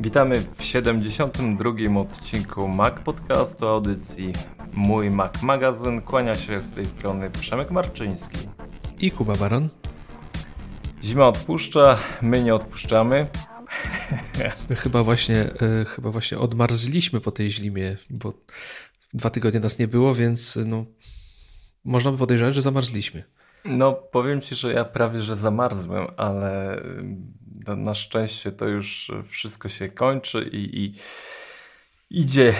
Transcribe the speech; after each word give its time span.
Witamy 0.00 0.40
w 0.40 0.64
72. 0.64 2.00
odcinku 2.00 2.68
Mac 2.68 2.94
Podcastu 3.04 3.68
audycji 3.68 4.32
Mój 4.72 5.10
Mac 5.10 5.42
Magazyn. 5.42 6.02
Kłania 6.02 6.34
się 6.34 6.60
z 6.60 6.72
tej 6.72 6.84
strony 6.84 7.30
Przemek 7.30 7.70
Marczyński. 7.70 8.38
I 8.98 9.10
Kuba 9.10 9.34
Baron. 9.36 9.68
Zima 11.04 11.28
odpuszcza, 11.28 11.98
my 12.22 12.42
nie 12.42 12.54
odpuszczamy. 12.54 13.26
Chyba 14.76 15.04
właśnie, 15.04 15.36
e, 15.36 15.84
chyba 15.84 16.10
właśnie 16.10 16.38
odmarzliśmy 16.38 17.20
po 17.20 17.30
tej 17.30 17.50
zimie, 17.50 17.96
bo 18.10 18.32
dwa 19.14 19.30
tygodnie 19.30 19.60
nas 19.60 19.78
nie 19.78 19.88
było, 19.88 20.14
więc 20.14 20.58
no, 20.66 20.84
można 21.84 22.12
by 22.12 22.18
podejrzewać, 22.18 22.54
że 22.54 22.62
zamarzliśmy. 22.62 23.24
No, 23.64 23.92
powiem 23.92 24.40
ci, 24.40 24.54
że 24.54 24.72
ja 24.72 24.84
prawie 24.84 25.22
że 25.22 25.36
zamarzłem, 25.36 26.06
ale 26.16 26.82
no, 27.66 27.76
na 27.76 27.94
szczęście 27.94 28.52
to 28.52 28.68
już 28.68 29.10
wszystko 29.28 29.68
się 29.68 29.88
kończy 29.88 30.50
i, 30.52 30.84
i 30.84 30.94
idzie 32.10 32.54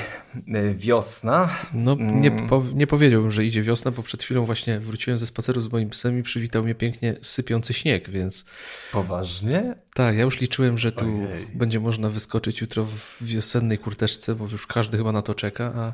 e, 0.55 0.75
wiosna. 0.75 1.49
No, 1.75 1.97
nie, 2.01 2.29
mm. 2.29 2.49
po, 2.49 2.65
nie 2.75 2.87
powiedziałbym, 2.87 3.31
że 3.31 3.45
idzie 3.45 3.63
wiosna, 3.63 3.91
bo 3.91 4.03
przed 4.03 4.23
chwilą 4.23 4.45
właśnie 4.45 4.81
wróciłem 4.81 5.19
ze 5.19 5.27
spaceru 5.27 5.61
z 5.61 5.73
moim 5.73 5.91
psem 5.91 6.19
i 6.19 6.23
przywitał 6.23 6.63
mnie 6.63 6.75
pięknie 6.75 7.17
sypiący 7.23 7.75
śnieg, 7.75 8.11
więc. 8.11 8.45
Poważnie? 8.93 9.75
Tak, 9.95 10.17
ja 10.17 10.23
już 10.23 10.41
liczyłem, 10.41 10.79
że 10.79 10.93
tu 10.93 11.05
Ojej. 11.05 11.47
będzie 11.55 11.81
można 11.81 12.11
wyskoczyć 12.11 12.61
jutro 12.61 12.85
w 12.85 13.17
wiosennej 13.21 13.79
kurteczce, 13.79 14.35
bo 14.35 14.45
już 14.45 14.67
każdy 14.67 14.99
chyba 14.99 15.13
na 15.13 15.23
to 15.23 15.35
czeka, 15.35 15.73
a 15.77 15.93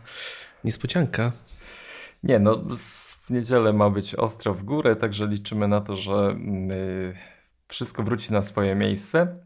niespodzianka. 0.64 1.32
Nie, 2.22 2.38
no 2.38 2.62
w 3.26 3.30
niedzielę 3.30 3.72
ma 3.72 3.90
być 3.90 4.14
ostro 4.14 4.54
w 4.54 4.62
górę, 4.62 4.96
także 4.96 5.26
liczymy 5.26 5.68
na 5.68 5.80
to, 5.80 5.96
że 5.96 6.36
yy, 6.68 7.14
wszystko 7.68 8.02
wróci 8.02 8.32
na 8.32 8.42
swoje 8.42 8.74
miejsce. 8.74 9.38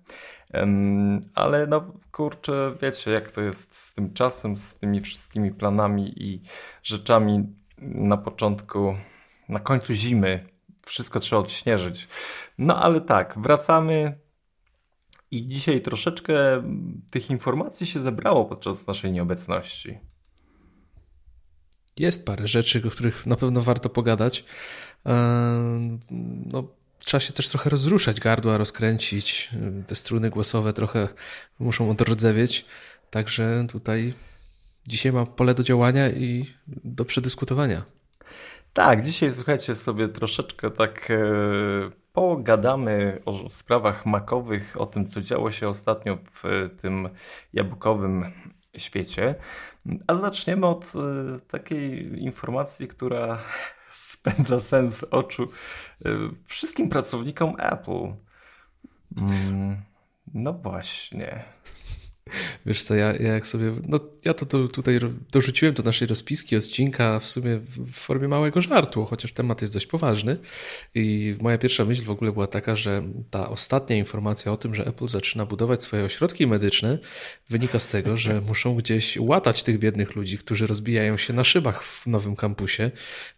Ale 1.34 1.66
no 1.66 1.92
kurczę, 2.12 2.74
wiecie 2.82 3.10
jak 3.10 3.30
to 3.30 3.40
jest 3.40 3.76
z 3.76 3.94
tym 3.94 4.12
czasem, 4.12 4.56
z 4.56 4.78
tymi 4.78 5.00
wszystkimi 5.00 5.50
planami 5.50 6.22
i 6.22 6.42
rzeczami 6.82 7.46
na 7.78 8.16
początku, 8.16 8.96
na 9.48 9.60
końcu 9.60 9.94
zimy. 9.94 10.48
Wszystko 10.86 11.20
trzeba 11.20 11.42
odśnieżyć. 11.42 12.08
No 12.58 12.82
ale 12.82 13.00
tak, 13.00 13.38
wracamy 13.38 14.18
i 15.30 15.46
dzisiaj 15.46 15.80
troszeczkę 15.80 16.34
tych 17.10 17.30
informacji 17.30 17.86
się 17.86 18.00
zebrało 18.00 18.44
podczas 18.44 18.86
naszej 18.86 19.12
nieobecności. 19.12 20.09
Jest 22.00 22.26
parę 22.26 22.46
rzeczy, 22.46 22.82
o 22.86 22.90
których 22.90 23.26
na 23.26 23.36
pewno 23.36 23.60
warto 23.60 23.88
pogadać. 23.88 24.44
No, 26.46 26.64
trzeba 26.98 27.20
się 27.20 27.32
też 27.32 27.48
trochę 27.48 27.70
rozruszać, 27.70 28.20
gardła 28.20 28.58
rozkręcić, 28.58 29.50
te 29.86 29.94
struny 29.94 30.30
głosowe 30.30 30.72
trochę 30.72 31.08
muszą 31.58 31.90
odrodzewieć. 31.90 32.64
Także 33.10 33.66
tutaj 33.72 34.14
dzisiaj 34.86 35.12
mam 35.12 35.26
pole 35.26 35.54
do 35.54 35.62
działania 35.62 36.10
i 36.10 36.46
do 36.84 37.04
przedyskutowania. 37.04 37.82
Tak, 38.72 39.02
dzisiaj 39.02 39.32
słuchajcie 39.32 39.74
sobie 39.74 40.08
troszeczkę 40.08 40.70
tak 40.70 41.10
e, 41.10 41.16
pogadamy 42.12 43.22
o 43.24 43.50
sprawach 43.50 44.06
makowych, 44.06 44.80
o 44.80 44.86
tym 44.86 45.06
co 45.06 45.20
działo 45.20 45.50
się 45.50 45.68
ostatnio 45.68 46.18
w 46.32 46.68
tym 46.80 47.08
jabłkowym 47.52 48.32
świecie. 48.76 49.34
A 50.06 50.14
zaczniemy 50.14 50.66
od 50.66 50.84
y, 50.84 51.40
takiej 51.40 52.18
informacji, 52.22 52.88
która 52.88 53.38
spędza 53.92 54.60
sens 54.60 55.04
oczu 55.10 55.42
y, 56.06 56.08
wszystkim 56.46 56.88
pracownikom 56.88 57.54
Apple. 57.58 58.14
Mm, 59.16 59.76
no 60.34 60.52
właśnie. 60.52 61.44
Wiesz 62.66 62.82
co, 62.82 62.94
ja, 62.94 63.12
ja 63.12 63.32
jak 63.32 63.46
sobie, 63.46 63.72
no 63.88 64.00
ja 64.24 64.34
to, 64.34 64.46
to 64.46 64.68
tutaj 64.68 64.98
dorzuciłem 65.32 65.74
do 65.74 65.82
naszej 65.82 66.08
rozpiski 66.08 66.56
odcinka 66.56 67.18
w 67.18 67.28
sumie 67.28 67.58
w 67.58 67.92
formie 67.92 68.28
małego 68.28 68.60
żartu, 68.60 69.04
chociaż 69.04 69.32
temat 69.32 69.60
jest 69.60 69.72
dość 69.72 69.86
poważny. 69.86 70.36
I 70.94 71.36
moja 71.40 71.58
pierwsza 71.58 71.84
myśl 71.84 72.04
w 72.04 72.10
ogóle 72.10 72.32
była 72.32 72.46
taka, 72.46 72.76
że 72.76 73.02
ta 73.30 73.48
ostatnia 73.48 73.96
informacja 73.96 74.52
o 74.52 74.56
tym, 74.56 74.74
że 74.74 74.86
Apple 74.86 75.08
zaczyna 75.08 75.46
budować 75.46 75.82
swoje 75.82 76.04
ośrodki 76.04 76.46
medyczne 76.46 76.98
wynika 77.48 77.78
z 77.78 77.88
tego, 77.88 78.16
że 78.16 78.40
muszą 78.48 78.74
gdzieś 78.74 79.16
łatać 79.20 79.62
tych 79.62 79.78
biednych 79.78 80.16
ludzi, 80.16 80.38
którzy 80.38 80.66
rozbijają 80.66 81.16
się 81.16 81.32
na 81.32 81.44
szybach 81.44 81.84
w 81.84 82.06
nowym 82.06 82.36
kampusie, 82.36 82.90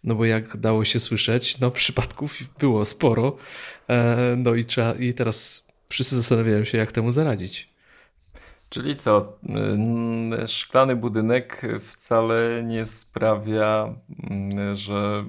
no 0.03 0.15
bo 0.15 0.25
jak 0.25 0.57
dało 0.57 0.85
się 0.85 0.99
słyszeć, 0.99 1.59
no 1.59 1.71
przypadków 1.81 2.37
było 2.59 2.85
sporo, 2.85 3.37
e, 3.89 4.35
no 4.37 4.55
i 4.55 4.65
trzeba, 4.65 4.93
i 4.93 5.13
teraz 5.13 5.67
wszyscy 5.89 6.15
zastanawiają 6.15 6.63
się, 6.63 6.77
jak 6.77 6.91
temu 6.91 7.11
zaradzić. 7.11 7.72
Czyli 8.73 8.95
co? 8.95 9.39
Y, 10.43 10.47
szklany 10.47 10.95
budynek 10.95 11.61
wcale 11.79 12.63
nie 12.63 12.85
sprawia, 12.85 13.95
y, 14.71 14.75
że 14.75 15.25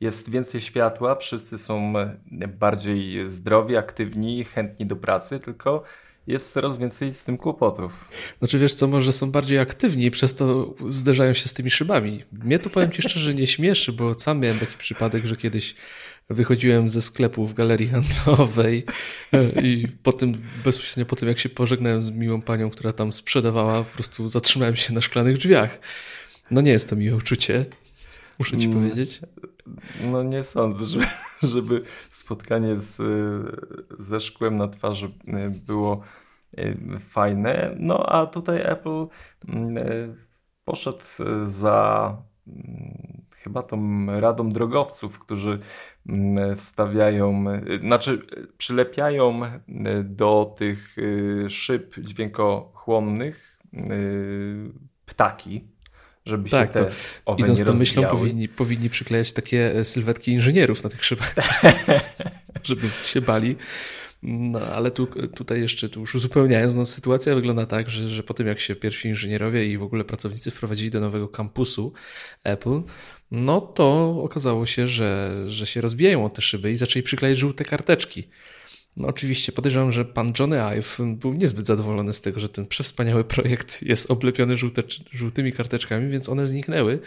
jest 0.00 0.30
więcej 0.30 0.60
światła, 0.60 1.14
wszyscy 1.14 1.58
są 1.58 1.92
bardziej 2.48 3.28
zdrowi, 3.28 3.76
aktywni, 3.76 4.44
chętni 4.44 4.86
do 4.86 4.96
pracy, 4.96 5.40
tylko 5.40 5.82
jest 6.26 6.52
coraz 6.52 6.78
więcej 6.78 7.12
z 7.12 7.24
tym 7.24 7.38
kłopotów. 7.38 8.08
Znaczy 8.38 8.58
wiesz 8.58 8.74
co, 8.74 8.86
może 8.86 9.12
są 9.12 9.30
bardziej 9.30 9.58
aktywni 9.58 10.04
i 10.04 10.10
przez 10.10 10.34
to 10.34 10.74
zderzają 10.86 11.32
się 11.32 11.48
z 11.48 11.52
tymi 11.52 11.70
szybami. 11.70 12.24
Mnie 12.32 12.58
to 12.58 12.70
powiem 12.70 12.90
ci 12.90 13.02
szczerze 13.02 13.34
nie 13.34 13.46
śmieszy, 13.46 13.92
bo 13.92 14.14
sam 14.14 14.40
miałem 14.40 14.58
taki 14.58 14.78
przypadek, 14.78 15.24
że 15.24 15.36
kiedyś 15.36 15.74
wychodziłem 16.30 16.88
ze 16.88 17.02
sklepu 17.02 17.46
w 17.46 17.54
galerii 17.54 17.88
handlowej 17.88 18.84
e, 19.32 19.62
i 19.62 19.88
potem, 19.88 20.32
bezpośrednio 20.64 21.06
po 21.06 21.16
tym, 21.16 21.28
jak 21.28 21.38
się 21.38 21.48
pożegnałem 21.48 22.02
z 22.02 22.10
miłą 22.10 22.42
panią, 22.42 22.70
która 22.70 22.92
tam 22.92 23.12
sprzedawała, 23.12 23.82
po 23.82 23.94
prostu 23.94 24.28
zatrzymałem 24.28 24.76
się 24.76 24.92
na 24.92 25.00
szklanych 25.00 25.36
drzwiach. 25.36 25.78
No 26.50 26.60
nie 26.60 26.70
jest 26.70 26.90
to 26.90 26.96
miłe 26.96 27.16
uczucie, 27.16 27.66
muszę 28.38 28.56
ci 28.56 28.66
mm, 28.66 28.78
powiedzieć. 28.78 29.20
No 30.04 30.22
nie 30.22 30.42
sądzę, 30.42 30.84
żeby, 30.84 31.06
żeby 31.42 31.82
spotkanie 32.10 32.76
z, 32.76 33.02
ze 33.98 34.20
szkłem 34.20 34.56
na 34.56 34.68
twarzy 34.68 35.10
e, 35.26 35.50
było 35.50 36.00
e, 36.56 36.74
fajne. 37.00 37.76
No 37.78 38.06
a 38.06 38.26
tutaj 38.26 38.60
Apple 38.64 39.06
mm, 39.48 40.16
poszedł 40.64 41.04
za 41.44 42.16
mm, 42.46 43.24
chyba 43.30 43.62
tą 43.62 44.06
radą 44.20 44.48
drogowców, 44.48 45.18
którzy 45.18 45.58
stawiają, 46.54 47.44
znaczy 47.80 48.22
przylepiają 48.58 49.40
do 50.04 50.54
tych 50.58 50.98
y, 50.98 51.46
szyb 51.50 51.94
dźwiękochłonnych 51.98 53.58
y, 53.74 54.72
ptaki, 55.06 55.64
żeby 56.26 56.50
tak, 56.50 56.68
się 56.68 56.72
te 56.72 56.90
owe 57.24 57.40
idąc 57.40 57.64
tą 57.64 57.74
myślą 57.74 58.06
powinni, 58.06 58.48
powinni 58.48 58.90
przyklejać 58.90 59.32
takie 59.32 59.74
e, 59.76 59.84
sylwetki 59.84 60.32
inżynierów 60.32 60.84
na 60.84 60.90
tych 60.90 61.04
szybach, 61.04 61.34
żeby 62.64 62.88
się 63.04 63.20
bali. 63.20 63.56
No, 64.26 64.60
ale 64.60 64.90
tu, 64.90 65.06
tutaj 65.34 65.60
jeszcze 65.60 65.88
tu 65.88 66.00
już 66.00 66.14
uzupełniając, 66.14 66.74
no, 66.74 66.86
sytuacja 66.86 67.34
wygląda 67.34 67.66
tak, 67.66 67.90
że, 67.90 68.08
że 68.08 68.22
po 68.22 68.34
tym 68.34 68.46
jak 68.46 68.60
się 68.60 68.76
pierwsi 68.76 69.08
inżynierowie 69.08 69.66
i 69.66 69.78
w 69.78 69.82
ogóle 69.82 70.04
pracownicy 70.04 70.50
wprowadzili 70.50 70.90
do 70.90 71.00
nowego 71.00 71.28
kampusu 71.28 71.92
Apple, 72.44 72.82
no 73.30 73.60
to 73.60 74.18
okazało 74.22 74.66
się, 74.66 74.86
że, 74.86 75.42
że 75.46 75.66
się 75.66 75.80
rozbijają 75.80 76.24
o 76.24 76.30
te 76.30 76.42
szyby 76.42 76.70
i 76.70 76.76
zaczęli 76.76 77.02
przyklejać 77.02 77.38
żółte 77.38 77.64
karteczki. 77.64 78.28
No 78.96 79.08
oczywiście 79.08 79.52
podejrzewam, 79.52 79.92
że 79.92 80.04
pan 80.04 80.32
Johnny 80.38 80.62
Ive 80.62 80.98
był 81.06 81.34
niezbyt 81.34 81.66
zadowolony 81.66 82.12
z 82.12 82.20
tego, 82.20 82.40
że 82.40 82.48
ten 82.48 82.66
przewspaniały 82.66 83.24
projekt 83.24 83.82
jest 83.82 84.10
oblepiony 84.10 84.56
żółte, 84.56 84.82
żółtymi 85.12 85.52
karteczkami, 85.52 86.10
więc 86.10 86.28
one 86.28 86.46
zniknęły. 86.46 87.00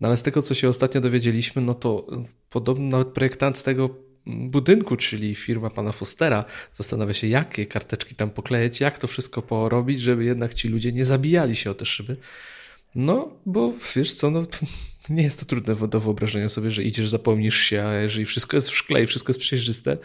No 0.00 0.08
ale 0.08 0.16
z 0.16 0.22
tego, 0.22 0.42
co 0.42 0.54
się 0.54 0.68
ostatnio 0.68 1.00
dowiedzieliśmy, 1.00 1.62
no 1.62 1.74
to 1.74 2.06
podobno 2.50 2.84
nawet 2.84 3.08
projektant 3.08 3.62
tego 3.62 4.09
budynku, 4.26 4.96
czyli 4.96 5.34
firma 5.34 5.70
pana 5.70 5.92
Fostera, 5.92 6.44
zastanawia 6.74 7.14
się, 7.14 7.26
jakie 7.26 7.66
karteczki 7.66 8.14
tam 8.14 8.30
poklejać, 8.30 8.80
jak 8.80 8.98
to 8.98 9.06
wszystko 9.06 9.42
porobić, 9.42 10.00
żeby 10.00 10.24
jednak 10.24 10.54
ci 10.54 10.68
ludzie 10.68 10.92
nie 10.92 11.04
zabijali 11.04 11.56
się 11.56 11.70
o 11.70 11.74
te 11.74 11.84
szyby. 11.84 12.16
No, 12.94 13.36
bo 13.46 13.72
wiesz 13.96 14.14
co, 14.14 14.30
no, 14.30 14.42
nie 15.10 15.22
jest 15.22 15.40
to 15.40 15.46
trudne 15.46 15.88
do 15.88 16.00
wyobrażenia 16.00 16.48
sobie, 16.48 16.70
że 16.70 16.82
idziesz, 16.82 17.08
zapomnisz 17.08 17.56
się, 17.56 17.82
a 17.82 17.94
jeżeli 17.94 18.24
wszystko 18.24 18.56
jest 18.56 18.68
w 18.68 18.76
szkle 18.76 19.02
i 19.02 19.06
wszystko 19.06 19.30
jest 19.30 19.40
przejrzyste, 19.40 19.98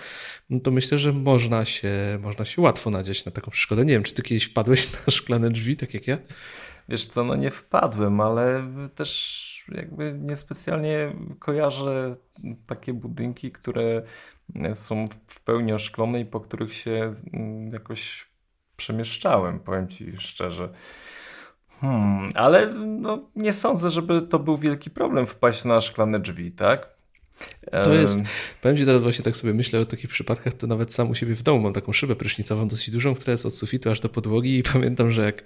no 0.49 0.59
to 0.59 0.71
myślę, 0.71 0.97
że 0.97 1.13
można 1.13 1.65
się, 1.65 1.93
można 2.21 2.45
się 2.45 2.61
łatwo 2.61 2.89
nadziać 2.89 3.25
na 3.25 3.31
taką 3.31 3.51
przeszkodę. 3.51 3.85
Nie 3.85 3.93
wiem, 3.93 4.03
czy 4.03 4.13
ty 4.13 4.21
kiedyś 4.21 4.43
wpadłeś 4.43 4.91
na 4.93 5.11
szklane 5.11 5.49
drzwi, 5.49 5.77
tak 5.77 5.93
jak 5.93 6.07
ja? 6.07 6.17
Wiesz 6.89 7.05
co, 7.05 7.23
no 7.23 7.35
nie 7.35 7.51
wpadłem, 7.51 8.21
ale 8.21 8.71
też 8.95 9.44
jakby 9.71 10.19
niespecjalnie 10.21 11.15
kojarzę 11.39 12.15
takie 12.67 12.93
budynki, 12.93 13.51
które 13.51 14.01
są 14.73 15.07
w 15.27 15.39
pełni 15.39 15.73
oszklone 15.73 16.19
i 16.19 16.25
po 16.25 16.39
których 16.39 16.73
się 16.73 17.11
mm, 17.33 17.69
jakoś 17.69 18.27
przemieszczałem, 18.77 19.59
powiem 19.59 19.87
ci 19.87 20.17
szczerze. 20.17 20.69
Hmm, 21.81 22.31
ale 22.35 22.73
no, 22.75 23.29
nie 23.35 23.53
sądzę, 23.53 23.89
żeby 23.89 24.21
to 24.21 24.39
był 24.39 24.57
wielki 24.57 24.89
problem 24.89 25.27
wpaść 25.27 25.65
na 25.65 25.81
szklane 25.81 26.19
drzwi, 26.19 26.51
tak? 26.51 26.95
To 27.83 27.93
jest, 27.93 28.19
powiem 28.61 28.77
Ci 28.77 28.85
teraz 28.85 29.03
właśnie 29.03 29.25
tak 29.25 29.35
sobie 29.35 29.53
myślę 29.53 29.79
o 29.79 29.85
takich 29.85 30.09
przypadkach, 30.09 30.53
to 30.53 30.67
nawet 30.67 30.93
sam 30.93 31.09
u 31.09 31.15
siebie 31.15 31.35
w 31.35 31.43
domu 31.43 31.59
mam 31.59 31.73
taką 31.73 31.93
szybę 31.93 32.15
prysznicową 32.15 32.67
dosyć 32.67 32.91
dużą, 32.91 33.15
która 33.15 33.31
jest 33.31 33.45
od 33.45 33.53
sufitu 33.53 33.89
aż 33.89 33.99
do 33.99 34.09
podłogi 34.09 34.57
i 34.57 34.63
pamiętam, 34.73 35.11
że 35.11 35.25
jak 35.25 35.43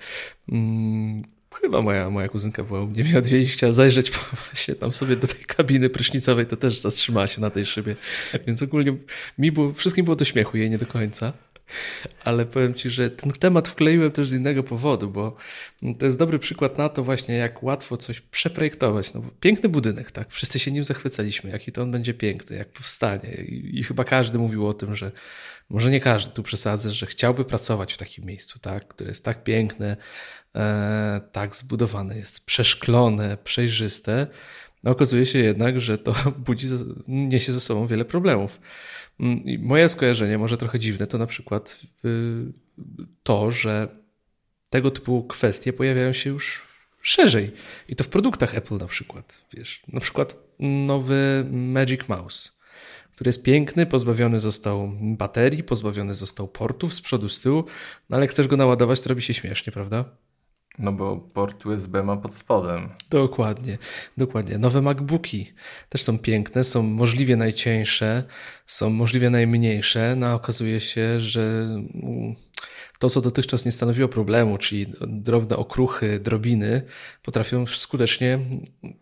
mm, 0.51 1.21
chyba 1.61 1.81
moja, 1.81 2.09
moja 2.09 2.27
kuzynka 2.27 2.63
była 2.63 2.81
u 2.81 2.87
mnie 2.87 3.03
mnie 3.03 3.17
odwiedzić, 3.17 3.53
chciała 3.53 3.73
zajrzeć 3.73 4.11
właśnie 4.45 4.75
tam 4.75 4.93
sobie 4.93 5.15
do 5.15 5.27
tej 5.27 5.41
kabiny 5.41 5.89
prysznicowej, 5.89 6.45
to 6.45 6.57
też 6.57 6.77
zatrzymała 6.77 7.27
się 7.27 7.41
na 7.41 7.49
tej 7.49 7.65
szybie, 7.65 7.95
więc 8.47 8.61
ogólnie 8.61 8.95
mi 9.37 9.51
było, 9.51 9.73
wszystkim 9.73 10.05
było 10.05 10.15
do 10.15 10.25
śmiechu, 10.25 10.57
jej 10.57 10.69
nie 10.69 10.77
do 10.77 10.85
końca. 10.85 11.33
Ale 12.23 12.45
powiem 12.45 12.73
Ci, 12.73 12.89
że 12.89 13.09
ten 13.09 13.31
temat 13.31 13.67
wkleiłem 13.67 14.11
też 14.11 14.27
z 14.27 14.33
innego 14.33 14.63
powodu, 14.63 15.09
bo 15.09 15.35
to 15.99 16.05
jest 16.05 16.17
dobry 16.17 16.39
przykład 16.39 16.77
na 16.77 16.89
to 16.89 17.03
właśnie, 17.03 17.35
jak 17.35 17.63
łatwo 17.63 17.97
coś 17.97 18.21
przeprojektować. 18.21 19.13
No, 19.13 19.21
piękny 19.39 19.69
budynek, 19.69 20.11
tak? 20.11 20.31
Wszyscy 20.31 20.59
się 20.59 20.71
nim 20.71 20.83
zachwycaliśmy, 20.83 21.49
jaki 21.49 21.71
to 21.71 21.81
on 21.81 21.91
będzie 21.91 22.13
piękny, 22.13 22.57
jak 22.57 22.67
powstanie. 22.67 23.29
I, 23.47 23.79
I, 23.79 23.83
chyba 23.83 24.03
każdy 24.03 24.39
mówił 24.39 24.67
o 24.67 24.73
tym, 24.73 24.95
że 24.95 25.11
może 25.69 25.91
nie 25.91 25.99
każdy, 25.99 26.33
tu 26.33 26.43
przesadzę, 26.43 26.91
że 26.91 27.05
chciałby 27.05 27.45
pracować 27.45 27.93
w 27.93 27.97
takim 27.97 28.25
miejscu, 28.25 28.59
tak? 28.59 28.87
Które 28.87 29.09
jest 29.09 29.25
tak 29.25 29.43
piękne, 29.43 29.97
tak 31.31 31.55
zbudowane, 31.55 32.17
jest 32.17 32.45
przeszklone, 32.45 33.37
przejrzyste. 33.43 34.27
No, 34.83 34.91
okazuje 34.91 35.25
się 35.25 35.39
jednak, 35.39 35.79
że 35.79 35.97
to 35.97 36.13
budzi, 36.47 36.67
niesie 37.07 37.51
ze 37.51 37.59
sobą 37.59 37.87
wiele 37.87 38.05
problemów. 38.05 38.59
Mm, 39.19 39.43
moje 39.59 39.89
skojarzenie, 39.89 40.37
może 40.37 40.57
trochę 40.57 40.79
dziwne, 40.79 41.07
to 41.07 41.17
na 41.17 41.27
przykład 41.27 41.79
y, 42.05 42.09
to, 43.23 43.51
że 43.51 43.87
tego 44.69 44.91
typu 44.91 45.23
kwestie 45.23 45.73
pojawiają 45.73 46.13
się 46.13 46.29
już 46.29 46.67
szerzej. 47.01 47.51
I 47.87 47.95
to 47.95 48.03
w 48.03 48.07
produktach 48.07 48.55
Apple 48.55 48.77
na 48.77 48.87
przykład. 48.87 49.41
Wiesz, 49.53 49.81
na 49.87 49.99
przykład 49.99 50.35
nowy 50.59 51.45
Magic 51.51 52.07
Mouse, 52.07 52.49
który 53.11 53.29
jest 53.29 53.43
piękny, 53.43 53.85
pozbawiony 53.85 54.39
został 54.39 54.91
baterii, 55.01 55.63
pozbawiony 55.63 56.13
został 56.13 56.47
portów 56.47 56.93
z 56.93 57.01
przodu, 57.01 57.29
z 57.29 57.39
tyłu, 57.39 57.65
no 58.09 58.17
ale 58.17 58.27
chcesz 58.27 58.47
go 58.47 58.57
naładować, 58.57 59.01
to 59.01 59.09
robi 59.09 59.21
się 59.21 59.33
śmiesznie, 59.33 59.73
prawda? 59.73 60.05
No 60.79 60.91
bo 60.91 61.17
port 61.17 61.65
USB 61.65 62.03
ma 62.03 62.17
pod 62.17 62.35
spodem. 62.35 62.89
Dokładnie, 63.09 63.77
dokładnie. 64.17 64.57
Nowe 64.57 64.81
MacBooki 64.81 65.53
też 65.89 66.01
są 66.01 66.19
piękne, 66.19 66.63
są 66.63 66.83
możliwie 66.83 67.35
najcieńsze, 67.35 68.23
są 68.65 68.89
możliwie 68.89 69.29
najmniejsze, 69.29 70.15
no 70.17 70.27
a 70.27 70.33
okazuje 70.33 70.79
się, 70.79 71.19
że 71.19 71.41
mm, 71.41 72.35
to, 72.99 73.09
co 73.09 73.21
dotychczas 73.21 73.65
nie 73.65 73.71
stanowiło 73.71 74.07
problemu, 74.07 74.57
czyli 74.57 74.85
drobne 75.07 75.57
okruchy, 75.57 76.19
drobiny, 76.19 76.81
potrafią 77.23 77.65
skutecznie 77.67 78.39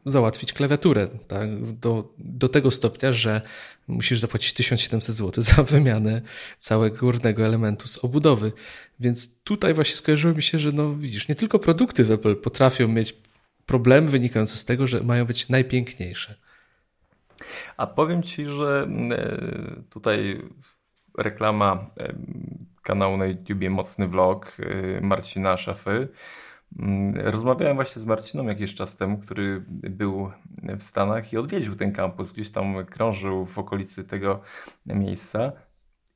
załatwić 0.05 0.53
klawiaturę. 0.53 1.07
Tak? 1.27 1.71
Do, 1.71 2.13
do 2.17 2.49
tego 2.49 2.71
stopnia, 2.71 3.13
że 3.13 3.41
musisz 3.87 4.19
zapłacić 4.19 4.53
1700 4.53 5.15
zł 5.15 5.43
za 5.43 5.63
wymianę 5.63 6.21
całego 6.57 6.97
górnego 6.97 7.45
elementu 7.45 7.87
z 7.87 8.03
obudowy. 8.03 8.51
Więc 8.99 9.43
tutaj 9.43 9.73
właśnie 9.73 9.95
skojarzyło 9.95 10.33
mi 10.33 10.43
się, 10.43 10.59
że 10.59 10.71
no 10.71 10.95
widzisz, 10.95 11.27
nie 11.27 11.35
tylko 11.35 11.59
produkty 11.59 12.03
w 12.03 12.11
Apple 12.11 12.35
potrafią 12.35 12.87
mieć 12.87 13.15
problemy 13.65 14.09
wynikające 14.09 14.57
z 14.57 14.65
tego, 14.65 14.87
że 14.87 15.03
mają 15.03 15.25
być 15.25 15.49
najpiękniejsze. 15.49 16.35
A 17.77 17.87
powiem 17.87 18.23
Ci, 18.23 18.45
że 18.45 18.87
e, 19.11 19.83
tutaj 19.89 20.41
reklama 21.17 21.89
kanału 22.87 23.17
na 23.17 23.25
YouTubie 23.25 23.69
Mocny 23.69 24.07
Vlog 24.07 24.57
e, 24.59 25.01
Marcina 25.01 25.57
Szafy. 25.57 26.07
Mm, 26.79 27.15
rozmawiałem 27.15 27.75
właśnie 27.75 28.01
z 28.01 28.05
Marciną 28.05 28.47
jakiś 28.47 28.73
czas 28.73 28.95
temu, 28.95 29.17
który 29.17 29.63
był 29.69 30.31
w 30.77 30.83
Stanach 30.83 31.33
i 31.33 31.37
odwiedził 31.37 31.75
ten 31.75 31.91
kampus, 31.91 32.31
gdzieś 32.31 32.51
tam 32.51 32.85
krążył 32.85 33.45
w 33.45 33.57
okolicy 33.57 34.03
tego 34.03 34.41
miejsca 34.85 35.51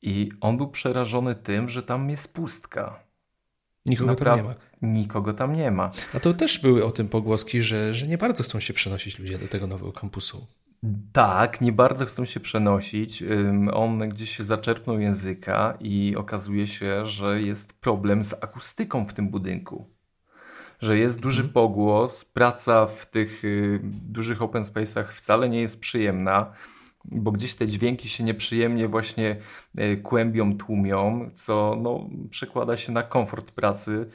i 0.02 0.32
on 0.42 0.58
był 0.58 0.68
przerażony 0.68 1.36
tym, 1.36 1.70
że 1.70 1.84
tam 1.84 2.10
jest 2.10 2.34
pustka. 2.34 3.04
Nikogo 3.86 4.12
Naprawdę, 4.12 4.44
tam 4.44 4.54
nie 4.82 4.88
ma. 4.88 5.00
Nikogo 5.00 5.34
tam 5.34 5.56
nie 5.56 5.72
ma. 5.72 5.92
A 6.14 6.20
to 6.20 6.34
też 6.34 6.60
były 6.60 6.86
o 6.86 6.92
tym 6.92 7.10
pogłoski, 7.10 7.62
że, 7.62 7.94
że 7.94 8.08
nie 8.08 8.18
bardzo 8.18 8.44
chcą 8.44 8.60
się 8.60 8.74
przenosić 8.74 9.20
ludzie 9.20 9.38
do 9.38 9.48
tego 9.48 9.68
nowego 9.68 9.92
kampusu. 9.92 10.48
Tak, 11.14 11.62
nie 11.62 11.72
bardzo 11.72 12.06
chcą 12.06 12.26
się 12.26 12.40
przenosić. 12.40 13.24
On 13.74 14.10
gdzieś 14.10 14.38
się 14.38 14.44
zaczerpnął 14.44 15.00
języka 15.00 15.78
i 15.80 16.16
okazuje 16.16 16.68
się, 16.68 17.06
że 17.06 17.42
jest 17.42 17.82
problem 17.82 18.24
z 18.24 18.34
akustyką 18.34 19.06
w 19.06 19.14
tym 19.14 19.30
budynku. 19.30 19.90
Że 20.80 20.98
jest 20.98 21.20
duży 21.20 21.42
mhm. 21.42 21.54
pogłos, 21.54 22.26
praca 22.26 22.86
w 22.86 23.06
tych 23.06 23.46
y, 23.46 23.80
dużych 23.84 24.42
open 24.42 24.64
space'ach 24.64 25.08
wcale 25.08 25.50
nie 25.50 25.62
jest 25.62 25.80
przyjemna 25.80 26.54
bo 27.06 27.32
gdzieś 27.32 27.56
te 27.56 27.68
dźwięki 27.68 28.10
się 28.10 28.24
nieprzyjemnie 28.24 28.88
właśnie 28.88 29.36
e, 29.78 29.98
kłębią, 29.98 30.58
tłumią, 30.58 31.30
co 31.34 31.78
no, 31.82 32.10
przekłada 32.30 32.78
się 32.78 32.92
na 32.92 33.04
komfort 33.04 33.52
pracy. 33.52 34.10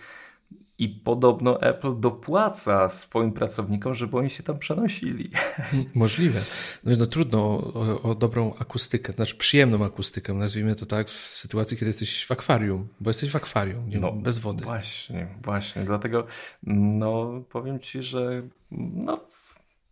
I 0.78 0.88
podobno 0.88 1.61
Apple 1.62 2.00
dopłaca 2.00 2.88
swoim 2.88 3.32
pracownikom, 3.32 3.94
żeby 3.94 4.17
oni 4.17 4.31
się 4.31 4.43
tam 4.43 4.58
przenosili. 4.58 5.31
Możliwe. 5.94 6.40
No, 6.84 6.96
no 6.99 7.06
trudno 7.06 7.38
o, 7.38 8.02
o, 8.02 8.14
dobrą 8.14 8.55
akustykę, 8.58 9.12
znaczy 9.12 9.37
przyjemną 9.37 9.84
akustykę, 9.84 10.34
nazwijmy 10.34 10.75
to 10.75 10.87
tak, 10.87 11.08
w 11.08 11.26
sytuacji, 11.26 11.76
kiedy 11.76 11.88
jesteś 11.88 12.26
w 12.26 12.32
akwarium, 12.32 12.88
bo 13.00 13.11
jesteś 13.11 13.31
w 13.31 13.37
akwarium, 13.37 13.88
nie, 13.88 14.00
no, 14.00 14.12
bez 14.12 14.38
wody. 14.38 14.64
Właśnie, 14.64 15.28
właśnie. 15.43 15.82
Dlatego 15.82 16.26
no, 16.62 17.43
powiem 17.50 17.81
Ci, 17.81 18.02
że 18.02 18.43
no, 18.70 19.20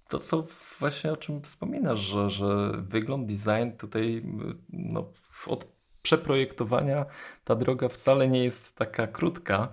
to, 0.08 0.18
co 0.18 0.46
właśnie 0.78 1.12
o 1.12 1.16
czym 1.16 1.42
wspominasz, 1.42 2.00
że, 2.00 2.30
że 2.30 2.72
wygląd, 2.76 3.26
design 3.26 3.76
tutaj 3.78 4.22
no, 4.72 5.12
od 5.46 5.74
przeprojektowania 6.02 7.06
ta 7.44 7.54
droga 7.54 7.88
wcale 7.88 8.28
nie 8.28 8.44
jest 8.44 8.76
taka 8.76 9.06
krótka, 9.06 9.68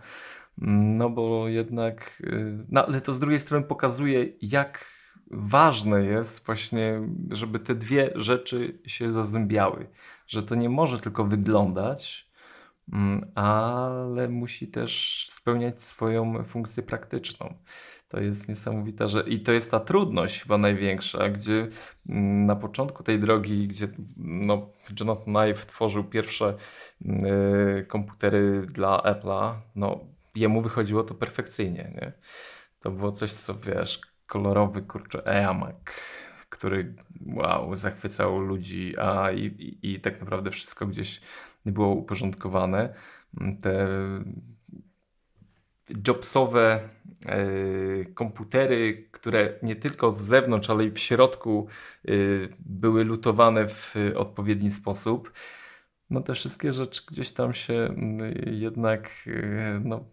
no 0.61 1.09
bo 1.09 1.47
jednak, 1.47 2.23
y, 2.23 2.65
no 2.69 2.85
ale 2.85 3.01
to 3.01 3.13
z 3.13 3.19
drugiej 3.19 3.39
strony 3.39 3.65
pokazuje, 3.65 4.25
jak 4.41 4.85
ważne 5.31 6.03
jest 6.03 6.45
właśnie, 6.45 7.01
żeby 7.31 7.59
te 7.59 7.75
dwie 7.75 8.11
rzeczy 8.15 8.79
się 8.85 9.11
zazębiały, 9.11 9.87
że 10.27 10.43
to 10.43 10.55
nie 10.55 10.69
może 10.69 10.99
tylko 10.99 11.23
wyglądać, 11.23 12.29
mm, 12.93 13.31
ale 13.35 14.29
musi 14.29 14.67
też 14.67 15.25
spełniać 15.29 15.81
swoją 15.81 16.43
funkcję 16.43 16.83
praktyczną. 16.83 17.53
To 18.09 18.19
jest 18.19 18.49
niesamowita 18.49 19.07
rzecz. 19.07 19.27
I 19.27 19.39
to 19.39 19.51
jest 19.51 19.71
ta 19.71 19.79
trudność 19.79 20.41
chyba 20.41 20.57
największa, 20.57 21.29
gdzie 21.29 21.67
mm, 22.09 22.45
na 22.45 22.55
początku 22.55 23.03
tej 23.03 23.19
drogi, 23.19 23.67
gdzie 23.67 23.87
no, 24.17 24.69
Jonathan 24.99 25.37
Ive 25.37 25.65
tworzył 25.65 26.03
pierwsze 26.03 26.55
y, 27.01 27.85
komputery 27.87 28.67
dla 28.67 28.97
Apple'a, 28.97 29.53
no, 29.75 29.99
jemu 30.35 30.61
wychodziło 30.61 31.03
to 31.03 31.13
perfekcyjnie. 31.13 31.91
Nie? 31.95 32.13
To 32.79 32.91
było 32.91 33.11
coś, 33.11 33.31
co 33.31 33.55
wiesz, 33.55 34.01
kolorowy 34.27 34.81
kurczę 34.81 35.25
eMac, 35.25 35.75
który 36.49 36.95
wow, 37.25 37.75
zachwycał 37.75 38.39
ludzi, 38.39 38.93
a 38.97 39.31
i, 39.31 39.45
i, 39.45 39.93
i 39.93 39.99
tak 39.99 40.19
naprawdę 40.19 40.51
wszystko 40.51 40.87
gdzieś 40.87 41.21
było 41.65 41.87
uporządkowane. 41.87 42.93
Te 43.61 43.87
jobsowe 46.07 46.89
e, 47.25 48.05
komputery, 48.05 49.07
które 49.11 49.53
nie 49.63 49.75
tylko 49.75 50.11
z 50.11 50.21
zewnątrz, 50.21 50.69
ale 50.69 50.85
i 50.85 50.91
w 50.91 50.99
środku 50.99 51.67
e, 52.05 52.11
były 52.59 53.03
lutowane 53.03 53.67
w 53.67 53.95
odpowiedni 54.15 54.71
sposób. 54.71 55.31
No 56.09 56.21
te 56.21 56.33
wszystkie 56.33 56.71
rzeczy 56.71 57.01
gdzieś 57.11 57.31
tam 57.31 57.53
się 57.53 57.95
jednak 58.45 59.09
e, 59.27 59.81
no, 59.83 60.05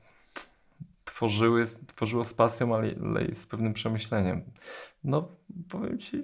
tworzyły, 1.19 1.65
tworzyło 1.87 2.25
z 2.25 2.35
pasją, 2.35 2.75
ale, 2.75 3.25
i 3.31 3.35
z 3.35 3.47
pewnym 3.47 3.75
przemyśleniem. 3.75 4.43
No 5.05 5.37
powiem 5.69 5.99
Ci, 5.99 6.23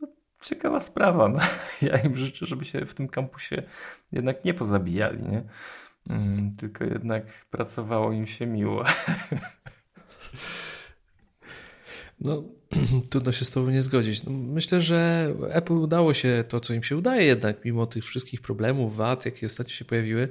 no, 0.00 0.08
ciekawa 0.42 0.80
sprawa. 0.80 1.28
No, 1.28 1.38
ja 1.88 1.96
im 1.96 2.16
życzę, 2.16 2.46
żeby 2.46 2.64
się 2.64 2.86
w 2.86 2.94
tym 2.94 3.08
kampusie 3.08 3.62
jednak 4.12 4.44
nie 4.44 4.54
pozabijali, 4.54 5.22
nie? 5.22 5.42
Mm, 6.08 6.56
tylko 6.56 6.84
jednak 6.84 7.24
pracowało 7.50 8.12
im 8.12 8.26
się 8.26 8.46
miło. 8.46 8.84
No, 12.20 12.42
trudno 13.10 13.32
się 13.32 13.44
z 13.44 13.50
Tobą 13.50 13.70
nie 13.70 13.82
zgodzić. 13.82 14.24
No, 14.24 14.32
myślę, 14.32 14.80
że 14.80 15.28
Apple 15.50 15.72
udało 15.72 16.14
się 16.14 16.44
to, 16.48 16.60
co 16.60 16.74
im 16.74 16.82
się 16.82 16.96
udaje, 16.96 17.24
jednak 17.24 17.64
mimo 17.64 17.86
tych 17.86 18.04
wszystkich 18.04 18.40
problemów, 18.40 18.96
wad, 18.96 19.24
jakie 19.24 19.46
ostatnio 19.46 19.72
się 19.72 19.84
pojawiły, 19.84 20.28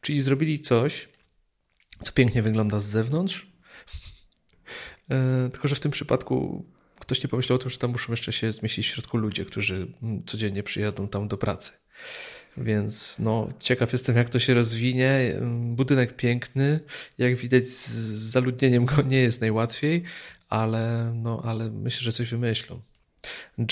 czyli 0.00 0.20
zrobili 0.20 0.60
coś, 0.60 1.08
co 2.02 2.12
pięknie 2.12 2.42
wygląda 2.42 2.80
z 2.80 2.84
zewnątrz. 2.84 3.51
E, 5.10 5.48
tylko, 5.52 5.68
że 5.68 5.74
w 5.74 5.80
tym 5.80 5.90
przypadku 5.90 6.64
ktoś 7.00 7.22
nie 7.22 7.28
pomyślał 7.28 7.56
o 7.56 7.58
tym, 7.58 7.70
że 7.70 7.78
tam 7.78 7.90
muszą 7.90 8.12
jeszcze 8.12 8.32
się 8.32 8.52
zmieścić 8.52 8.86
w 8.86 8.90
środku 8.90 9.16
ludzie, 9.16 9.44
którzy 9.44 9.86
mm, 10.02 10.22
codziennie 10.24 10.62
przyjadą 10.62 11.08
tam 11.08 11.28
do 11.28 11.38
pracy. 11.38 11.72
Więc 12.56 13.18
no, 13.18 13.48
ciekaw 13.58 13.92
jestem, 13.92 14.16
jak 14.16 14.28
to 14.28 14.38
się 14.38 14.54
rozwinie. 14.54 15.34
Budynek 15.50 16.16
piękny. 16.16 16.80
Jak 17.18 17.36
widać, 17.36 17.64
z 17.64 17.90
zaludnieniem 18.32 18.84
go 18.84 19.02
nie 19.02 19.16
jest 19.16 19.40
najłatwiej, 19.40 20.02
ale, 20.48 21.12
no, 21.14 21.42
ale 21.44 21.70
myślę, 21.70 22.02
że 22.02 22.12
coś 22.12 22.30
wymyślą. 22.30 22.80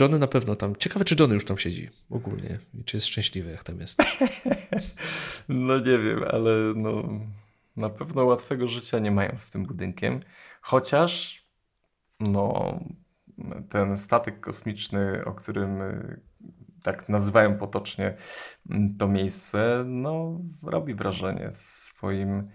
Johnny 0.00 0.18
na 0.18 0.26
pewno 0.26 0.56
tam. 0.56 0.76
Ciekawe, 0.76 1.04
czy 1.04 1.16
Johnny 1.20 1.34
już 1.34 1.44
tam 1.44 1.58
siedzi 1.58 1.90
ogólnie 2.10 2.58
i 2.75 2.84
czy 2.84 2.96
jest 2.96 3.06
szczęśliwy, 3.06 3.50
jak 3.50 3.64
tam 3.64 3.80
jest. 3.80 4.02
no 5.49 5.78
nie 5.78 5.99
wiem, 5.99 6.25
ale 6.30 6.50
no, 6.76 7.20
na 7.76 7.90
pewno 7.90 8.25
łatwego 8.25 8.68
życia 8.68 8.99
nie 8.99 9.10
mają 9.10 9.34
z 9.38 9.50
tym 9.50 9.66
budynkiem. 9.66 10.20
Chociaż 10.60 11.44
no, 12.20 12.74
ten 13.68 13.96
statek 13.96 14.40
kosmiczny, 14.40 15.24
o 15.24 15.32
którym 15.32 15.82
y, 15.82 16.20
tak 16.82 17.08
nazywają 17.08 17.58
potocznie 17.58 18.16
mm, 18.70 18.96
to 18.96 19.08
miejsce, 19.08 19.84
no, 19.86 20.40
robi 20.62 20.94
wrażenie 20.94 21.48
swoim 21.52 22.48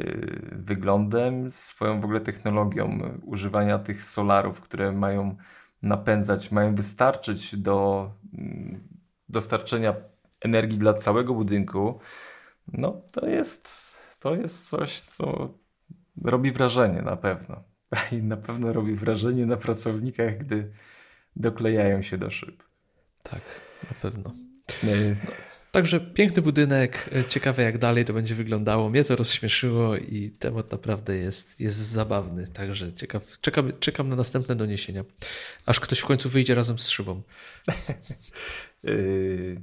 y, 0.00 0.48
wyglądem, 0.52 1.50
swoją 1.50 2.00
w 2.00 2.04
ogóle 2.04 2.20
technologią 2.20 2.98
używania 3.22 3.78
tych 3.78 4.04
solarów, 4.04 4.60
które 4.60 4.92
mają 4.92 5.36
napędzać, 5.82 6.50
mają 6.50 6.74
wystarczyć 6.74 7.56
do 7.56 8.10
mm, 8.38 8.88
dostarczenia 9.28 9.94
energii 10.40 10.78
dla 10.78 10.94
całego 10.94 11.34
budynku, 11.34 11.98
no 12.72 13.02
to 13.12 13.26
jest, 13.26 13.70
to 14.20 14.34
jest 14.34 14.68
coś, 14.68 15.00
co 15.00 15.54
robi 16.24 16.52
wrażenie 16.52 17.02
na 17.02 17.16
pewno. 17.16 17.64
I 18.12 18.22
na 18.22 18.36
pewno 18.36 18.72
robi 18.72 18.94
wrażenie 18.94 19.46
na 19.46 19.56
pracownikach, 19.56 20.38
gdy 20.38 20.72
doklejają 21.36 22.02
się 22.02 22.18
do 22.18 22.30
szyb. 22.30 22.62
Tak, 23.22 23.40
na 23.90 23.94
pewno. 24.02 24.32
No. 24.82 24.92
Także 25.72 26.00
piękny 26.00 26.42
budynek, 26.42 27.10
ciekawe 27.28 27.62
jak 27.62 27.78
dalej 27.78 28.04
to 28.04 28.12
będzie 28.12 28.34
wyglądało. 28.34 28.90
Mnie 28.90 29.04
to 29.04 29.16
rozśmieszyło 29.16 29.96
i 29.96 30.30
temat 30.30 30.72
naprawdę 30.72 31.16
jest, 31.16 31.60
jest 31.60 31.76
zabawny. 31.76 32.48
Także 32.48 32.92
ciekaw, 32.92 33.38
czekam, 33.40 33.72
czekam 33.80 34.08
na 34.08 34.16
następne 34.16 34.56
doniesienia, 34.56 35.04
aż 35.66 35.80
ktoś 35.80 35.98
w 35.98 36.06
końcu 36.06 36.28
wyjdzie 36.28 36.54
razem 36.54 36.78
z 36.78 36.88
szybą. 36.88 37.22
Y, 38.84 39.60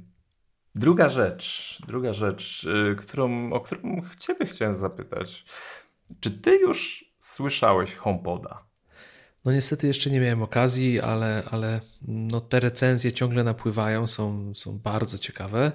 druga 0.74 1.08
rzecz, 1.08 1.78
druga 1.86 2.12
rzecz, 2.12 2.64
y, 2.64 2.96
którą, 2.96 3.52
o 3.52 3.60
którą 3.60 4.02
Ciebie 4.18 4.46
chciałem 4.46 4.74
zapytać. 4.74 5.44
Czy 6.20 6.30
Ty 6.30 6.56
już 6.56 7.04
słyszałeś 7.18 7.94
HomePoda? 7.94 8.66
No 9.44 9.52
niestety 9.52 9.86
jeszcze 9.86 10.10
nie 10.10 10.20
miałem 10.20 10.42
okazji, 10.42 11.00
ale, 11.00 11.42
ale 11.50 11.80
no 12.02 12.40
te 12.40 12.60
recenzje 12.60 13.12
ciągle 13.12 13.44
napływają, 13.44 14.06
są, 14.06 14.54
są 14.54 14.78
bardzo 14.78 15.18
ciekawe. 15.18 15.72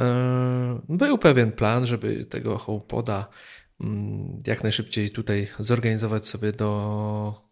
E, 0.00 0.80
był 0.88 1.18
pewien 1.18 1.52
plan, 1.52 1.86
żeby 1.86 2.26
tego 2.26 2.58
HomePoda 2.58 3.28
mm, 3.80 4.42
jak 4.46 4.62
najszybciej 4.62 5.10
tutaj 5.10 5.48
zorganizować 5.58 6.26
sobie 6.26 6.52
do 6.52 7.42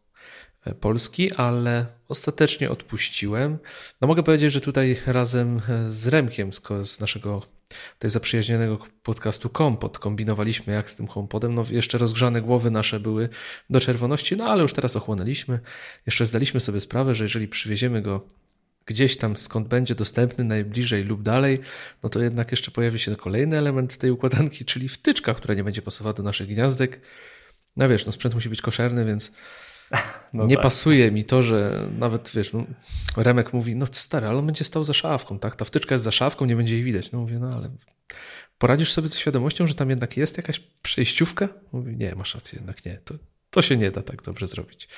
e, 0.65 0.75
Polski, 0.75 1.33
ale 1.33 1.87
ostatecznie 2.09 2.71
odpuściłem. 2.71 3.59
No 4.01 4.09
mogę 4.09 4.23
powiedzieć, 4.23 4.53
że 4.53 4.61
tutaj 4.61 4.97
razem 5.07 5.61
z 5.87 6.09
Remkiem 6.09 6.51
z 6.83 7.01
naszego 7.01 7.60
tutaj 7.93 8.11
zaprzyjaźnionego 8.11 8.79
podcastu 9.03 9.51
Kompot 9.51 9.99
kombinowaliśmy 9.99 10.73
jak 10.73 10.91
z 10.91 10.97
tym 10.97 11.07
HomePodem. 11.07 11.55
No 11.55 11.65
jeszcze 11.71 11.99
rozgrzane 11.99 12.43
głowy 12.43 12.71
nasze 12.71 13.01
były 13.01 13.29
do 13.71 13.81
czerwoności, 13.81 14.37
no 14.37 14.45
ale 14.45 14.63
już 14.63 14.73
teraz 14.73 14.97
ochłonęliśmy. 14.97 15.61
Jeszcze 16.07 16.27
zdaliśmy 16.27 16.61
sobie 16.61 16.81
sprawę, 16.81 17.15
że 17.15 17.25
jeżeli 17.25 17.49
przywieziemy 17.49 18.03
go 18.03 18.27
gdzieś 18.87 19.17
tam 19.17 19.37
skąd 19.37 19.69
będzie 19.69 19.95
dostępny 19.95 20.45
najbliżej 20.45 21.05
lub 21.05 21.23
dalej, 21.23 21.61
no 22.03 22.09
to 22.09 22.21
jednak 22.21 22.51
jeszcze 22.51 22.71
pojawi 22.71 22.99
się 22.99 23.17
kolejny 23.17 23.59
element 23.59 23.97
tej 23.97 24.11
układanki, 24.11 24.65
czyli 24.65 24.89
wtyczka, 24.89 25.35
która 25.35 25.55
nie 25.55 25.65
będzie 25.65 25.83
pasowała 25.83 26.15
do 26.15 26.23
naszych 26.23 26.49
gniazdek. 26.49 27.01
No 27.77 27.89
wiesz, 27.89 28.07
no 28.07 28.13
sprzęt 28.13 28.35
musi 28.35 28.49
być 28.49 28.63
koszerny, 28.63 29.05
więc 29.05 29.33
no 30.33 30.45
nie 30.45 30.55
tak. 30.57 30.63
pasuje 30.63 31.11
mi 31.11 31.25
to, 31.25 31.43
że 31.43 31.89
nawet 31.99 32.31
wiesz, 32.35 32.53
no, 32.53 32.65
Remek 33.17 33.53
mówi, 33.53 33.77
no 33.77 33.87
stary, 33.91 34.27
ale 34.27 34.39
on 34.39 34.47
będzie 34.47 34.65
stał 34.65 34.85
za 34.85 34.93
szafką, 34.95 35.39
tak? 35.39 35.57
Ta 35.57 35.65
wtyczka 35.65 35.95
jest 35.95 36.05
za 36.05 36.11
szafką, 36.11 36.45
nie 36.45 36.57
będzie 36.57 36.75
jej 36.75 36.85
widać. 36.85 37.13
No 37.13 37.19
mówię, 37.19 37.39
no 37.39 37.55
ale 37.55 37.71
poradzisz 38.59 38.93
sobie 38.93 39.09
ze 39.09 39.19
świadomością, 39.19 39.67
że 39.67 39.75
tam 39.75 39.91
jednak 39.91 40.17
jest 40.17 40.37
jakaś 40.37 40.61
przejściówka? 40.83 41.49
Mówi, 41.73 41.97
nie, 41.97 42.15
masz 42.15 42.35
rację, 42.35 42.59
jednak 42.59 42.85
nie. 42.85 42.99
To, 43.05 43.15
to 43.51 43.63
się 43.63 43.77
nie 43.77 43.91
da 43.91 44.03
tak 44.03 44.23
dobrze 44.23 44.47
zrobić. 44.47 44.89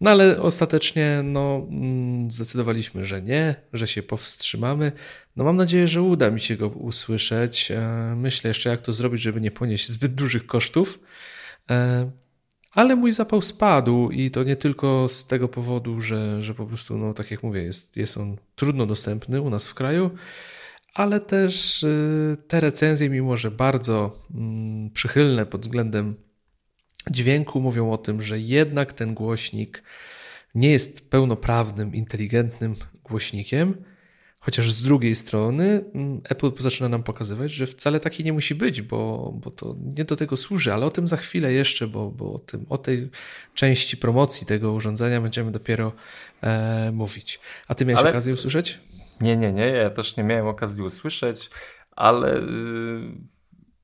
No 0.00 0.10
ale 0.10 0.42
ostatecznie 0.42 1.20
no, 1.24 1.66
mm, 1.70 2.30
zdecydowaliśmy, 2.30 3.04
że 3.04 3.22
nie, 3.22 3.54
że 3.72 3.86
się 3.86 4.02
powstrzymamy. 4.02 4.92
No 5.36 5.44
mam 5.44 5.56
nadzieję, 5.56 5.88
że 5.88 6.02
uda 6.02 6.30
mi 6.30 6.40
się 6.40 6.56
go 6.56 6.68
usłyszeć. 6.68 7.70
E, 7.70 8.14
myślę 8.16 8.48
jeszcze, 8.48 8.70
jak 8.70 8.82
to 8.82 8.92
zrobić, 8.92 9.22
żeby 9.22 9.40
nie 9.40 9.50
ponieść 9.50 9.88
zbyt 9.88 10.14
dużych 10.14 10.46
kosztów. 10.46 10.98
Ale 12.74 12.96
mój 12.96 13.12
zapał 13.12 13.42
spadł 13.42 14.10
i 14.10 14.30
to 14.30 14.44
nie 14.44 14.56
tylko 14.56 15.08
z 15.08 15.26
tego 15.26 15.48
powodu, 15.48 16.00
że, 16.00 16.42
że 16.42 16.54
po 16.54 16.66
prostu, 16.66 16.98
no 16.98 17.14
tak 17.14 17.30
jak 17.30 17.42
mówię, 17.42 17.62
jest, 17.62 17.96
jest 17.96 18.18
on 18.18 18.36
trudno 18.56 18.86
dostępny 18.86 19.40
u 19.40 19.50
nas 19.50 19.68
w 19.68 19.74
kraju, 19.74 20.10
ale 20.94 21.20
też 21.20 21.82
y, 21.82 22.36
te 22.48 22.60
recenzje, 22.60 23.10
mimo 23.10 23.36
że 23.36 23.50
bardzo 23.50 24.22
mm, 24.34 24.90
przychylne 24.90 25.46
pod 25.46 25.60
względem 25.60 26.14
dźwięku, 27.10 27.60
mówią 27.60 27.92
o 27.92 27.98
tym, 27.98 28.22
że 28.22 28.38
jednak 28.38 28.92
ten 28.92 29.14
głośnik 29.14 29.82
nie 30.54 30.70
jest 30.70 31.10
pełnoprawnym, 31.10 31.94
inteligentnym 31.94 32.74
głośnikiem, 33.04 33.84
Chociaż 34.44 34.72
z 34.72 34.82
drugiej 34.82 35.14
strony 35.14 35.84
mm, 35.94 36.20
Apple 36.28 36.50
zaczyna 36.58 36.88
nam 36.88 37.02
pokazywać, 37.02 37.52
że 37.52 37.66
wcale 37.66 38.00
taki 38.00 38.24
nie 38.24 38.32
musi 38.32 38.54
być, 38.54 38.82
bo, 38.82 39.32
bo 39.34 39.50
to 39.50 39.76
nie 39.96 40.04
do 40.04 40.16
tego 40.16 40.36
służy, 40.36 40.72
ale 40.72 40.86
o 40.86 40.90
tym 40.90 41.08
za 41.08 41.16
chwilę 41.16 41.52
jeszcze, 41.52 41.86
bo, 41.86 42.10
bo 42.10 42.32
o, 42.32 42.38
tym, 42.38 42.66
o 42.68 42.78
tej 42.78 43.10
części 43.54 43.96
promocji 43.96 44.46
tego 44.46 44.72
urządzenia 44.72 45.20
będziemy 45.20 45.50
dopiero 45.50 45.92
e, 46.42 46.92
mówić. 46.92 47.40
A 47.68 47.74
ty 47.74 47.86
miałeś 47.86 48.00
ale... 48.00 48.10
okazję 48.10 48.34
usłyszeć? 48.34 48.80
Nie, 49.20 49.36
nie, 49.36 49.52
nie, 49.52 49.66
ja 49.66 49.90
też 49.90 50.16
nie 50.16 50.24
miałem 50.24 50.46
okazji 50.46 50.82
usłyszeć, 50.82 51.50
ale 51.90 52.38
y, 52.38 52.42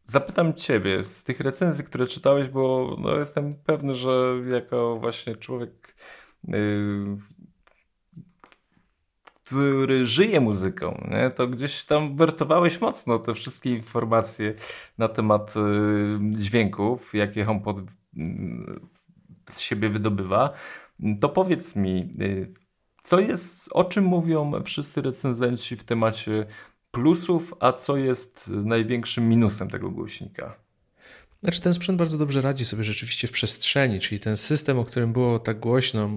zapytam 0.06 0.54
ciebie 0.54 1.04
z 1.04 1.24
tych 1.24 1.40
recenzji, 1.40 1.84
które 1.84 2.06
czytałeś, 2.06 2.48
bo 2.48 2.96
no, 3.00 3.18
jestem 3.18 3.54
pewny, 3.54 3.94
że 3.94 4.34
jako 4.50 4.96
właśnie 4.96 5.36
człowiek 5.36 5.94
y, 6.48 6.50
który 9.50 10.04
żyje 10.04 10.40
muzyką, 10.40 11.08
nie? 11.10 11.30
to 11.30 11.46
gdzieś 11.48 11.84
tam 11.84 12.16
wertowałeś 12.16 12.80
mocno 12.80 13.18
te 13.18 13.34
wszystkie 13.34 13.70
informacje 13.70 14.54
na 14.98 15.08
temat 15.08 15.54
y, 15.56 15.60
dźwięków, 16.30 17.14
jakie 17.14 17.44
HomePod 17.44 17.78
y, 17.78 17.84
z 19.48 19.60
siebie 19.60 19.88
wydobywa. 19.88 20.52
To 21.20 21.28
powiedz 21.28 21.76
mi, 21.76 22.14
y, 22.20 22.54
co 23.02 23.20
jest, 23.20 23.68
o 23.72 23.84
czym 23.84 24.04
mówią 24.04 24.52
wszyscy 24.64 25.02
recenzenci 25.02 25.76
w 25.76 25.84
temacie 25.84 26.46
plusów, 26.90 27.54
a 27.60 27.72
co 27.72 27.96
jest 27.96 28.48
największym 28.48 29.28
minusem 29.28 29.70
tego 29.70 29.90
głośnika? 29.90 30.56
Znaczy 31.42 31.60
ten 31.60 31.74
sprzęt 31.74 31.98
bardzo 31.98 32.18
dobrze 32.18 32.40
radzi 32.40 32.64
sobie 32.64 32.84
rzeczywiście 32.84 33.28
w 33.28 33.32
przestrzeni, 33.32 34.00
czyli 34.00 34.20
ten 34.20 34.36
system, 34.36 34.78
o 34.78 34.84
którym 34.84 35.12
było 35.12 35.38
tak 35.38 35.60
głośno, 35.60 36.10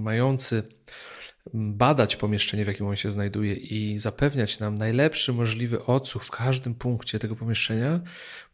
mający 0.00 0.62
badać 1.52 2.16
pomieszczenie, 2.16 2.64
w 2.64 2.68
jakim 2.68 2.86
on 2.86 2.96
się 2.96 3.10
znajduje 3.10 3.54
i 3.54 3.98
zapewniać 3.98 4.58
nam 4.58 4.78
najlepszy 4.78 5.32
możliwy 5.32 5.84
odsłuch 5.84 6.24
w 6.24 6.30
każdym 6.30 6.74
punkcie 6.74 7.18
tego 7.18 7.36
pomieszczenia, 7.36 8.00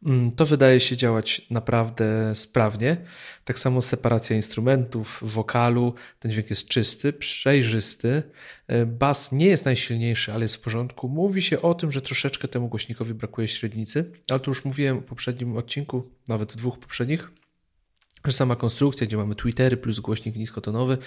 mm, 0.06 0.32
to 0.32 0.46
wydaje 0.46 0.80
się 0.80 0.96
działać 0.96 1.42
naprawdę 1.50 2.34
sprawnie. 2.34 2.96
Tak 3.44 3.58
samo 3.58 3.82
separacja 3.82 4.36
instrumentów, 4.36 5.20
wokalu, 5.22 5.94
ten 6.18 6.30
dźwięk 6.30 6.50
jest 6.50 6.68
czysty, 6.68 7.12
przejrzysty. 7.12 8.22
E, 8.66 8.86
bas 8.86 9.32
nie 9.32 9.46
jest 9.46 9.64
najsilniejszy, 9.64 10.32
ale 10.32 10.44
jest 10.44 10.56
w 10.56 10.60
porządku. 10.60 11.08
Mówi 11.08 11.42
się 11.42 11.62
o 11.62 11.74
tym, 11.74 11.90
że 11.90 12.02
troszeczkę 12.02 12.48
temu 12.48 12.68
głośnikowi 12.68 13.14
brakuje 13.14 13.48
średnicy, 13.48 14.12
ale 14.30 14.40
to 14.40 14.50
już 14.50 14.64
mówiłem 14.64 15.00
w 15.00 15.04
poprzednim 15.04 15.56
odcinku, 15.56 16.10
nawet 16.28 16.56
dwóch 16.56 16.78
poprzednich, 16.78 17.30
że 18.24 18.32
sama 18.32 18.56
konstrukcja, 18.56 19.06
gdzie 19.06 19.16
mamy 19.16 19.34
Twittery 19.34 19.76
plus 19.76 20.00
głośnik 20.00 20.36
niskotonowy, 20.36 20.98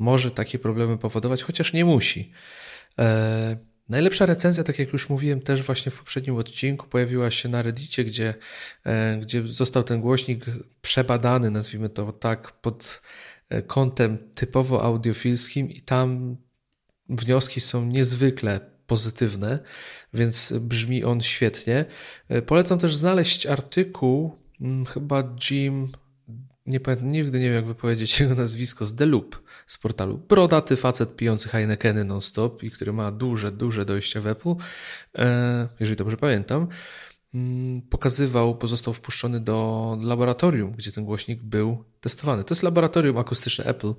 może 0.00 0.30
takie 0.30 0.58
problemy 0.58 0.98
powodować, 0.98 1.42
chociaż 1.42 1.72
nie 1.72 1.84
musi. 1.84 2.32
E, 2.98 3.56
najlepsza 3.88 4.26
recenzja, 4.26 4.64
tak 4.64 4.78
jak 4.78 4.92
już 4.92 5.08
mówiłem 5.08 5.40
też 5.40 5.62
właśnie 5.62 5.92
w 5.92 5.98
poprzednim 5.98 6.36
odcinku, 6.36 6.86
pojawiła 6.86 7.30
się 7.30 7.48
na 7.48 7.62
Reddicie, 7.62 8.04
gdzie, 8.04 8.34
e, 8.84 9.18
gdzie 9.18 9.46
został 9.46 9.82
ten 9.82 10.00
głośnik 10.00 10.44
przebadany, 10.82 11.50
nazwijmy 11.50 11.88
to 11.88 12.12
tak, 12.12 12.52
pod 12.52 13.02
e, 13.48 13.62
kątem 13.62 14.18
typowo 14.34 14.82
audiofilskim 14.82 15.70
i 15.70 15.80
tam 15.80 16.36
wnioski 17.08 17.60
są 17.60 17.86
niezwykle 17.86 18.60
pozytywne, 18.86 19.58
więc 20.14 20.52
brzmi 20.60 21.04
on 21.04 21.20
świetnie. 21.20 21.84
Polecam 22.46 22.78
też 22.78 22.96
znaleźć 22.96 23.46
artykuł, 23.46 24.38
mm, 24.60 24.86
chyba 24.86 25.36
Jim 25.50 25.88
nie 26.70 26.80
pamiętam, 26.80 27.08
nigdy 27.08 27.40
nie 27.40 27.46
wiem 27.46 27.54
jak 27.54 27.66
wypowiedzieć 27.66 28.20
jego 28.20 28.34
nazwisko, 28.34 28.84
z 28.84 28.94
The 28.94 29.06
Loop 29.06 29.42
z 29.66 29.78
portalu. 29.78 30.18
Brodaty 30.18 30.76
facet 30.76 31.16
pijący 31.16 31.48
Heinekeny 31.48 32.04
non-stop 32.04 32.62
i 32.62 32.70
który 32.70 32.92
ma 32.92 33.12
duże, 33.12 33.52
duże 33.52 33.84
dojście 33.84 34.20
w 34.20 34.26
Apple, 34.26 34.54
e, 35.18 35.68
jeżeli 35.80 35.96
dobrze 35.96 36.16
pamiętam. 36.16 36.68
mm, 37.34 37.82
pokazywał, 37.82 38.54
pozostał 38.54 38.94
wpuszczony 38.94 39.40
do 39.40 39.98
laboratorium, 40.02 40.72
gdzie 40.72 40.92
ten 40.92 41.04
głośnik 41.04 41.42
był 41.42 41.84
testowany. 42.00 42.44
To 42.44 42.54
jest 42.54 42.62
laboratorium 42.62 43.18
akustyczne 43.18 43.64
Apple, 43.64 43.92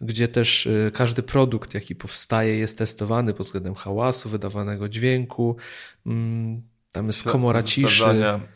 gdzie 0.00 0.28
też 0.28 0.66
y, 0.66 0.90
każdy 0.94 1.22
produkt, 1.22 1.74
jaki 1.74 1.94
powstaje, 1.94 2.58
jest 2.58 2.78
testowany 2.78 3.34
pod 3.34 3.46
względem 3.46 3.74
hałasu, 3.74 4.28
wydawanego 4.28 4.88
dźwięku. 4.88 5.56
Mm, 6.06 6.62
tam 6.92 7.06
jest 7.06 7.24
komora 7.24 7.62
ciszy. 7.62 8.04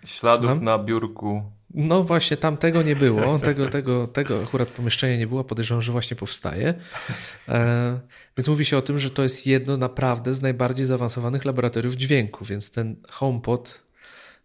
Śladów 0.05 0.47
Słucham? 0.47 0.65
na 0.65 0.79
biurku. 0.79 1.60
No 1.75 2.05
właśnie, 2.05 2.37
tam 2.37 2.57
tego 2.57 2.83
nie 2.83 2.97
było. 2.97 3.39
Tego, 3.39 3.69
tego, 3.69 4.07
tego 4.07 4.43
akurat 4.43 4.69
pomieszczenia 4.69 5.17
nie 5.17 5.27
było. 5.27 5.45
Podejrzewam, 5.45 5.83
że 5.83 5.93
właśnie 5.93 6.17
powstaje. 6.17 6.75
E, 7.49 8.01
więc 8.39 8.49
mówi 8.49 8.65
się 8.65 8.77
o 8.77 8.83
tym, 8.83 8.99
że 8.99 9.11
to 9.11 9.23
jest 9.23 9.47
jedno 9.47 9.77
naprawdę 9.77 10.35
z 10.35 10.43
najbardziej 10.43 10.87
zaawansowanych 10.87 11.45
laboratoriów 11.45 11.95
dźwięku, 11.95 12.45
więc 12.45 12.71
ten 12.71 12.97
HomePod 13.09 13.83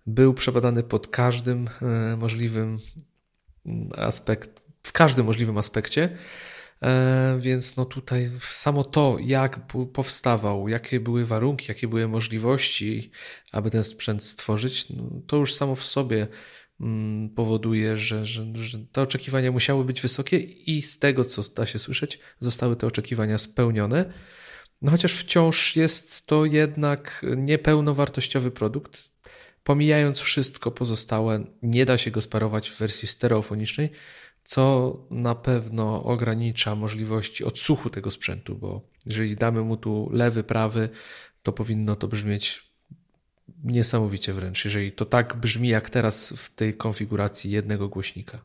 był 0.07 0.33
przebadany 0.33 0.83
pod 0.83 1.07
każdym 1.07 1.69
e, 1.81 2.17
możliwym 2.17 2.77
mm, 3.65 3.89
aspekt, 3.97 4.61
w 4.83 4.91
każdym 4.91 5.25
możliwym 5.25 5.57
aspekcie. 5.57 6.17
E, 6.83 7.37
więc 7.39 7.77
no 7.77 7.85
tutaj 7.85 8.29
samo 8.51 8.83
to, 8.83 9.17
jak 9.21 9.59
powstawał, 9.93 10.67
jakie 10.67 10.99
były 10.99 11.25
warunki, 11.25 11.65
jakie 11.69 11.87
były 11.87 12.07
możliwości, 12.07 13.11
aby 13.51 13.71
ten 13.71 13.83
sprzęt 13.83 14.23
stworzyć, 14.23 14.89
no 14.89 15.03
to 15.27 15.37
już 15.37 15.53
samo 15.53 15.75
w 15.75 15.83
sobie 15.83 16.27
powoduje, 17.35 17.97
że, 17.97 18.25
że, 18.25 18.45
że 18.53 18.79
te 18.91 19.01
oczekiwania 19.01 19.51
musiały 19.51 19.85
być 19.85 20.01
wysokie 20.01 20.37
i 20.39 20.81
z 20.81 20.99
tego, 20.99 21.25
co 21.25 21.41
da 21.55 21.65
się 21.65 21.79
słyszeć, 21.79 22.19
zostały 22.39 22.75
te 22.75 22.87
oczekiwania 22.87 23.37
spełnione. 23.37 24.13
No 24.81 24.91
chociaż 24.91 25.13
wciąż 25.13 25.75
jest 25.75 26.27
to 26.27 26.45
jednak 26.45 27.25
niepełnowartościowy 27.37 28.51
produkt. 28.51 29.09
Pomijając 29.63 30.19
wszystko 30.19 30.71
pozostałe, 30.71 31.45
nie 31.61 31.85
da 31.85 31.97
się 31.97 32.11
go 32.11 32.21
sparować 32.21 32.69
w 32.69 32.77
wersji 32.77 33.07
stereofonicznej, 33.07 33.89
co 34.43 34.93
na 35.11 35.35
pewno 35.35 36.03
ogranicza 36.03 36.75
możliwości 36.75 37.43
odsłuchu 37.43 37.89
tego 37.89 38.11
sprzętu, 38.11 38.55
bo 38.55 38.89
jeżeli 39.05 39.35
damy 39.35 39.61
mu 39.61 39.77
tu 39.77 40.09
lewy, 40.11 40.43
prawy, 40.43 40.89
to 41.43 41.51
powinno 41.51 41.95
to 41.95 42.07
brzmieć 42.07 42.74
niesamowicie 43.63 44.33
wręcz, 44.33 44.65
jeżeli 44.65 44.91
to 44.91 45.05
tak 45.05 45.35
brzmi 45.35 45.69
jak 45.69 45.89
teraz 45.89 46.33
w 46.37 46.55
tej 46.55 46.73
konfiguracji 46.73 47.51
jednego 47.51 47.89
głośnika. 47.89 48.37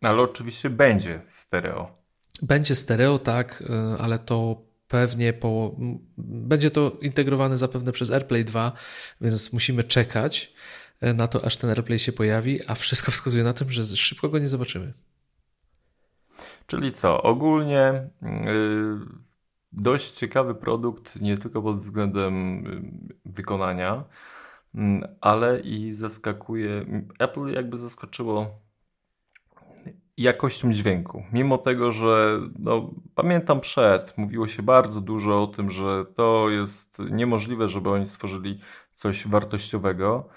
Ale 0.00 0.22
oczywiście 0.22 0.70
będzie 0.70 1.20
stereo. 1.26 1.96
Będzie 2.42 2.74
stereo, 2.74 3.18
tak, 3.18 3.62
y, 3.62 3.98
ale 3.98 4.18
to 4.18 4.62
pewnie 4.88 5.32
po, 5.32 5.76
będzie 6.18 6.70
to 6.70 6.92
integrowane 7.00 7.58
zapewne 7.58 7.92
przez 7.92 8.10
AirPlay 8.10 8.44
2, 8.44 8.72
więc 9.20 9.52
musimy 9.52 9.84
czekać 9.84 10.52
y, 11.02 11.14
na 11.14 11.28
to, 11.28 11.44
aż 11.44 11.56
ten 11.56 11.70
AirPlay 11.70 11.98
się 11.98 12.12
pojawi, 12.12 12.60
a 12.66 12.74
wszystko 12.74 13.12
wskazuje 13.12 13.44
na 13.44 13.52
tym, 13.52 13.70
że 13.70 13.84
szybko 13.84 14.28
go 14.28 14.38
nie 14.38 14.48
zobaczymy. 14.48 14.92
Czyli 16.66 16.92
co? 16.92 17.22
Ogólnie 17.22 18.10
yy, 18.22 19.00
dość 19.72 20.12
ciekawy 20.12 20.54
produkt, 20.54 21.20
nie 21.20 21.38
tylko 21.38 21.62
pod 21.62 21.78
względem 21.80 22.64
yy, 22.64 23.12
wykonania, 23.24 24.04
yy, 24.74 24.82
ale 25.20 25.60
i 25.60 25.94
zaskakuje. 25.94 26.86
Apple 27.18 27.46
jakby 27.46 27.78
zaskoczyło 27.78 28.62
jakością 30.16 30.72
dźwięku. 30.72 31.24
Mimo 31.32 31.58
tego, 31.58 31.92
że 31.92 32.40
no, 32.58 32.90
pamiętam 33.14 33.60
przed, 33.60 34.18
mówiło 34.18 34.46
się 34.46 34.62
bardzo 34.62 35.00
dużo 35.00 35.42
o 35.42 35.46
tym, 35.46 35.70
że 35.70 36.04
to 36.16 36.50
jest 36.50 36.98
niemożliwe, 37.10 37.68
żeby 37.68 37.90
oni 37.90 38.06
stworzyli 38.06 38.58
coś 38.92 39.26
wartościowego, 39.28 40.28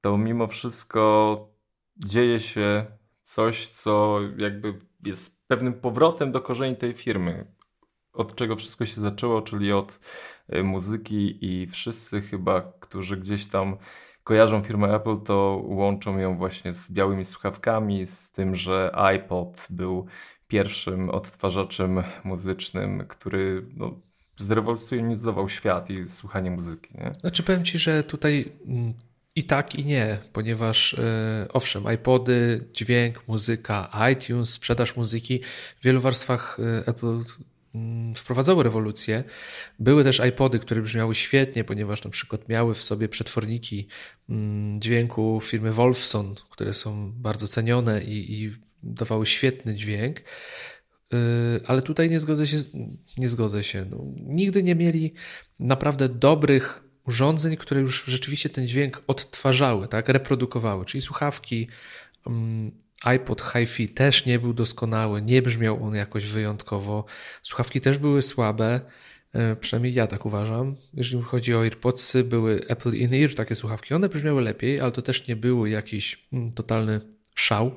to 0.00 0.18
mimo 0.18 0.46
wszystko 0.46 1.48
dzieje 1.96 2.40
się 2.40 2.86
coś, 3.22 3.68
co 3.68 4.20
jakby 4.36 4.74
jest 5.06 5.48
pewnym 5.48 5.74
powrotem 5.74 6.32
do 6.32 6.40
korzeni 6.40 6.76
tej 6.76 6.92
firmy, 6.92 7.46
od 8.12 8.34
czego 8.34 8.56
wszystko 8.56 8.86
się 8.86 9.00
zaczęło, 9.00 9.42
czyli 9.42 9.72
od 9.72 10.00
e, 10.48 10.62
muzyki 10.62 11.38
i 11.44 11.66
wszyscy 11.66 12.20
chyba, 12.20 12.72
którzy 12.80 13.16
gdzieś 13.16 13.46
tam 13.48 13.76
kojarzą 14.24 14.62
firmę 14.62 14.94
Apple, 14.94 15.20
to 15.20 15.62
łączą 15.64 16.18
ją 16.18 16.36
właśnie 16.36 16.72
z 16.72 16.92
białymi 16.92 17.24
słuchawkami, 17.24 18.06
z 18.06 18.32
tym, 18.32 18.56
że 18.56 18.90
iPod 18.94 19.66
był 19.70 20.06
pierwszym 20.48 21.10
odtwarzaczem 21.10 22.02
muzycznym, 22.24 23.04
który 23.08 23.66
no, 23.76 24.00
zrewolucjonizował 24.36 25.48
świat 25.48 25.90
i 25.90 26.08
słuchanie 26.08 26.50
muzyki. 26.50 26.94
Nie? 26.94 27.12
Znaczy 27.20 27.42
powiem 27.42 27.64
Ci, 27.64 27.78
że 27.78 28.02
tutaj 28.02 28.52
mm, 28.66 28.94
i 29.36 29.44
tak, 29.44 29.74
i 29.74 29.84
nie, 29.84 30.18
ponieważ 30.32 30.94
e, 30.94 31.46
owszem, 31.52 31.84
iPody, 31.94 32.64
dźwięk, 32.72 33.28
muzyka, 33.28 33.90
iTunes, 34.12 34.50
sprzedaż 34.50 34.96
muzyki 34.96 35.40
w 35.80 35.84
wielu 35.84 36.00
warstwach 36.00 36.58
e, 36.60 36.88
Apple 36.88 37.20
wprowadzały 38.16 38.64
rewolucję. 38.64 39.24
Były 39.78 40.04
też 40.04 40.20
iPody, 40.20 40.58
które 40.58 40.82
brzmiały 40.82 41.14
świetnie, 41.14 41.64
ponieważ 41.64 42.04
na 42.04 42.10
przykład 42.10 42.48
miały 42.48 42.74
w 42.74 42.82
sobie 42.82 43.08
przetworniki 43.08 43.88
mm, 44.28 44.80
dźwięku 44.80 45.40
firmy 45.42 45.72
Wolfson, 45.72 46.34
które 46.50 46.72
są 46.72 47.12
bardzo 47.12 47.48
cenione 47.48 48.04
i, 48.04 48.42
i 48.42 48.52
dawały 48.82 49.26
świetny 49.26 49.74
dźwięk. 49.74 50.20
E, 50.20 51.16
ale 51.66 51.82
tutaj 51.82 52.10
nie 52.10 52.20
zgodzę 52.20 52.46
się, 52.46 52.56
nie 53.18 53.28
zgodzę 53.28 53.64
się. 53.64 53.86
No, 53.90 54.04
nigdy 54.16 54.62
nie 54.62 54.74
mieli 54.74 55.12
naprawdę 55.58 56.08
dobrych 56.08 56.82
urządzeń, 57.06 57.56
które 57.56 57.80
już 57.80 58.04
rzeczywiście 58.04 58.48
ten 58.48 58.68
dźwięk 58.68 59.02
odtwarzały, 59.06 59.88
tak, 59.88 60.08
reprodukowały, 60.08 60.84
czyli 60.84 61.00
słuchawki, 61.00 61.68
um, 62.26 62.70
iPod 63.04 63.42
HiFi 63.42 63.88
też 63.88 64.26
nie 64.26 64.38
był 64.38 64.52
doskonały, 64.52 65.22
nie 65.22 65.42
brzmiał 65.42 65.84
on 65.84 65.94
jakoś 65.94 66.26
wyjątkowo. 66.26 67.04
Słuchawki 67.42 67.80
też 67.80 67.98
były 67.98 68.22
słabe, 68.22 68.80
e, 69.32 69.56
przynajmniej 69.56 69.94
ja 69.94 70.06
tak 70.06 70.26
uważam. 70.26 70.76
Jeżeli 70.94 71.22
chodzi 71.22 71.54
o 71.54 71.60
AirPodsy, 71.60 72.24
były 72.24 72.60
Apple 72.68 72.94
In-Ear, 72.94 73.34
takie 73.34 73.54
słuchawki, 73.54 73.94
one 73.94 74.08
brzmiały 74.08 74.42
lepiej, 74.42 74.80
ale 74.80 74.92
to 74.92 75.02
też 75.02 75.28
nie 75.28 75.36
były 75.36 75.70
jakiś 75.70 76.28
mm, 76.32 76.52
totalny 76.52 77.00
szał. 77.34 77.72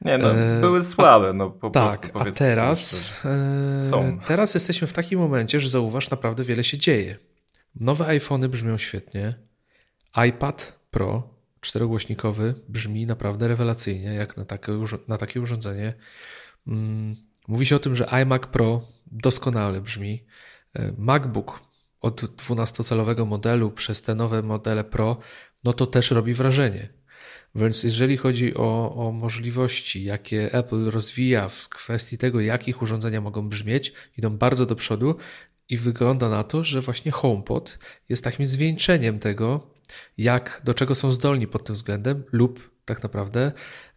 Nie, 0.00 0.18
no, 0.18 0.34
e, 0.34 0.60
były 0.60 0.82
słabe, 0.82 1.32
no 1.32 1.50
po 1.50 1.70
tak, 1.70 2.12
prostu. 2.12 2.30
a 2.30 2.32
teraz, 2.32 3.10
e, 3.24 3.90
są. 3.90 4.18
teraz 4.26 4.54
jesteśmy 4.54 4.88
w 4.88 4.92
takim 4.92 5.18
momencie, 5.18 5.60
że 5.60 5.68
zauważ, 5.68 6.10
naprawdę 6.10 6.44
wiele 6.44 6.64
się 6.64 6.78
dzieje. 6.78 7.16
Nowe 7.74 8.06
iPhony 8.06 8.48
brzmią 8.48 8.78
świetnie. 8.78 9.34
iPad 10.28 10.78
Pro 10.90 11.37
czterogłośnikowy 11.68 12.54
brzmi 12.68 13.06
naprawdę 13.06 13.48
rewelacyjnie, 13.48 14.14
jak 14.14 14.36
na 14.36 14.44
takie, 14.44 14.72
na 15.08 15.18
takie 15.18 15.40
urządzenie. 15.40 15.94
Mm, 16.66 17.16
mówi 17.48 17.66
się 17.66 17.76
o 17.76 17.78
tym, 17.78 17.94
że 17.94 18.06
iMac 18.22 18.42
Pro 18.46 18.82
doskonale 19.06 19.80
brzmi. 19.80 20.24
E, 20.74 20.92
MacBook 20.98 21.60
od 22.00 22.22
12-calowego 22.22 23.26
modelu 23.26 23.70
przez 23.70 24.02
te 24.02 24.14
nowe 24.14 24.42
modele 24.42 24.84
Pro, 24.84 25.16
no 25.64 25.72
to 25.72 25.86
też 25.86 26.10
robi 26.10 26.34
wrażenie. 26.34 26.88
Więc 27.54 27.82
jeżeli 27.82 28.16
chodzi 28.16 28.54
o, 28.54 28.94
o 28.94 29.12
możliwości, 29.12 30.04
jakie 30.04 30.52
Apple 30.52 30.90
rozwija 30.90 31.48
w 31.48 31.68
kwestii 31.68 32.18
tego, 32.18 32.40
jakich 32.40 32.82
urządzenia 32.82 33.20
mogą 33.20 33.48
brzmieć, 33.48 33.92
idą 34.18 34.36
bardzo 34.36 34.66
do 34.66 34.74
przodu 34.74 35.16
i 35.68 35.76
wygląda 35.76 36.28
na 36.28 36.44
to, 36.44 36.64
że 36.64 36.80
właśnie 36.80 37.12
HomePod 37.12 37.78
jest 38.08 38.24
takim 38.24 38.46
zwieńczeniem 38.46 39.18
tego, 39.18 39.70
jak, 40.18 40.60
do 40.64 40.74
czego 40.74 40.94
są 40.94 41.12
zdolni 41.12 41.46
pod 41.46 41.64
tym 41.64 41.74
względem, 41.74 42.24
lub 42.32 42.70
tak 42.84 43.02
naprawdę 43.02 43.52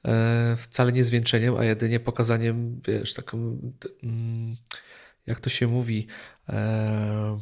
e, 0.06 0.56
wcale 0.58 0.92
nie 0.92 1.04
zwieńczeniem, 1.04 1.56
a 1.58 1.66
jedynie 1.66 2.00
pokazaniem, 2.00 2.82
wiesz, 2.88 3.14
taką, 3.14 3.38
mm, 4.04 4.56
jak 5.28 5.40
to 5.40 5.50
się 5.50 5.68
mówi, 5.68 6.08
e, 6.50 7.40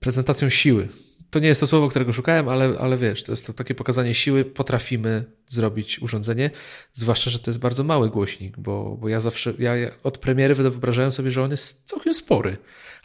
prezentacją 0.00 0.48
siły 0.48 0.88
to 1.32 1.38
nie 1.38 1.48
jest 1.48 1.60
to 1.60 1.66
słowo, 1.66 1.88
którego 1.88 2.12
szukałem, 2.12 2.48
ale, 2.48 2.78
ale 2.78 2.98
wiesz, 2.98 3.22
to 3.22 3.32
jest 3.32 3.46
to 3.46 3.52
takie 3.52 3.74
pokazanie 3.74 4.14
siły, 4.14 4.44
potrafimy 4.44 5.24
zrobić 5.46 6.02
urządzenie, 6.02 6.50
zwłaszcza, 6.92 7.30
że 7.30 7.38
to 7.38 7.50
jest 7.50 7.60
bardzo 7.60 7.84
mały 7.84 8.10
głośnik, 8.10 8.58
bo, 8.58 8.96
bo 9.00 9.08
ja 9.08 9.20
zawsze, 9.20 9.54
ja 9.58 9.74
od 10.02 10.18
premiery 10.18 10.54
wyobrażałem 10.54 11.10
sobie, 11.10 11.30
że 11.30 11.42
on 11.42 11.50
jest 11.50 11.84
całkiem 11.84 12.14
spory, 12.14 12.56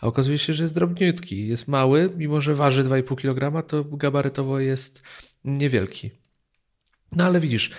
a 0.01 0.07
okazuje 0.07 0.37
się, 0.37 0.53
że 0.53 0.63
jest 0.63 0.73
drobniutki, 0.73 1.47
jest 1.47 1.67
mały, 1.67 2.13
mimo 2.17 2.41
że 2.41 2.55
waży 2.55 2.83
2,5 2.83 3.15
kg, 3.15 3.67
to 3.67 3.83
gabarytowo 3.83 4.59
jest 4.59 5.01
niewielki. 5.43 6.11
No 7.15 7.23
ale 7.23 7.39
widzisz, 7.39 7.71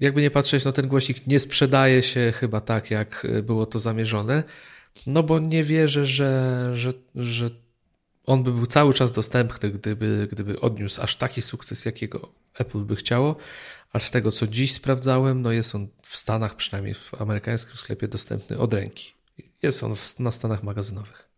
jakby 0.00 0.22
nie 0.22 0.30
patrzeć, 0.30 0.64
no 0.64 0.72
ten 0.72 0.88
głośnik 0.88 1.26
nie 1.26 1.38
sprzedaje 1.38 2.02
się 2.02 2.32
chyba 2.36 2.60
tak, 2.60 2.90
jak 2.90 3.26
było 3.42 3.66
to 3.66 3.78
zamierzone, 3.78 4.42
no 5.06 5.22
bo 5.22 5.38
nie 5.38 5.64
wierzę, 5.64 6.06
że, 6.06 6.70
że, 6.74 6.92
że 7.14 7.63
on 8.26 8.42
by 8.42 8.52
był 8.52 8.66
cały 8.66 8.94
czas 8.94 9.12
dostępny, 9.12 9.70
gdyby, 9.70 10.28
gdyby 10.32 10.60
odniósł 10.60 11.02
aż 11.02 11.16
taki 11.16 11.42
sukces, 11.42 11.84
jakiego 11.84 12.28
Apple 12.58 12.78
by 12.78 12.96
chciało, 12.96 13.36
a 13.92 14.00
z 14.00 14.10
tego, 14.10 14.30
co 14.30 14.46
dziś 14.46 14.74
sprawdzałem, 14.74 15.42
no 15.42 15.52
jest 15.52 15.74
on 15.74 15.88
w 16.02 16.16
Stanach, 16.16 16.56
przynajmniej 16.56 16.94
w 16.94 17.14
amerykańskim 17.20 17.76
sklepie, 17.76 18.08
dostępny 18.08 18.58
od 18.58 18.74
ręki. 18.74 19.12
Jest 19.62 19.82
on 19.82 19.96
w, 19.96 20.20
na 20.20 20.32
Stanach 20.32 20.62
magazynowych. 20.62 21.28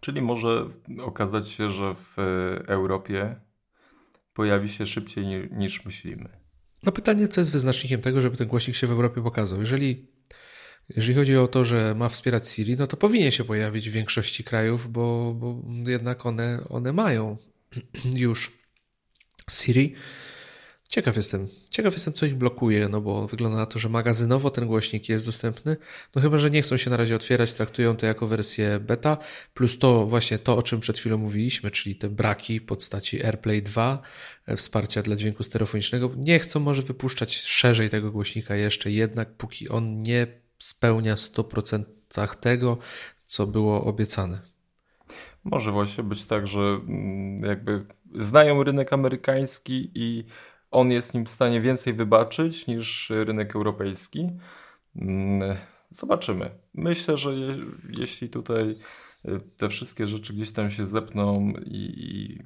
Czyli 0.00 0.22
może 0.22 0.68
okazać 1.02 1.48
się, 1.48 1.70
że 1.70 1.94
w 1.94 2.16
Europie 2.66 3.36
pojawi 4.34 4.68
się 4.68 4.86
szybciej 4.86 5.50
niż 5.52 5.84
myślimy. 5.84 6.28
No 6.82 6.92
pytanie, 6.92 7.28
co 7.28 7.40
jest 7.40 7.52
wyznacznikiem 7.52 8.00
tego, 8.00 8.20
żeby 8.20 8.36
ten 8.36 8.48
głośnik 8.48 8.76
się 8.76 8.86
w 8.86 8.90
Europie 8.90 9.22
pokazał? 9.22 9.60
Jeżeli, 9.60 10.06
jeżeli 10.96 11.14
chodzi 11.14 11.36
o 11.36 11.48
to, 11.48 11.64
że 11.64 11.94
ma 11.94 12.08
wspierać 12.08 12.48
Siri, 12.48 12.76
no 12.76 12.86
to 12.86 12.96
powinien 12.96 13.30
się 13.30 13.44
pojawić 13.44 13.90
w 13.90 13.92
większości 13.92 14.44
krajów, 14.44 14.92
bo, 14.92 15.34
bo 15.34 15.56
jednak 15.90 16.26
one, 16.26 16.64
one 16.68 16.92
mają 16.92 17.36
już 18.14 18.52
Siri. 19.50 19.94
Ciekaw 20.92 21.16
jestem. 21.16 21.48
Ciekaw 21.70 21.92
jestem, 21.92 22.12
co 22.12 22.26
ich 22.26 22.34
blokuje, 22.34 22.88
no 22.88 23.00
bo 23.00 23.26
wygląda 23.26 23.56
na 23.58 23.66
to, 23.66 23.78
że 23.78 23.88
magazynowo 23.88 24.50
ten 24.50 24.66
głośnik 24.66 25.08
jest 25.08 25.26
dostępny. 25.26 25.76
No 26.14 26.22
chyba, 26.22 26.38
że 26.38 26.50
nie 26.50 26.62
chcą 26.62 26.76
się 26.76 26.90
na 26.90 26.96
razie 26.96 27.16
otwierać, 27.16 27.54
traktują 27.54 27.96
to 27.96 28.06
jako 28.06 28.26
wersję 28.26 28.80
beta, 28.80 29.18
plus 29.54 29.78
to 29.78 30.06
właśnie 30.06 30.38
to, 30.38 30.56
o 30.56 30.62
czym 30.62 30.80
przed 30.80 30.98
chwilą 30.98 31.18
mówiliśmy, 31.18 31.70
czyli 31.70 31.96
te 31.96 32.08
braki 32.08 32.60
postaci 32.60 33.24
AirPlay 33.24 33.62
2, 33.62 34.02
e, 34.46 34.56
wsparcia 34.56 35.02
dla 35.02 35.16
dźwięku 35.16 35.42
stereofonicznego. 35.42 36.10
Nie 36.16 36.38
chcą 36.38 36.60
może 36.60 36.82
wypuszczać 36.82 37.36
szerzej 37.36 37.90
tego 37.90 38.10
głośnika 38.10 38.56
jeszcze, 38.56 38.90
jednak 38.90 39.36
póki 39.36 39.68
on 39.68 39.98
nie 39.98 40.41
spełnia 40.62 41.14
100% 41.14 42.36
tego, 42.40 42.78
co 43.24 43.46
było 43.46 43.84
obiecane. 43.84 44.40
Może 45.44 45.72
właśnie 45.72 46.04
być 46.04 46.24
tak, 46.24 46.46
że 46.46 46.60
mm, 46.60 47.44
jakby 47.44 47.86
znają 48.14 48.62
rynek 48.62 48.92
amerykański 48.92 49.90
i 49.94 50.24
on 50.70 50.90
jest 50.90 51.14
nim 51.14 51.24
w 51.24 51.28
stanie 51.28 51.60
więcej 51.60 51.92
wybaczyć 51.92 52.66
niż 52.66 53.10
rynek 53.10 53.56
europejski. 53.56 54.30
Mm, 54.96 55.56
zobaczymy. 55.90 56.50
Myślę, 56.74 57.16
że 57.16 57.34
je, 57.34 57.56
jeśli 57.88 58.28
tutaj 58.28 58.76
y, 59.24 59.40
te 59.56 59.68
wszystkie 59.68 60.06
rzeczy 60.06 60.32
gdzieś 60.32 60.52
tam 60.52 60.70
się 60.70 60.86
zepną 60.86 61.52
i, 61.64 61.76
i, 61.96 62.42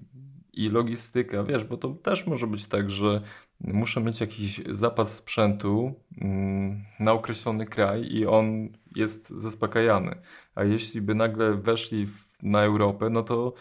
i 0.64 0.68
logistyka, 0.68 1.44
wiesz, 1.44 1.64
bo 1.64 1.76
to 1.76 1.88
też 1.88 2.26
może 2.26 2.46
być 2.46 2.66
tak, 2.66 2.90
że 2.90 3.22
muszę 3.60 4.00
mieć 4.00 4.20
jakiś 4.20 4.60
zapas 4.70 5.14
sprzętu 5.14 5.94
mm, 6.20 6.84
na 7.00 7.12
określony 7.12 7.66
kraj 7.66 8.12
i 8.12 8.26
on 8.26 8.68
jest 8.96 9.28
zaspokajany. 9.30 10.16
A 10.54 10.64
jeśli 10.64 11.00
by 11.00 11.14
nagle 11.14 11.54
weszli 11.54 12.06
w, 12.06 12.24
na 12.42 12.62
Europę, 12.62 13.10
no 13.10 13.22
to 13.22 13.54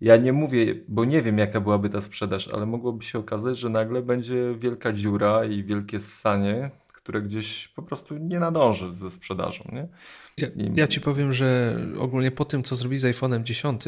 ja 0.00 0.16
nie 0.16 0.32
mówię, 0.32 0.74
bo 0.88 1.04
nie 1.04 1.22
wiem 1.22 1.38
jaka 1.38 1.60
byłaby 1.60 1.88
ta 1.88 2.00
sprzedaż, 2.00 2.48
ale 2.48 2.66
mogłoby 2.66 3.04
się 3.04 3.18
okazać, 3.18 3.58
że 3.58 3.68
nagle 3.68 4.02
będzie 4.02 4.54
wielka 4.58 4.92
dziura 4.92 5.44
i 5.44 5.64
wielkie 5.64 5.98
ssanie, 5.98 6.70
które 6.92 7.22
gdzieś 7.22 7.68
po 7.68 7.82
prostu 7.82 8.16
nie 8.18 8.40
nadąży 8.40 8.92
ze 8.92 9.10
sprzedażą. 9.10 9.64
Nie? 9.72 9.88
Ja, 10.36 10.48
ja 10.74 10.86
ci 10.86 11.00
powiem, 11.00 11.32
że 11.32 11.78
ogólnie 11.98 12.30
po 12.30 12.44
tym, 12.44 12.62
co 12.62 12.76
zrobili 12.76 12.98
z 12.98 13.04
iPhone'em 13.04 13.42
10, 13.42 13.84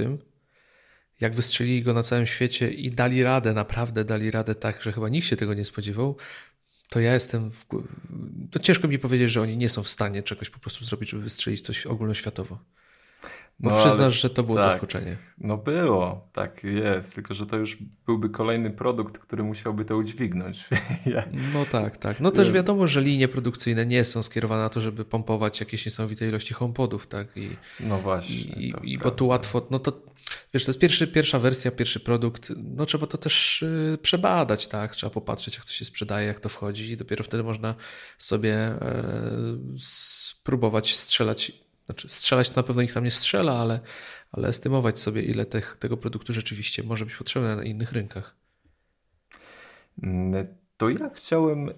jak 1.21 1.35
wystrzelili 1.35 1.83
go 1.83 1.93
na 1.93 2.03
całym 2.03 2.27
świecie 2.27 2.71
i 2.71 2.91
dali 2.91 3.23
radę, 3.23 3.53
naprawdę 3.53 4.05
dali 4.05 4.31
radę 4.31 4.55
tak, 4.55 4.83
że 4.83 4.93
chyba 4.93 5.09
nikt 5.09 5.27
się 5.27 5.37
tego 5.37 5.55
nie 5.55 5.65
spodziewał, 5.65 6.17
to 6.89 7.01
ja 7.01 7.15
jestem. 7.15 7.51
W... 7.51 7.67
To 8.51 8.59
ciężko 8.59 8.89
mi 8.89 8.99
powiedzieć, 8.99 9.31
że 9.31 9.43
oni 9.43 9.57
nie 9.57 9.69
są 9.69 9.83
w 9.83 9.89
stanie 9.89 10.23
czegoś 10.23 10.51
po 10.51 10.59
prostu 10.59 10.85
zrobić, 10.85 11.11
żeby 11.11 11.23
wystrzelić 11.23 11.61
coś 11.61 11.87
ogólnoświatowo. 11.87 12.59
Bo 13.61 13.71
no, 13.71 13.77
przyznasz, 13.77 13.99
ale, 13.99 14.11
że 14.11 14.31
to 14.31 14.43
było 14.43 14.59
tak, 14.59 14.71
zaskoczenie. 14.71 15.17
No 15.39 15.57
było, 15.57 16.29
tak 16.33 16.65
jest, 16.65 17.15
tylko 17.15 17.35
że 17.35 17.47
to 17.47 17.57
już 17.57 17.79
byłby 18.07 18.31
kolejny 18.31 18.71
produkt, 18.71 19.19
który 19.19 19.43
musiałby 19.43 19.85
to 19.85 19.97
udźwignąć. 19.97 20.69
ja, 21.15 21.25
no 21.53 21.65
tak, 21.65 21.97
tak. 21.97 22.21
No 22.21 22.31
też 22.31 22.53
wiadomo, 22.53 22.87
że 22.87 23.01
linie 23.01 23.29
produkcyjne 23.29 23.87
nie 23.87 24.05
są 24.05 24.23
skierowane 24.23 24.63
na 24.63 24.69
to, 24.69 24.81
żeby 24.81 25.05
pompować 25.05 25.61
jakieś 25.61 25.87
niesamowite 25.87 26.29
ilości 26.29 26.55
homepodów, 26.55 27.07
tak? 27.07 27.37
I, 27.37 27.49
no 27.81 28.01
właśnie. 28.01 28.37
I, 28.37 28.75
i 28.83 28.99
bo 28.99 29.11
tu 29.11 29.27
łatwo, 29.27 29.67
no 29.71 29.79
to 29.79 29.93
wiesz, 30.55 30.65
to 30.65 30.71
jest 30.71 30.81
pierwszy, 30.81 31.07
pierwsza 31.07 31.39
wersja, 31.39 31.71
pierwszy 31.71 32.01
produkt, 32.01 32.53
no 32.57 32.87
trzeba 32.87 33.07
to 33.07 33.19
też 33.19 33.63
y, 33.63 33.99
przebadać, 34.03 34.67
tak? 34.67 34.97
Trzeba 34.97 35.11
popatrzeć, 35.11 35.55
jak 35.55 35.65
to 35.65 35.73
się 35.73 35.85
sprzedaje, 35.85 36.27
jak 36.27 36.41
to 36.41 36.49
wchodzi 36.49 36.93
i 36.93 36.97
dopiero 36.97 37.25
wtedy 37.25 37.43
można 37.43 37.75
sobie 38.19 38.73
y, 38.73 38.79
spróbować 39.79 40.97
strzelać 40.97 41.64
znaczy, 41.87 42.09
strzelać 42.09 42.51
to 42.51 42.57
na 42.57 42.63
pewno 42.63 42.83
nikt 42.83 42.95
tam 42.95 43.05
nie 43.05 43.11
strzela, 43.11 43.53
ale, 43.53 43.81
ale 44.33 44.49
estymować 44.49 45.01
sobie, 45.01 45.23
ile 45.23 45.47
tych, 45.47 45.77
tego 45.81 45.97
produktu 45.97 46.33
rzeczywiście 46.33 46.83
może 46.83 47.05
być 47.05 47.17
potrzebne 47.17 47.57
na 47.57 47.65
innych 47.65 47.93
rynkach. 47.93 48.37
Mm, 50.03 50.47
to 50.77 50.89
ja 50.89 51.11
chciałem 51.15 51.71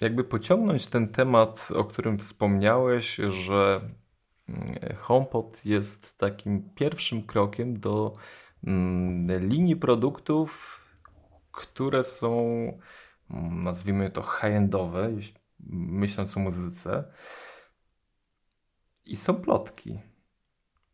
jakby 0.00 0.24
pociągnąć 0.24 0.86
ten 0.86 1.08
temat, 1.08 1.68
o 1.74 1.84
którym 1.84 2.18
wspomniałeś, 2.18 3.16
że 3.28 3.80
mm, 4.48 4.74
HomePod 4.96 5.64
jest 5.64 6.18
takim 6.18 6.70
pierwszym 6.74 7.22
krokiem 7.22 7.80
do 7.80 8.12
mm, 8.66 9.48
linii 9.48 9.76
produktów, 9.76 10.80
które 11.52 12.04
są, 12.04 12.38
nazwijmy 13.50 14.10
to 14.10 14.22
high-endowe, 14.22 15.20
myśląc 15.70 16.36
o 16.36 16.40
muzyce. 16.40 17.04
I 19.06 19.16
są 19.16 19.34
plotki, 19.34 19.98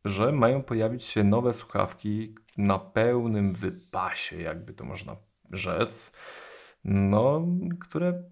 że 0.05 0.33
mają 0.33 0.63
pojawić 0.63 1.05
się 1.05 1.25
nowe 1.25 1.53
słuchawki 1.53 2.35
na 2.57 2.79
pełnym 2.79 3.55
wypasie, 3.55 4.43
jakby 4.43 4.73
to 4.73 4.85
można 4.85 5.17
rzec, 5.51 6.13
no, 6.85 7.47
które 7.81 8.23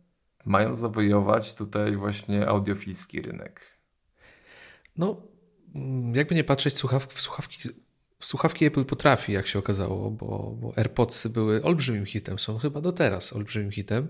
mają 0.45 0.75
zawojować 0.75 1.55
tutaj 1.55 1.97
właśnie 1.97 2.49
audiofilski 2.49 3.23
rynek. 3.23 3.61
No, 4.97 5.23
jakby 6.15 6.35
nie 6.35 6.45
patrzeć, 6.45 6.79
słuchawki, 6.79 7.17
słuchawki, 7.17 7.69
słuchawki 8.21 8.65
Apple 8.65 8.85
potrafi, 8.85 9.33
jak 9.33 9.47
się 9.47 9.59
okazało, 9.59 10.11
bo, 10.11 10.57
bo 10.61 10.73
AirPodsy 10.77 11.31
były 11.31 11.63
olbrzymim 11.63 12.07
hitem, 12.07 12.39
są 12.39 12.59
chyba 12.59 12.81
do 12.81 12.93
teraz 12.93 13.33
olbrzymim 13.33 13.71
hitem. 13.71 14.09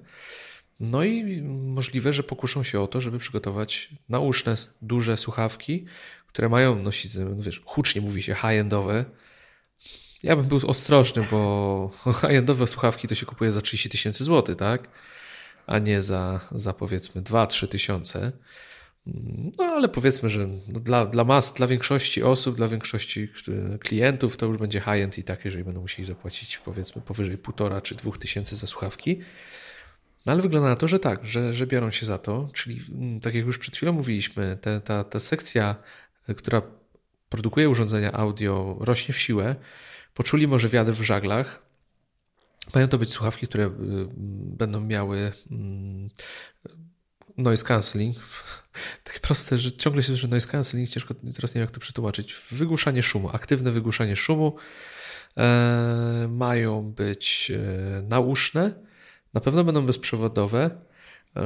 No 0.80 1.04
i 1.04 1.42
możliwe, 1.42 2.12
że 2.12 2.22
pokuszą 2.22 2.62
się 2.62 2.80
o 2.80 2.86
to, 2.86 3.00
żeby 3.00 3.18
przygotować 3.18 3.90
nauszne, 4.08 4.54
duże 4.82 5.16
słuchawki, 5.16 5.84
które 6.26 6.48
mają 6.48 6.82
nosić, 6.82 7.14
no 7.14 7.42
wiesz, 7.42 7.62
hucznie 7.64 8.00
mówi 8.00 8.22
się 8.22 8.34
high-endowe. 8.34 9.04
Ja 10.22 10.36
bym 10.36 10.46
był 10.46 10.60
ostrożny, 10.66 11.26
bo 11.30 11.90
high-endowe 12.20 12.66
słuchawki 12.66 13.08
to 13.08 13.14
się 13.14 13.26
kupuje 13.26 13.52
za 13.52 13.60
30 13.60 13.90
tysięcy 13.90 14.24
złotych, 14.24 14.56
tak? 14.56 14.88
A 15.66 15.78
nie 15.78 16.02
za, 16.02 16.40
za 16.52 16.72
powiedzmy 16.72 17.22
2-3 17.22 17.68
tysiące. 17.68 18.32
No 19.58 19.64
ale 19.64 19.88
powiedzmy, 19.88 20.30
że 20.30 20.46
no 20.68 20.80
dla, 20.80 21.06
dla 21.06 21.24
mas, 21.24 21.52
dla 21.52 21.66
większości 21.66 22.22
osób, 22.22 22.56
dla 22.56 22.68
większości 22.68 23.28
klientów 23.80 24.36
to 24.36 24.46
już 24.46 24.58
będzie 24.58 24.80
high-end 24.80 25.18
i 25.18 25.24
tak, 25.24 25.44
jeżeli 25.44 25.64
będą 25.64 25.80
musieli 25.80 26.04
zapłacić 26.04 26.58
powiedzmy 26.58 27.02
powyżej 27.02 27.38
1,5 27.38 27.82
czy 27.82 27.94
2 27.94 28.12
tysięcy 28.12 28.56
za 28.56 28.66
słuchawki. 28.66 29.20
No 30.26 30.32
ale 30.32 30.42
wygląda 30.42 30.68
na 30.68 30.76
to, 30.76 30.88
że 30.88 30.98
tak, 30.98 31.26
że, 31.26 31.54
że 31.54 31.66
biorą 31.66 31.90
się 31.90 32.06
za 32.06 32.18
to, 32.18 32.48
czyli 32.54 32.80
mm, 32.90 33.20
tak 33.20 33.34
jak 33.34 33.46
już 33.46 33.58
przed 33.58 33.76
chwilą 33.76 33.92
mówiliśmy, 33.92 34.58
te, 34.60 34.80
ta, 34.80 35.04
ta 35.04 35.20
sekcja, 35.20 35.76
e, 36.28 36.34
która 36.34 36.62
produkuje 37.28 37.68
urządzenia 37.68 38.12
audio, 38.12 38.76
rośnie 38.80 39.14
w 39.14 39.18
siłę. 39.18 39.56
Poczuli 40.14 40.48
może 40.48 40.68
wiatr 40.68 40.92
w 40.92 41.02
żaglach. 41.02 41.62
Mają 42.74 42.88
to 42.88 42.98
być 42.98 43.12
słuchawki, 43.12 43.46
które 43.46 43.66
y, 43.66 43.70
będą 44.56 44.80
miały 44.80 45.32
mm, 45.50 46.08
noise 47.36 47.64
cancelling. 47.64 48.16
Tak 49.04 49.20
proste, 49.20 49.58
że 49.58 49.72
ciągle 49.72 50.02
się 50.02 50.08
słyszy 50.08 50.28
noise 50.28 50.48
cancelling, 50.48 50.90
ciężko 50.90 51.14
teraz 51.14 51.54
nie 51.54 51.58
wiem 51.58 51.66
jak 51.66 51.70
to 51.70 51.80
przetłumaczyć. 51.80 52.34
Wygłuszanie 52.50 53.02
szumu, 53.02 53.30
aktywne 53.32 53.70
wygłuszanie 53.70 54.16
szumu. 54.16 54.56
E, 55.36 56.28
mają 56.30 56.82
być 56.82 57.52
e, 57.54 58.02
nauszne 58.02 58.87
na 59.34 59.40
pewno 59.40 59.64
będą 59.64 59.86
bezprzewodowe, 59.86 60.70
e, 61.36 61.42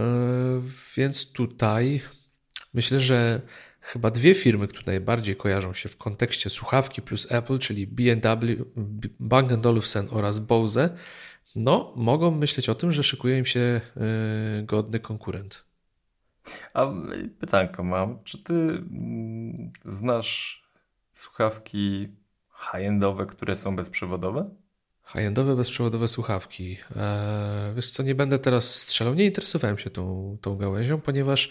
więc 0.97 1.33
tutaj 1.33 2.01
myślę, 2.75 3.01
że 3.01 3.41
chyba 3.81 4.11
dwie 4.11 4.35
firmy, 4.35 4.69
które 4.69 4.85
najbardziej 4.87 5.37
kojarzą 5.37 5.75
się 5.75 5.89
w 5.89 5.97
kontekście 5.97 6.51
słuchawki 6.51 7.03
plus 7.03 7.33
Apple, 7.33 7.59
czyli 7.59 7.87
B&W, 7.87 8.65
Bang 9.21 9.67
Olufsen 9.67 10.07
oraz 10.11 10.39
Bose, 10.39 10.97
no 11.57 11.93
mogą 11.97 12.31
myśleć 12.31 12.69
o 12.69 12.75
tym, 12.75 12.93
że 12.93 13.03
szykuje 13.03 13.39
im 13.39 13.45
się 13.45 13.61
e, 13.61 14.63
godny 14.63 15.01
konkurent. 15.01 15.65
A 16.75 16.87
pytanko 17.41 17.85
mam, 17.85 18.25
czy 18.25 18.43
ty 18.43 18.55
mm, 18.55 19.55
znasz 19.85 20.63
słuchawki 21.13 22.09
high-endowe, 22.59 23.27
które 23.27 23.57
są 23.57 23.77
bezprzewodowe? 23.77 24.51
High-endowe, 25.07 25.57
bezprzewodowe 25.57 26.09
słuchawki. 26.09 26.77
Eee, 26.97 27.75
wiesz 27.75 27.91
co, 27.91 28.03
nie 28.03 28.15
będę 28.15 28.39
teraz 28.39 28.75
strzelał. 28.75 29.15
Nie 29.15 29.25
interesowałem 29.25 29.79
się 29.79 29.91
tą, 29.91 30.37
tą 30.41 30.57
gałęzią, 30.57 31.01
ponieważ 31.01 31.51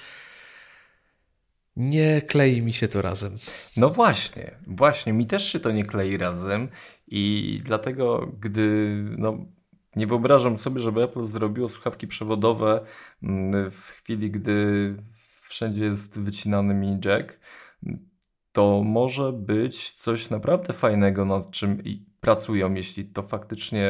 nie 1.76 2.22
klei 2.22 2.62
mi 2.62 2.74
się 2.74 2.88
to 2.88 3.02
razem. 3.02 3.36
No 3.78 3.90
właśnie, 3.90 4.52
właśnie. 4.68 5.14
Mi 5.14 5.28
też 5.28 5.52
się 5.52 5.60
to 5.60 5.72
nie 5.72 5.86
klei 5.86 6.18
razem 6.18 6.70
i 7.08 7.62
dlatego, 7.64 8.32
gdy 8.40 8.96
no, 9.18 9.38
nie 9.96 10.08
wyobrażam 10.08 10.58
sobie, 10.58 10.80
żeby 10.80 11.04
Apple 11.04 11.26
zrobiło 11.26 11.70
słuchawki 11.70 12.08
przewodowe 12.08 12.86
mm, 13.24 13.72
w 13.72 13.80
chwili, 13.80 14.32
gdy 14.32 14.96
wszędzie 15.42 15.86
jest 15.86 16.20
wycinany 16.20 16.74
mini 16.74 17.00
jack, 17.06 17.40
to 18.52 18.84
może 18.84 19.34
być 19.34 19.92
coś 19.92 20.30
naprawdę 20.30 20.74
fajnego, 20.74 21.26
nad 21.26 21.52
czym 21.52 21.84
pracują, 22.22 22.74
jeśli 22.74 23.06
to 23.06 23.24
faktycznie 23.24 23.90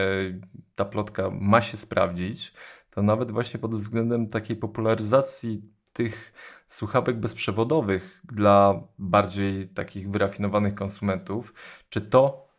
ta 0.75 0.85
plotka 0.85 1.29
ma 1.29 1.61
się 1.61 1.77
sprawdzić, 1.77 2.53
to 2.89 3.01
nawet 3.01 3.31
właśnie 3.31 3.59
pod 3.59 3.75
względem 3.75 4.27
takiej 4.27 4.55
popularyzacji 4.55 5.61
tych 5.93 6.33
słuchawek 6.67 7.19
bezprzewodowych 7.19 8.21
dla 8.23 8.83
bardziej 8.97 9.67
takich 9.67 10.09
wyrafinowanych 10.09 10.75
konsumentów, 10.75 11.53
czy 11.89 12.01
to 12.01 12.51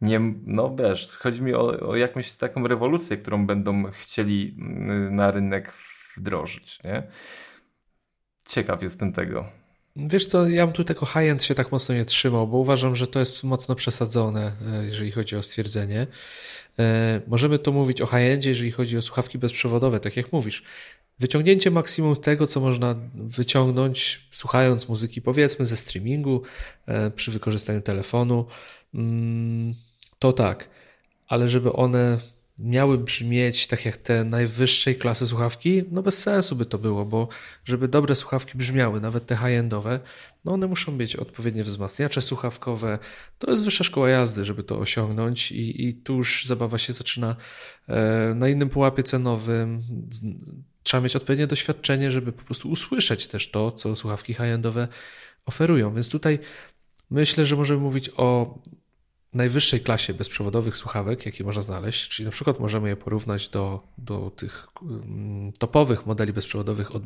nie, 0.00 0.20
no 0.46 0.76
wiesz, 0.76 1.16
chodzi 1.16 1.42
mi 1.42 1.54
o, 1.54 1.88
o 1.88 1.96
jakąś 1.96 2.36
taką 2.36 2.66
rewolucję, 2.66 3.16
którą 3.16 3.46
będą 3.46 3.90
chcieli 3.90 4.56
mm, 4.58 5.16
na 5.16 5.30
rynek 5.30 5.72
wdrożyć, 6.16 6.82
nie? 6.82 7.02
Ciekaw 8.48 8.82
jestem 8.82 9.12
tego. 9.12 9.61
Wiesz 9.96 10.26
co, 10.26 10.48
ja 10.48 10.66
bym 10.66 10.74
tu 10.74 10.84
tego 10.84 11.06
high-end 11.06 11.42
się 11.42 11.54
tak 11.54 11.72
mocno 11.72 11.94
nie 11.94 12.04
trzymał, 12.04 12.48
bo 12.48 12.58
uważam, 12.58 12.96
że 12.96 13.06
to 13.06 13.18
jest 13.18 13.44
mocno 13.44 13.74
przesadzone, 13.74 14.52
e, 14.66 14.84
jeżeli 14.84 15.10
chodzi 15.10 15.36
o 15.36 15.42
stwierdzenie. 15.42 16.06
E, 16.78 17.20
możemy 17.26 17.58
to 17.58 17.72
mówić 17.72 18.00
o 18.00 18.06
high-endzie, 18.06 18.48
jeżeli 18.48 18.70
chodzi 18.70 18.98
o 18.98 19.02
słuchawki 19.02 19.38
bezprzewodowe, 19.38 20.00
tak 20.00 20.16
jak 20.16 20.32
mówisz. 20.32 20.62
Wyciągnięcie 21.18 21.70
maksimum 21.70 22.16
tego, 22.16 22.46
co 22.46 22.60
można 22.60 22.94
wyciągnąć, 23.14 24.28
słuchając 24.30 24.88
muzyki, 24.88 25.22
powiedzmy, 25.22 25.64
ze 25.64 25.76
streamingu, 25.76 26.42
e, 26.86 27.10
przy 27.10 27.30
wykorzystaniu 27.30 27.80
telefonu, 27.80 28.46
mm, 28.94 29.74
to 30.18 30.32
tak. 30.32 30.68
Ale 31.28 31.48
żeby 31.48 31.72
one 31.72 32.18
miały 32.62 32.98
brzmieć 32.98 33.66
tak 33.66 33.84
jak 33.84 33.96
te 33.96 34.24
najwyższej 34.24 34.96
klasy 34.96 35.26
słuchawki, 35.26 35.84
no 35.90 36.02
bez 36.02 36.18
sensu 36.18 36.56
by 36.56 36.66
to 36.66 36.78
było, 36.78 37.04
bo 37.04 37.28
żeby 37.64 37.88
dobre 37.88 38.14
słuchawki 38.14 38.58
brzmiały, 38.58 39.00
nawet 39.00 39.26
te 39.26 39.36
high-endowe, 39.36 40.00
no 40.44 40.52
one 40.52 40.66
muszą 40.66 40.92
mieć 40.92 41.16
odpowiednie 41.16 41.64
wzmacniacze 41.64 42.22
słuchawkowe. 42.22 42.98
To 43.38 43.50
jest 43.50 43.64
wyższa 43.64 43.84
szkoła 43.84 44.08
jazdy, 44.08 44.44
żeby 44.44 44.62
to 44.62 44.78
osiągnąć 44.78 45.52
i, 45.52 45.88
i 45.88 45.94
tu 45.94 46.14
już 46.14 46.44
zabawa 46.46 46.78
się 46.78 46.92
zaczyna 46.92 47.36
e, 47.88 48.34
na 48.34 48.48
innym 48.48 48.68
pułapie 48.68 49.02
cenowym. 49.02 49.82
Trzeba 50.82 51.00
mieć 51.00 51.16
odpowiednie 51.16 51.46
doświadczenie, 51.46 52.10
żeby 52.10 52.32
po 52.32 52.42
prostu 52.42 52.70
usłyszeć 52.70 53.26
też 53.26 53.50
to, 53.50 53.72
co 53.72 53.96
słuchawki 53.96 54.34
high-endowe 54.34 54.88
oferują. 55.46 55.94
Więc 55.94 56.10
tutaj 56.10 56.38
myślę, 57.10 57.46
że 57.46 57.56
możemy 57.56 57.80
mówić 57.80 58.10
o 58.16 58.58
najwyższej 59.34 59.80
klasie 59.80 60.14
bezprzewodowych 60.14 60.76
słuchawek, 60.76 61.26
jakie 61.26 61.44
można 61.44 61.62
znaleźć, 61.62 62.08
czyli 62.08 62.26
na 62.26 62.32
przykład 62.32 62.60
możemy 62.60 62.88
je 62.88 62.96
porównać 62.96 63.48
do, 63.48 63.82
do 63.98 64.30
tych 64.30 64.66
mm, 64.82 65.52
topowych 65.52 66.06
modeli 66.06 66.32
bezprzewodowych 66.32 66.94
od 66.94 67.02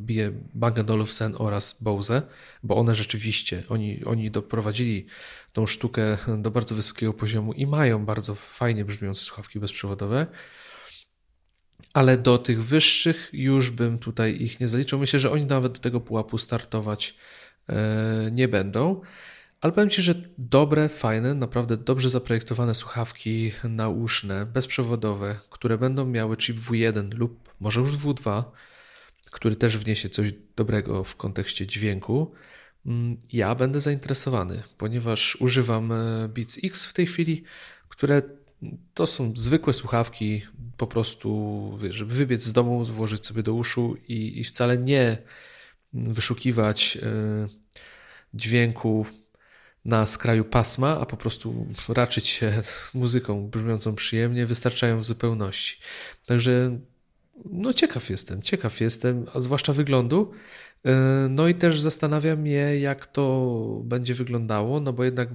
Bang 0.54 0.90
Olufsen 0.90 1.34
oraz 1.38 1.76
Bose, 1.80 2.22
bo 2.62 2.76
one 2.76 2.94
rzeczywiście, 2.94 3.62
oni, 3.68 4.04
oni 4.04 4.30
doprowadzili 4.30 5.06
tą 5.52 5.66
sztukę 5.66 6.16
do 6.38 6.50
bardzo 6.50 6.74
wysokiego 6.74 7.12
poziomu 7.12 7.52
i 7.52 7.66
mają 7.66 8.04
bardzo 8.04 8.34
fajnie 8.34 8.84
brzmiące 8.84 9.22
słuchawki 9.22 9.60
bezprzewodowe, 9.60 10.26
ale 11.92 12.18
do 12.18 12.38
tych 12.38 12.64
wyższych 12.64 13.30
już 13.32 13.70
bym 13.70 13.98
tutaj 13.98 14.42
ich 14.42 14.60
nie 14.60 14.68
zaliczył. 14.68 14.98
Myślę, 14.98 15.18
że 15.18 15.30
oni 15.30 15.46
nawet 15.46 15.72
do 15.72 15.80
tego 15.80 16.00
pułapu 16.00 16.38
startować 16.38 17.16
e, 17.68 18.30
nie 18.32 18.48
będą. 18.48 19.00
Ale 19.60 19.72
powiem 19.72 19.90
Ci, 19.90 20.02
że 20.02 20.14
dobre, 20.38 20.88
fajne, 20.88 21.34
naprawdę 21.34 21.76
dobrze 21.76 22.08
zaprojektowane 22.08 22.74
słuchawki 22.74 23.52
nauszne, 23.64 24.46
bezprzewodowe, 24.46 25.36
które 25.50 25.78
będą 25.78 26.06
miały 26.06 26.36
chip 26.36 26.60
W1 26.60 27.14
lub 27.14 27.54
może 27.60 27.80
już 27.80 27.92
W2, 27.92 28.44
który 29.30 29.56
też 29.56 29.78
wniesie 29.78 30.08
coś 30.08 30.32
dobrego 30.56 31.04
w 31.04 31.16
kontekście 31.16 31.66
dźwięku, 31.66 32.32
mm, 32.86 33.16
ja 33.32 33.54
będę 33.54 33.80
zainteresowany, 33.80 34.62
ponieważ 34.78 35.36
używam 35.40 35.92
e, 35.92 36.28
Beats 36.28 36.58
X 36.64 36.86
w 36.86 36.92
tej 36.92 37.06
chwili, 37.06 37.44
które 37.88 38.22
to 38.94 39.06
są 39.06 39.32
zwykłe 39.36 39.72
słuchawki, 39.72 40.42
po 40.76 40.86
prostu, 40.86 41.78
żeby 41.90 42.14
wybiec 42.14 42.42
z 42.42 42.52
domu, 42.52 42.84
włożyć 42.84 43.26
sobie 43.26 43.42
do 43.42 43.54
uszu 43.54 43.96
i, 44.08 44.40
i 44.40 44.44
wcale 44.44 44.78
nie 44.78 45.18
wyszukiwać 45.92 46.98
e, 47.02 47.48
dźwięku 48.34 49.06
na 49.86 50.06
skraju 50.06 50.44
pasma, 50.44 51.00
a 51.00 51.06
po 51.06 51.16
prostu 51.16 51.66
raczyć 51.88 52.28
się 52.28 52.62
muzyką 52.94 53.48
brzmiącą 53.48 53.94
przyjemnie, 53.94 54.46
wystarczają 54.46 54.98
w 54.98 55.04
zupełności. 55.04 55.78
Także 56.26 56.78
no 57.44 57.72
ciekaw 57.72 58.10
jestem, 58.10 58.42
ciekaw 58.42 58.80
jestem, 58.80 59.26
a 59.34 59.40
zwłaszcza 59.40 59.72
wyglądu. 59.72 60.32
E, 60.84 61.26
no 61.30 61.48
i 61.48 61.54
też 61.54 61.80
zastanawiam 61.80 62.38
mnie, 62.40 62.78
jak 62.78 63.06
to 63.06 63.80
będzie 63.84 64.14
wyglądało, 64.14 64.80
no 64.80 64.92
bo 64.92 65.04
jednak 65.04 65.28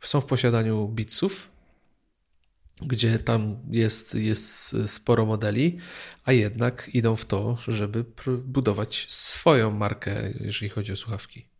są 0.00 0.20
w 0.20 0.24
posiadaniu 0.24 0.88
Beatsów, 0.88 1.50
gdzie 2.82 3.18
tam 3.18 3.56
jest, 3.70 4.14
jest 4.14 4.76
sporo 4.86 5.26
modeli, 5.26 5.78
a 6.24 6.32
jednak 6.32 6.90
idą 6.92 7.16
w 7.16 7.24
to, 7.24 7.56
żeby 7.68 8.04
budować 8.44 9.06
swoją 9.08 9.70
markę, 9.70 10.32
jeżeli 10.40 10.68
chodzi 10.68 10.92
o 10.92 10.96
słuchawki. 10.96 11.57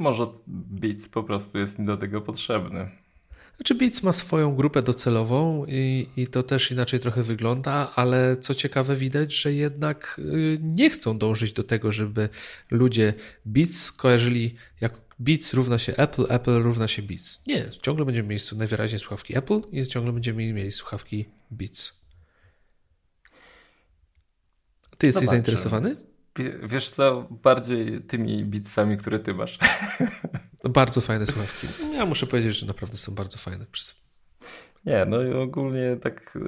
Może 0.00 0.26
Beats 0.46 1.08
po 1.08 1.22
prostu 1.22 1.58
jest 1.58 1.84
do 1.84 1.96
tego 1.96 2.20
potrzebny. 2.20 2.90
Znaczy 3.56 3.74
Beats 3.74 4.02
ma 4.02 4.12
swoją 4.12 4.56
grupę 4.56 4.82
docelową 4.82 5.64
i, 5.68 6.06
i 6.16 6.26
to 6.26 6.42
też 6.42 6.70
inaczej 6.70 7.00
trochę 7.00 7.22
wygląda, 7.22 7.92
ale 7.94 8.36
co 8.36 8.54
ciekawe 8.54 8.96
widać, 8.96 9.34
że 9.34 9.52
jednak 9.52 10.16
y, 10.18 10.58
nie 10.62 10.90
chcą 10.90 11.18
dążyć 11.18 11.52
do 11.52 11.64
tego, 11.64 11.92
żeby 11.92 12.28
ludzie 12.70 13.14
Beats 13.44 13.92
kojarzyli 13.92 14.54
jak 14.80 14.92
Beats 15.18 15.54
równa 15.54 15.78
się 15.78 15.96
Apple, 15.96 16.26
Apple 16.28 16.62
równa 16.62 16.88
się 16.88 17.02
Beats. 17.02 17.42
Nie, 17.46 17.70
ciągle 17.82 18.04
będziemy 18.04 18.28
mieli 18.28 18.42
najwyraźniej 18.56 18.98
słuchawki 18.98 19.38
Apple 19.38 19.60
i 19.72 19.86
ciągle 19.86 20.12
będziemy 20.12 20.52
mieli 20.52 20.72
słuchawki 20.72 21.24
Beats. 21.50 22.00
Ty 24.98 25.06
jesteś 25.06 25.12
Zobaczę. 25.12 25.30
zainteresowany? 25.30 26.09
Wiesz 26.62 26.90
co, 26.90 27.28
bardziej 27.30 28.02
tymi 28.02 28.44
bitsami, 28.44 28.96
które 28.96 29.18
ty 29.18 29.34
masz. 29.34 29.58
Bardzo 30.64 31.00
fajne 31.00 31.26
słuchawki. 31.26 31.66
Ja 31.92 32.06
muszę 32.06 32.26
powiedzieć, 32.26 32.56
że 32.56 32.66
naprawdę 32.66 32.96
są 32.96 33.14
bardzo 33.14 33.38
fajne. 33.38 33.66
Nie, 34.86 35.04
no 35.08 35.22
i 35.22 35.32
ogólnie 35.32 35.96
tak 35.96 36.36
e, 36.36 36.40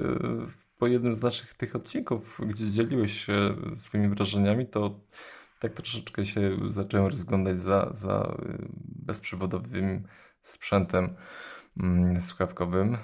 po 0.77 0.87
jednym 0.87 1.15
z 1.15 1.21
naszych 1.21 1.53
tych 1.53 1.75
odcinków, 1.75 2.39
gdzie 2.47 2.71
dzieliłeś 2.71 3.25
się 3.25 3.55
swoimi 3.75 4.09
wrażeniami, 4.09 4.67
to 4.67 4.99
tak 5.59 5.73
troszeczkę 5.73 6.25
się 6.25 6.57
zacząłem 6.69 7.05
rozglądać 7.05 7.59
za, 7.59 7.89
za 7.91 8.37
e, 8.39 8.57
bezprzewodowym 8.85 10.07
sprzętem 10.41 11.15
mm, 11.77 12.21
słuchawkowym. 12.21 12.97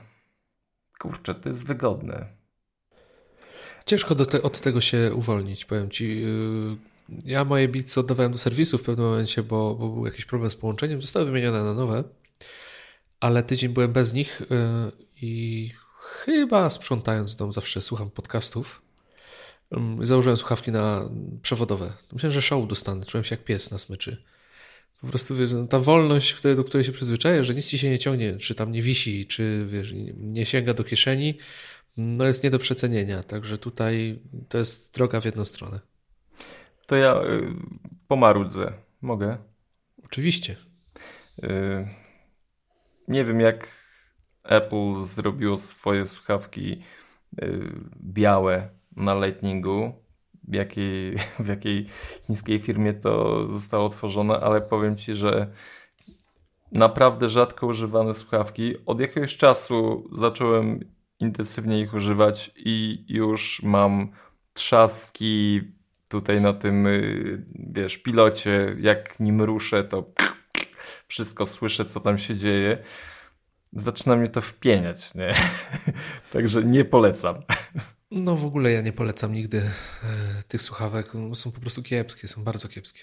Kurczę, 1.00 1.36
to 1.36 1.50
jest 1.50 1.68
wygodne. 1.68 2.39
Ciężko 3.86 4.16
te, 4.16 4.42
od 4.42 4.62
tego 4.62 4.82
się 4.82 5.12
uwolnić, 5.16 5.66
powiem 5.66 5.90
ci. 5.90 6.24
Y, 6.26 6.78
ja 7.26 7.46
moje 7.46 7.68
bits 7.68 7.98
oddawałem 7.98 8.32
do 8.32 8.38
serwisu 8.38 8.78
w 8.78 8.84
pewnym 8.84 9.06
momencie, 9.06 9.44
bo, 9.44 9.76
bo 9.76 9.90
był 9.90 10.06
jakiś 10.06 10.26
problem 10.26 10.52
z 10.52 10.56
połączeniem. 10.56 11.02
Zostały 11.02 11.26
wymienione 11.26 11.64
na 11.64 11.74
nowe, 11.74 12.04
ale 13.20 13.44
tydzień 13.44 13.70
byłem 13.70 13.94
bez 13.94 14.14
nich 14.14 14.42
y, 14.42 14.46
i 15.22 15.72
chyba 16.02 16.70
sprzątając 16.70 17.36
dom 17.36 17.52
zawsze 17.52 17.82
słucham 17.82 18.10
podcastów. 18.10 18.82
Założyłem 20.02 20.38
słuchawki 20.38 20.72
na 20.72 21.10
przewodowe. 21.42 21.94
Myślałem, 22.14 22.34
że 22.34 22.42
show 22.42 22.68
dostanę. 22.68 23.06
Czułem 23.06 23.24
się 23.24 23.36
jak 23.36 23.46
pies 23.46 23.72
na 23.72 23.80
smyczy. 23.80 24.24
Po 25.02 25.08
prostu 25.08 25.36
wiesz, 25.36 25.54
no, 25.54 25.68
ta 25.68 25.80
wolność, 25.80 26.36
do 26.56 26.64
której 26.64 26.84
się 26.84 26.92
przyzwyczajasz, 26.92 27.48
że 27.48 27.56
nic 27.56 27.66
ci 27.66 27.78
się 27.78 27.90
nie 27.90 28.00
ciągnie, 28.00 28.38
czy 28.38 28.56
tam 28.56 28.72
nie 28.72 28.82
wisi, 28.82 29.26
czy 29.26 29.66
wiesz, 29.68 29.94
nie 30.18 30.46
sięga 30.46 30.74
do 30.74 30.84
kieszeni, 30.84 31.38
no 31.98 32.26
jest 32.26 32.44
nie 32.44 32.50
do 32.50 32.60
przecenienia. 32.60 33.24
Także 33.24 33.58
tutaj 33.58 34.20
to 34.50 34.58
jest 34.58 34.94
droga 34.94 35.22
w 35.22 35.26
jedną 35.26 35.46
stronę. 35.46 35.80
To 36.88 36.96
ja 36.96 37.22
y, 37.24 37.54
pomarudzę. 38.08 38.74
Mogę? 39.02 39.38
Oczywiście. 40.06 40.56
Y, 41.44 41.88
nie 43.08 43.26
wiem, 43.26 43.40
jak 43.40 43.68
Apple 44.44 45.02
zrobiło 45.02 45.58
swoje 45.58 46.06
słuchawki 46.08 46.82
y, 47.42 47.72
białe 48.04 48.70
na 48.98 49.26
Lightningu, 49.26 49.94
w 50.44 50.54
jakiej, 50.54 51.16
w 51.46 51.48
jakiej 51.48 51.86
chińskiej 52.28 52.60
firmie 52.60 52.94
to 52.94 53.46
zostało 53.48 53.90
tworzone, 53.90 54.40
ale 54.40 54.62
powiem 54.62 54.98
Ci, 54.98 55.16
że 55.16 55.52
naprawdę 56.72 57.30
rzadko 57.30 57.68
używane 57.68 58.14
słuchawki. 58.14 58.76
Od 58.86 59.00
jakiegoś 59.00 59.38
czasu 59.38 60.10
zacząłem 60.14 60.80
intensywnie 61.20 61.80
ich 61.80 61.94
używać 61.94 62.52
i 62.56 63.06
już 63.08 63.64
mam 63.64 64.12
trzaski 64.54 65.62
tutaj 66.10 66.42
na 66.42 66.54
tym, 66.54 66.88
y, 66.88 67.46
wiesz, 67.56 67.98
pilocie. 67.98 68.76
Jak 68.80 69.20
nim 69.20 69.42
ruszę, 69.42 69.84
to 69.84 70.12
wszystko 71.08 71.46
słyszę, 71.46 71.86
co 71.86 72.00
tam 72.00 72.18
się 72.18 72.36
dzieje. 72.36 72.78
Zaczyna 73.74 74.16
mnie 74.16 74.28
to 74.28 74.42
wpieniać, 74.42 75.16
nie? 75.16 75.34
Także 76.34 76.64
nie 76.64 76.86
polecam. 76.86 77.36
No 78.12 78.36
w 78.36 78.46
ogóle 78.46 78.72
ja 78.72 78.82
nie 78.82 78.94
polecam 78.94 79.34
nigdy 79.34 79.58
e, 79.58 79.72
tych 80.48 80.62
słuchawek. 80.62 81.12
Są 81.34 81.52
po 81.52 81.62
prostu 81.62 81.84
kiepskie, 81.84 82.28
są 82.28 82.44
bardzo 82.44 82.68
kiepskie. 82.68 83.02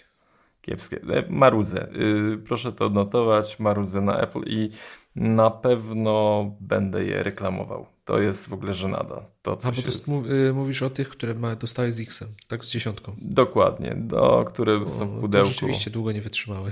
Kiepskie. 0.63 0.97
E, 0.97 1.25
marudzę. 1.29 1.89
Y, 1.93 2.39
proszę 2.47 2.73
to 2.73 2.87
odnotować. 2.87 3.59
Marudzę 3.59 4.01
na 4.01 4.21
Apple 4.21 4.43
i 4.47 4.71
na 5.17 5.51
pewno 5.51 6.45
będę 6.61 7.05
je 7.05 7.23
reklamował. 7.23 7.87
To 8.05 8.19
jest 8.19 8.49
w 8.49 8.53
ogóle 8.53 8.75
żenada. 8.75 9.25
To 9.43 9.59
A, 9.63 9.73
bo 9.73 9.83
to 9.83 9.89
jest... 9.89 10.09
Y, 10.09 10.53
mówisz 10.53 10.83
o 10.83 10.91
tych, 10.91 11.09
które 11.09 11.35
ma, 11.35 11.57
dostałeś 11.57 11.95
z 11.95 12.01
X-em, 12.01 12.29
tak 12.49 12.65
z 12.65 12.71
dziesiątką. 12.71 13.17
Dokładnie, 13.23 13.95
do, 13.97 14.45
które 14.47 14.77
o, 14.77 14.91
są 14.91 15.09
w 15.09 15.21
pudełku. 15.21 15.49
To 15.49 15.53
rzeczywiście 15.53 15.91
długo 15.91 16.13
nie 16.13 16.21
wytrzymały. 16.21 16.71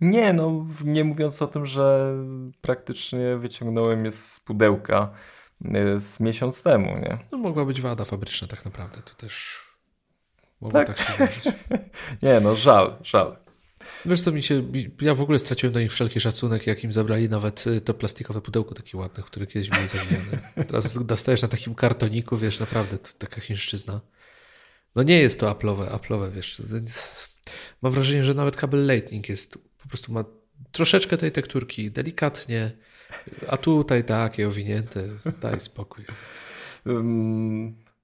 Nie, 0.00 0.32
no 0.32 0.66
nie 0.84 1.04
mówiąc 1.04 1.42
o 1.42 1.46
tym, 1.46 1.66
że 1.66 2.14
praktycznie 2.60 3.36
wyciągnąłem 3.36 4.04
je 4.04 4.10
z 4.10 4.40
pudełka 4.40 5.10
y, 5.64 6.00
z 6.00 6.20
miesiąc 6.20 6.62
temu, 6.62 6.98
nie? 6.98 7.18
No 7.32 7.38
mogła 7.38 7.64
być 7.64 7.80
wada 7.80 8.04
fabryczna 8.04 8.48
tak 8.48 8.64
naprawdę, 8.64 9.02
to 9.02 9.14
też 9.14 9.60
mogło 10.60 10.84
tak, 10.84 10.86
tak 10.86 10.98
się 10.98 11.12
zdarzyć. 11.12 11.44
nie, 12.22 12.40
no 12.40 12.56
żal, 12.56 12.96
żal. 13.02 13.41
Wiesz 14.06 14.22
co, 14.22 14.32
mi 14.32 14.42
się, 14.42 14.62
ja 15.00 15.14
w 15.14 15.20
ogóle 15.20 15.38
straciłem 15.38 15.72
do 15.72 15.80
nich 15.80 15.92
wszelki 15.92 16.20
szacunek, 16.20 16.66
jak 16.66 16.84
im 16.84 16.92
zabrali 16.92 17.28
nawet 17.28 17.66
y, 17.66 17.80
to 17.80 17.94
plastikowe 17.94 18.40
pudełko 18.40 18.74
takie 18.74 18.98
ładne, 18.98 19.22
które 19.22 19.46
kiedyś 19.46 19.70
były 19.70 19.88
zawijane. 19.88 20.52
Teraz 20.68 21.04
dostajesz 21.04 21.42
na 21.42 21.48
takim 21.48 21.74
kartoniku, 21.74 22.36
wiesz, 22.36 22.60
naprawdę 22.60 22.98
to 22.98 23.08
taka 23.18 23.40
chińszczyzna. 23.40 24.00
No 24.94 25.02
nie 25.02 25.18
jest 25.20 25.40
to 25.40 25.50
aplowe, 25.50 25.90
aplowe, 25.90 26.30
wiesz. 26.30 26.62
Mam 27.82 27.92
wrażenie, 27.92 28.24
że 28.24 28.34
nawet 28.34 28.56
kabel 28.56 28.86
Lightning 28.86 29.28
jest, 29.28 29.58
po 29.82 29.88
prostu 29.88 30.12
ma 30.12 30.24
troszeczkę 30.72 31.16
tej 31.16 31.32
tekturki, 31.32 31.90
delikatnie, 31.90 32.72
a 33.48 33.56
tutaj 33.56 34.04
takie 34.04 34.48
owinięte, 34.48 35.08
daj 35.42 35.60
spokój. 35.60 36.04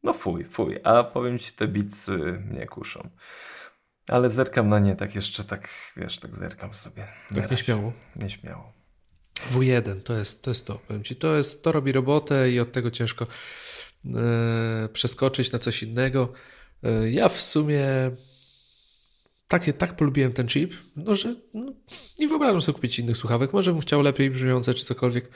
no 0.02 0.12
fuj, 0.12 0.44
fuj, 0.44 0.80
a 0.84 1.04
powiem 1.04 1.38
ci, 1.38 1.52
te 1.52 1.68
bicy 1.68 2.16
mnie 2.50 2.66
kuszą. 2.66 3.10
Ale 4.08 4.30
zerkam 4.30 4.68
na 4.68 4.78
nie 4.78 4.96
tak 4.96 5.14
jeszcze, 5.14 5.44
tak 5.44 5.68
wiesz, 5.96 6.18
tak 6.18 6.36
zerkam 6.36 6.74
sobie. 6.74 7.06
Tak 7.34 7.50
nieśmiało? 7.50 7.92
Nieśmiało. 8.16 8.72
W1 9.50 10.02
to 10.02 10.14
jest, 10.14 10.42
to 10.42 10.50
jest 10.50 10.66
to, 10.66 10.78
powiem 10.88 11.04
ci, 11.04 11.16
to, 11.16 11.36
jest, 11.36 11.64
to 11.64 11.72
robi 11.72 11.92
robotę 11.92 12.50
i 12.50 12.60
od 12.60 12.72
tego 12.72 12.90
ciężko 12.90 13.26
e, 14.06 14.88
przeskoczyć 14.92 15.52
na 15.52 15.58
coś 15.58 15.82
innego. 15.82 16.32
E, 16.82 17.10
ja 17.10 17.28
w 17.28 17.40
sumie 17.40 17.86
takie, 19.48 19.72
tak 19.72 19.96
polubiłem 19.96 20.32
ten 20.32 20.48
chip, 20.48 20.74
no, 20.96 21.14
że 21.14 21.34
no, 21.54 21.72
nie 22.18 22.28
wyobrażam 22.28 22.60
sobie 22.60 22.74
kupić 22.74 22.98
innych 22.98 23.16
słuchawek. 23.16 23.52
Może 23.52 23.72
bym 23.72 23.80
chciał 23.80 24.02
lepiej 24.02 24.30
brzmiące 24.30 24.74
czy 24.74 24.84
cokolwiek, 24.84 25.30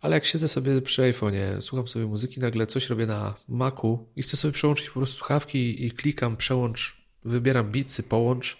ale 0.00 0.16
jak 0.16 0.24
siedzę 0.24 0.48
sobie 0.48 0.82
przy 0.82 1.02
iPhone'ie, 1.02 1.60
słucham 1.60 1.88
sobie 1.88 2.06
muzyki, 2.06 2.40
nagle 2.40 2.66
coś 2.66 2.88
robię 2.88 3.06
na 3.06 3.34
Macu 3.48 4.08
i 4.16 4.22
chcę 4.22 4.36
sobie 4.36 4.52
przełączyć 4.52 4.86
po 4.86 4.94
prostu 4.94 5.16
słuchawki 5.16 5.86
i 5.86 5.90
klikam 5.90 6.36
przełącz 6.36 6.97
wybieram 7.24 7.70
bicy, 7.72 8.02
połącz. 8.02 8.58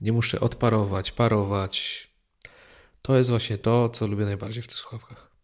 Nie 0.00 0.12
muszę 0.12 0.40
odparować, 0.40 1.12
parować. 1.12 2.08
To 3.02 3.16
jest 3.16 3.30
właśnie 3.30 3.58
to, 3.58 3.88
co 3.88 4.06
lubię 4.06 4.24
najbardziej 4.24 4.62
w 4.62 4.66
tych 4.66 4.76
słuchawkach. 4.76 5.34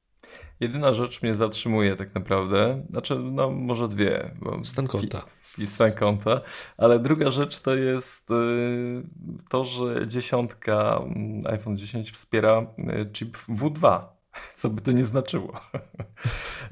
Jedyna 0.60 0.92
rzecz 0.92 1.22
mnie 1.22 1.34
zatrzymuje 1.34 1.96
tak 1.96 2.14
naprawdę, 2.14 2.86
znaczy 2.90 3.18
no 3.18 3.50
może 3.50 3.88
dwie. 3.88 4.30
Stan 4.64 4.86
konta. 4.86 5.24
I 5.58 5.66
stan 5.66 5.92
konta, 5.92 6.40
ale 6.76 6.98
druga 6.98 7.30
rzecz 7.30 7.60
to 7.60 7.74
jest 7.74 8.30
y, 8.30 8.34
to, 9.50 9.64
że 9.64 10.08
dziesiątka 10.08 11.02
mm, 11.04 11.40
iPhone 11.46 11.76
10 11.76 12.12
wspiera 12.12 12.66
y, 12.78 13.10
chip 13.12 13.38
W2 13.48 14.02
co 14.54 14.70
by 14.70 14.80
to 14.80 14.92
nie 14.92 15.04
znaczyło. 15.04 15.60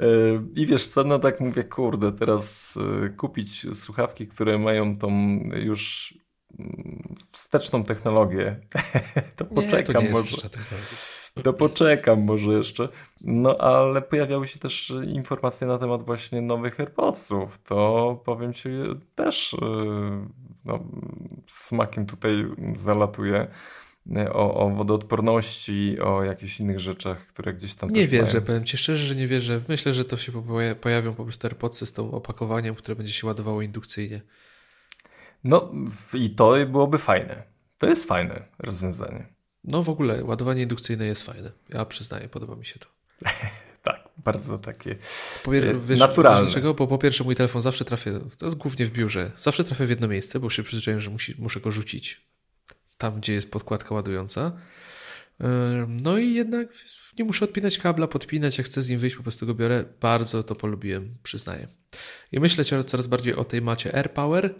Y, 0.00 0.40
I 0.60 0.66
wiesz 0.66 0.86
co, 0.86 1.04
no 1.04 1.18
tak 1.18 1.40
mówię, 1.40 1.64
kurde, 1.64 2.12
teraz 2.12 2.74
kupić 3.16 3.66
słuchawki, 3.72 4.26
które 4.26 4.58
mają 4.58 4.98
tą 4.98 5.10
już 5.54 6.14
mm, 6.58 7.16
wsteczną 7.32 7.84
technologię, 7.84 8.60
to 9.36 9.44
poczekam 9.44 10.02
nie, 10.02 10.08
to 10.08 10.14
może. 10.14 10.36
To 11.42 11.52
poczekam 11.52 12.22
może 12.22 12.52
jeszcze. 12.52 12.88
No 13.20 13.58
ale 13.58 14.02
pojawiały 14.02 14.48
się 14.48 14.58
też 14.58 14.92
informacje 15.06 15.66
na 15.66 15.78
temat 15.78 16.02
właśnie 16.02 16.42
nowych 16.42 16.80
AirPodsów. 16.80 17.58
To 17.58 18.20
powiem 18.24 18.54
Ci 18.54 18.68
też 19.14 19.56
no, 20.64 20.78
smakiem 21.46 22.06
tutaj 22.06 22.46
zalatuje 22.74 23.48
o, 24.32 24.54
o 24.54 24.70
wodoodporności, 24.70 26.00
o 26.00 26.24
jakichś 26.24 26.60
innych 26.60 26.80
rzeczach, 26.80 27.26
które 27.26 27.54
gdzieś 27.54 27.74
tam 27.74 27.90
Nie 27.90 28.08
wierzę, 28.08 28.32
mają. 28.32 28.46
powiem 28.46 28.64
Ci 28.64 28.76
szczerze, 28.76 29.06
że 29.06 29.16
nie 29.16 29.26
wierzę. 29.26 29.60
Myślę, 29.68 29.92
że 29.92 30.04
to 30.04 30.16
się 30.16 30.32
pojawią 30.80 31.14
po 31.14 31.24
prostu 31.24 31.46
AirPodsy 31.46 31.86
z 31.86 31.92
tą 31.92 32.10
opakowaniem, 32.10 32.74
które 32.74 32.96
będzie 32.96 33.12
się 33.12 33.26
ładowało 33.26 33.62
indukcyjnie. 33.62 34.20
No 35.44 35.72
i 36.14 36.30
to 36.30 36.54
byłoby 36.66 36.98
fajne. 36.98 37.42
To 37.78 37.86
jest 37.86 38.04
fajne 38.04 38.42
rozwiązanie. 38.58 39.26
No 39.64 39.82
w 39.82 39.88
ogóle 39.88 40.24
ładowanie 40.24 40.62
indukcyjne 40.62 41.06
jest 41.06 41.22
fajne. 41.22 41.52
Ja 41.68 41.84
przyznaję, 41.84 42.28
podoba 42.28 42.56
mi 42.56 42.66
się 42.66 42.78
to. 42.78 42.86
tak, 43.82 44.08
bardzo 44.16 44.58
takie 44.58 44.96
Powier 45.44 45.66
e, 45.66 45.74
wiesz, 45.74 46.00
naturalne. 46.00 46.42
Dlaczego? 46.42 46.74
Bo 46.74 46.86
po 46.86 46.98
pierwsze 46.98 47.24
mój 47.24 47.34
telefon 47.34 47.62
zawsze 47.62 47.84
trafia, 47.84 48.10
to 48.38 48.46
jest 48.46 48.56
głównie 48.56 48.86
w 48.86 48.90
biurze, 48.90 49.30
zawsze 49.38 49.64
trafia 49.64 49.86
w 49.86 49.90
jedno 49.90 50.08
miejsce, 50.08 50.40
bo 50.40 50.50
się 50.50 50.62
przyzwyczaiłem, 50.62 51.00
że 51.00 51.10
musi, 51.10 51.34
muszę 51.38 51.60
go 51.60 51.70
rzucić 51.70 52.28
tam, 52.98 53.20
gdzie 53.20 53.34
jest 53.34 53.50
podkładka 53.50 53.94
ładująca. 53.94 54.52
No 56.02 56.18
i 56.18 56.34
jednak 56.34 56.68
nie 57.18 57.24
muszę 57.24 57.44
odpinać 57.44 57.78
kabla, 57.78 58.08
podpinać, 58.08 58.58
jak 58.58 58.66
chcę 58.66 58.82
z 58.82 58.88
nim 58.88 58.98
wyjść, 58.98 59.16
po 59.16 59.22
prostu 59.22 59.46
go 59.46 59.54
biorę. 59.54 59.84
Bardzo 60.00 60.42
to 60.42 60.54
polubiłem, 60.54 61.14
przyznaję. 61.22 61.68
I 62.32 62.40
myślę 62.40 62.64
coraz 62.64 63.06
bardziej 63.06 63.34
o 63.34 63.44
tej 63.44 63.62
macie 63.62 63.94
AirPower, 63.94 64.54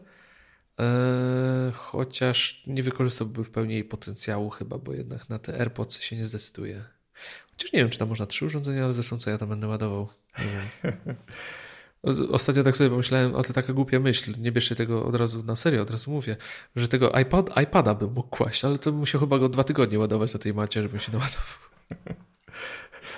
e, 0.81 1.73
chociaż 1.75 2.63
nie 2.67 2.83
wykorzystałbym 2.83 3.45
w 3.45 3.51
pełni 3.51 3.75
jej 3.75 3.85
potencjału 3.85 4.51
chyba, 4.51 4.79
bo 4.79 4.95
jednak 4.95 5.29
na 5.29 5.39
te 5.39 5.61
AirPods 5.61 6.01
się 6.01 6.17
nie 6.17 6.27
zdecyduje. 6.27 6.85
Chociaż 7.51 7.73
nie 7.73 7.81
wiem, 7.81 7.91
czy 7.91 7.99
tam 7.99 8.09
można 8.09 8.27
trzy 8.27 8.45
urządzenia, 8.45 8.85
ale 8.85 8.95
zresztą 8.95 9.19
co 9.19 9.31
ja 9.31 9.39
tam 9.39 9.49
będę 9.49 9.67
ładował. 9.67 10.09
Nie 10.39 10.45
wiem. 10.45 10.95
Ostatnio 12.33 12.63
tak 12.63 12.77
sobie 12.77 12.91
pomyślałem, 12.91 13.35
o 13.35 13.43
to 13.43 13.53
taka 13.53 13.73
głupia 13.73 14.01
myśl, 14.01 14.35
nie 14.39 14.53
bierzcie 14.53 14.75
tego 14.75 15.07
od 15.07 15.15
razu 15.15 15.43
na 15.43 15.57
serio, 15.57 15.83
od 15.83 15.91
razu 15.91 16.11
mówię, 16.11 16.37
że 16.77 16.89
tego 16.89 17.11
iPad, 17.21 17.51
iPada 17.63 17.95
bym 17.95 18.13
mógł 18.13 18.29
kłaść, 18.29 18.65
ale 18.65 18.79
to 18.79 18.91
bym 18.91 19.01
musiał 19.01 19.21
chyba 19.21 19.39
go 19.39 19.49
dwa 19.49 19.65
tygodnie 19.65 19.99
ładować 19.99 20.33
na 20.33 20.39
tej 20.39 20.55
macie, 20.55 20.83
żebym 20.83 21.01
się 21.01 21.13
naładował. 21.13 21.59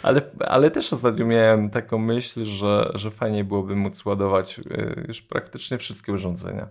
Ale, 0.03 0.31
ale 0.39 0.71
też 0.71 0.93
ostatnio 0.93 1.27
miałem 1.27 1.71
taką 1.71 1.99
myśl, 1.99 2.45
że, 2.45 2.93
że 2.95 3.11
fajnie 3.11 3.45
byłoby 3.45 3.77
móc 3.77 4.05
ładować 4.05 4.59
y, 4.59 5.05
już 5.09 5.23
praktycznie 5.23 5.79
wszystkie 5.79 6.13
urządzenia 6.13 6.69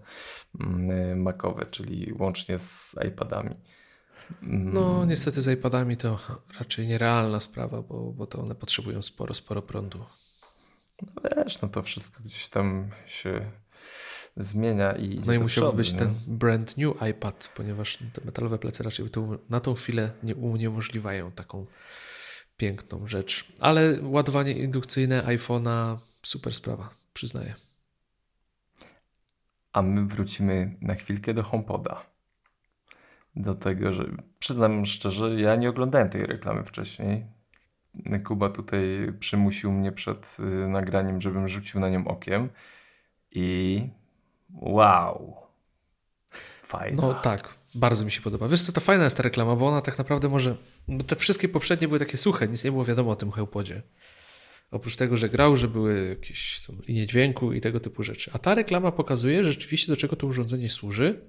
mm, 0.60 0.92
y, 0.92 1.16
macowe, 1.16 1.66
czyli 1.66 2.14
łącznie 2.20 2.60
z 2.60 2.96
iPadami. 3.08 3.56
Mm. 4.44 4.74
No, 4.74 5.06
niestety 5.06 5.42
z 5.42 5.48
iPadami 5.48 5.98
to 5.98 6.20
raczej 6.60 6.88
nierealna 6.88 7.40
sprawa, 7.40 7.82
bo, 7.82 8.12
bo 8.12 8.26
to 8.26 8.42
one 8.42 8.56
potrzebują 8.56 9.02
sporo, 9.02 9.34
sporo 9.34 9.62
prądu. 9.62 10.06
No 11.02 11.22
wiesz, 11.36 11.62
no 11.62 11.68
to 11.68 11.84
wszystko 11.84 12.24
gdzieś 12.24 12.50
tam 12.50 12.92
się 13.08 13.52
zmienia 14.38 14.92
i. 14.92 15.22
No 15.26 15.34
i 15.34 15.40
musiałby 15.40 15.78
być 15.78 15.94
nie? 15.94 16.00
ten 16.00 16.16
brand 16.28 16.78
new 16.78 16.96
iPad, 17.10 17.52
ponieważ 17.56 17.98
te 18.14 18.26
metalowe 18.26 18.60
plecy 18.60 18.84
raczej 18.84 19.10
to 19.10 19.40
na 19.50 19.60
tą 19.60 19.74
chwilę 19.74 20.12
nie 20.24 20.36
uniemożliwiają 20.36 21.32
taką 21.32 21.66
piękną 22.58 23.08
rzecz. 23.08 23.52
Ale 23.60 24.00
ładowanie 24.02 24.52
indukcyjne 24.52 25.24
iPhone'a 25.24 25.98
super 26.22 26.54
sprawa, 26.54 26.90
przyznaję. 27.14 27.56
A 29.74 29.82
my 29.82 30.06
wrócimy 30.06 30.78
na 30.82 30.96
chwilkę 30.96 31.34
do 31.34 31.44
HomePoda. 31.44 32.06
Do 33.36 33.56
tego, 33.56 33.94
że 33.94 34.06
przyznam 34.40 34.86
szczerze, 34.86 35.42
ja 35.42 35.56
nie 35.56 35.70
oglądałem 35.70 36.10
tej 36.10 36.26
reklamy 36.26 36.64
wcześniej. 36.64 37.26
Kuba 38.26 38.50
tutaj 38.50 39.14
przymusił 39.20 39.72
mnie 39.72 39.92
przed 39.92 40.38
y, 40.40 40.68
nagraniem, 40.68 41.22
żebym 41.22 41.48
rzucił 41.48 41.80
na 41.80 41.90
nią 41.90 42.08
okiem 42.08 42.50
i 43.32 43.88
wow. 44.52 45.38
Fajna. 46.64 47.02
No 47.02 47.14
tak, 47.14 47.56
bardzo 47.76 48.06
mi 48.06 48.12
się 48.12 48.22
podoba. 48.22 48.48
Wiesz 48.48 48.64
co, 48.64 48.72
to 48.72 48.82
fajna 48.82 49.04
jest 49.04 49.18
ta 49.18 49.24
reklama, 49.24 49.56
bo 49.56 49.68
ona 49.68 49.82
tak 49.82 49.98
naprawdę 49.98 50.30
może... 50.30 50.56
Bo 50.88 51.04
te 51.04 51.16
wszystkie 51.16 51.50
poprzednie 51.50 51.88
były 51.88 52.00
takie 52.00 52.18
suche, 52.18 52.48
nic 52.48 52.64
nie 52.64 52.72
było 52.72 52.86
wiadomo 52.86 53.12
o 53.12 53.16
tym 53.16 53.32
hełpodzie. 53.32 53.82
Oprócz 54.72 54.96
tego, 54.96 55.18
że 55.18 55.30
grał, 55.30 55.56
że 55.56 55.68
były 55.68 56.08
jakieś 56.10 56.62
linie 56.88 57.08
dźwięku 57.08 57.54
i 57.54 57.62
tego 57.62 57.80
typu 57.80 58.04
rzeczy. 58.04 58.32
A 58.34 58.40
ta 58.40 58.56
reklama 58.56 58.92
pokazuje 58.92 59.44
rzeczywiście, 59.44 59.92
do 59.92 59.98
czego 59.98 60.16
to 60.16 60.28
urządzenie 60.28 60.70
służy 60.70 61.22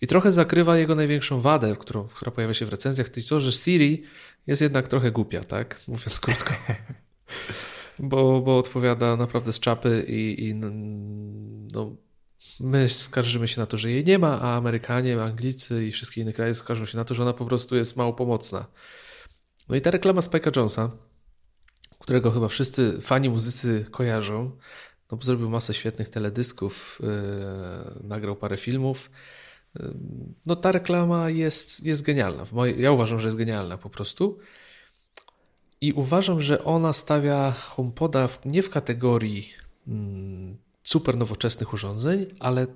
i 0.00 0.06
trochę 0.06 0.32
zakrywa 0.32 0.78
jego 0.78 0.94
największą 0.94 1.40
wadę, 1.40 1.76
którą, 1.78 2.08
która 2.08 2.30
pojawia 2.30 2.54
się 2.54 2.66
w 2.66 2.68
recenzjach, 2.68 3.08
to 3.08 3.20
to, 3.28 3.40
że 3.40 3.52
Siri 3.52 4.02
jest 4.46 4.62
jednak 4.62 4.88
trochę 4.88 5.10
głupia, 5.10 5.44
tak? 5.44 5.80
Mówiąc 5.88 6.20
krótko. 6.20 6.54
bo, 7.98 8.40
bo 8.40 8.58
odpowiada 8.58 9.16
naprawdę 9.16 9.52
z 9.52 9.60
czapy 9.60 10.04
i, 10.08 10.48
i 10.48 10.54
no, 10.54 11.96
my 12.60 12.88
skarżymy 12.88 13.48
się 13.48 13.60
na 13.60 13.66
to, 13.66 13.76
że 13.76 13.90
jej 13.90 14.04
nie 14.04 14.18
ma, 14.18 14.40
a 14.40 14.56
Amerykanie, 14.56 15.22
Anglicy 15.22 15.86
i 15.86 15.92
wszystkie 15.92 16.20
inne 16.20 16.32
kraje 16.32 16.54
skarżą 16.54 16.84
się 16.84 16.98
na 16.98 17.04
to, 17.04 17.14
że 17.14 17.22
ona 17.22 17.32
po 17.32 17.46
prostu 17.46 17.76
jest 17.76 17.96
mało 17.96 18.12
pomocna. 18.12 18.66
No 19.68 19.76
i 19.76 19.80
ta 19.80 19.90
reklama 19.90 20.20
Spike'a 20.20 20.56
Jonesa, 20.56 20.90
którego 22.06 22.30
chyba 22.30 22.48
wszyscy 22.48 23.00
fani 23.00 23.28
muzycy 23.28 23.86
kojarzą, 23.90 24.50
no 25.12 25.18
zrobił 25.22 25.50
masę 25.50 25.74
świetnych 25.74 26.08
teledysków, 26.08 26.98
yy, 27.02 28.08
nagrał 28.08 28.36
parę 28.36 28.56
filmów. 28.56 29.10
Yy, 29.74 29.94
no 30.46 30.56
ta 30.56 30.72
reklama 30.72 31.30
jest, 31.30 31.84
jest 31.84 32.02
genialna. 32.02 32.44
ja 32.76 32.92
uważam, 32.92 33.20
że 33.20 33.28
jest 33.28 33.38
genialna 33.38 33.78
po 33.78 33.90
prostu. 33.90 34.38
I 35.80 35.92
uważam, 35.92 36.40
że 36.40 36.64
ona 36.64 36.92
stawia 36.92 37.52
HomePoda 37.52 38.28
nie 38.44 38.62
w 38.62 38.70
kategorii 38.70 39.52
mm, 39.88 40.56
super 40.82 41.16
nowoczesnych 41.16 41.72
urządzeń, 41.72 42.26
ale 42.40 42.66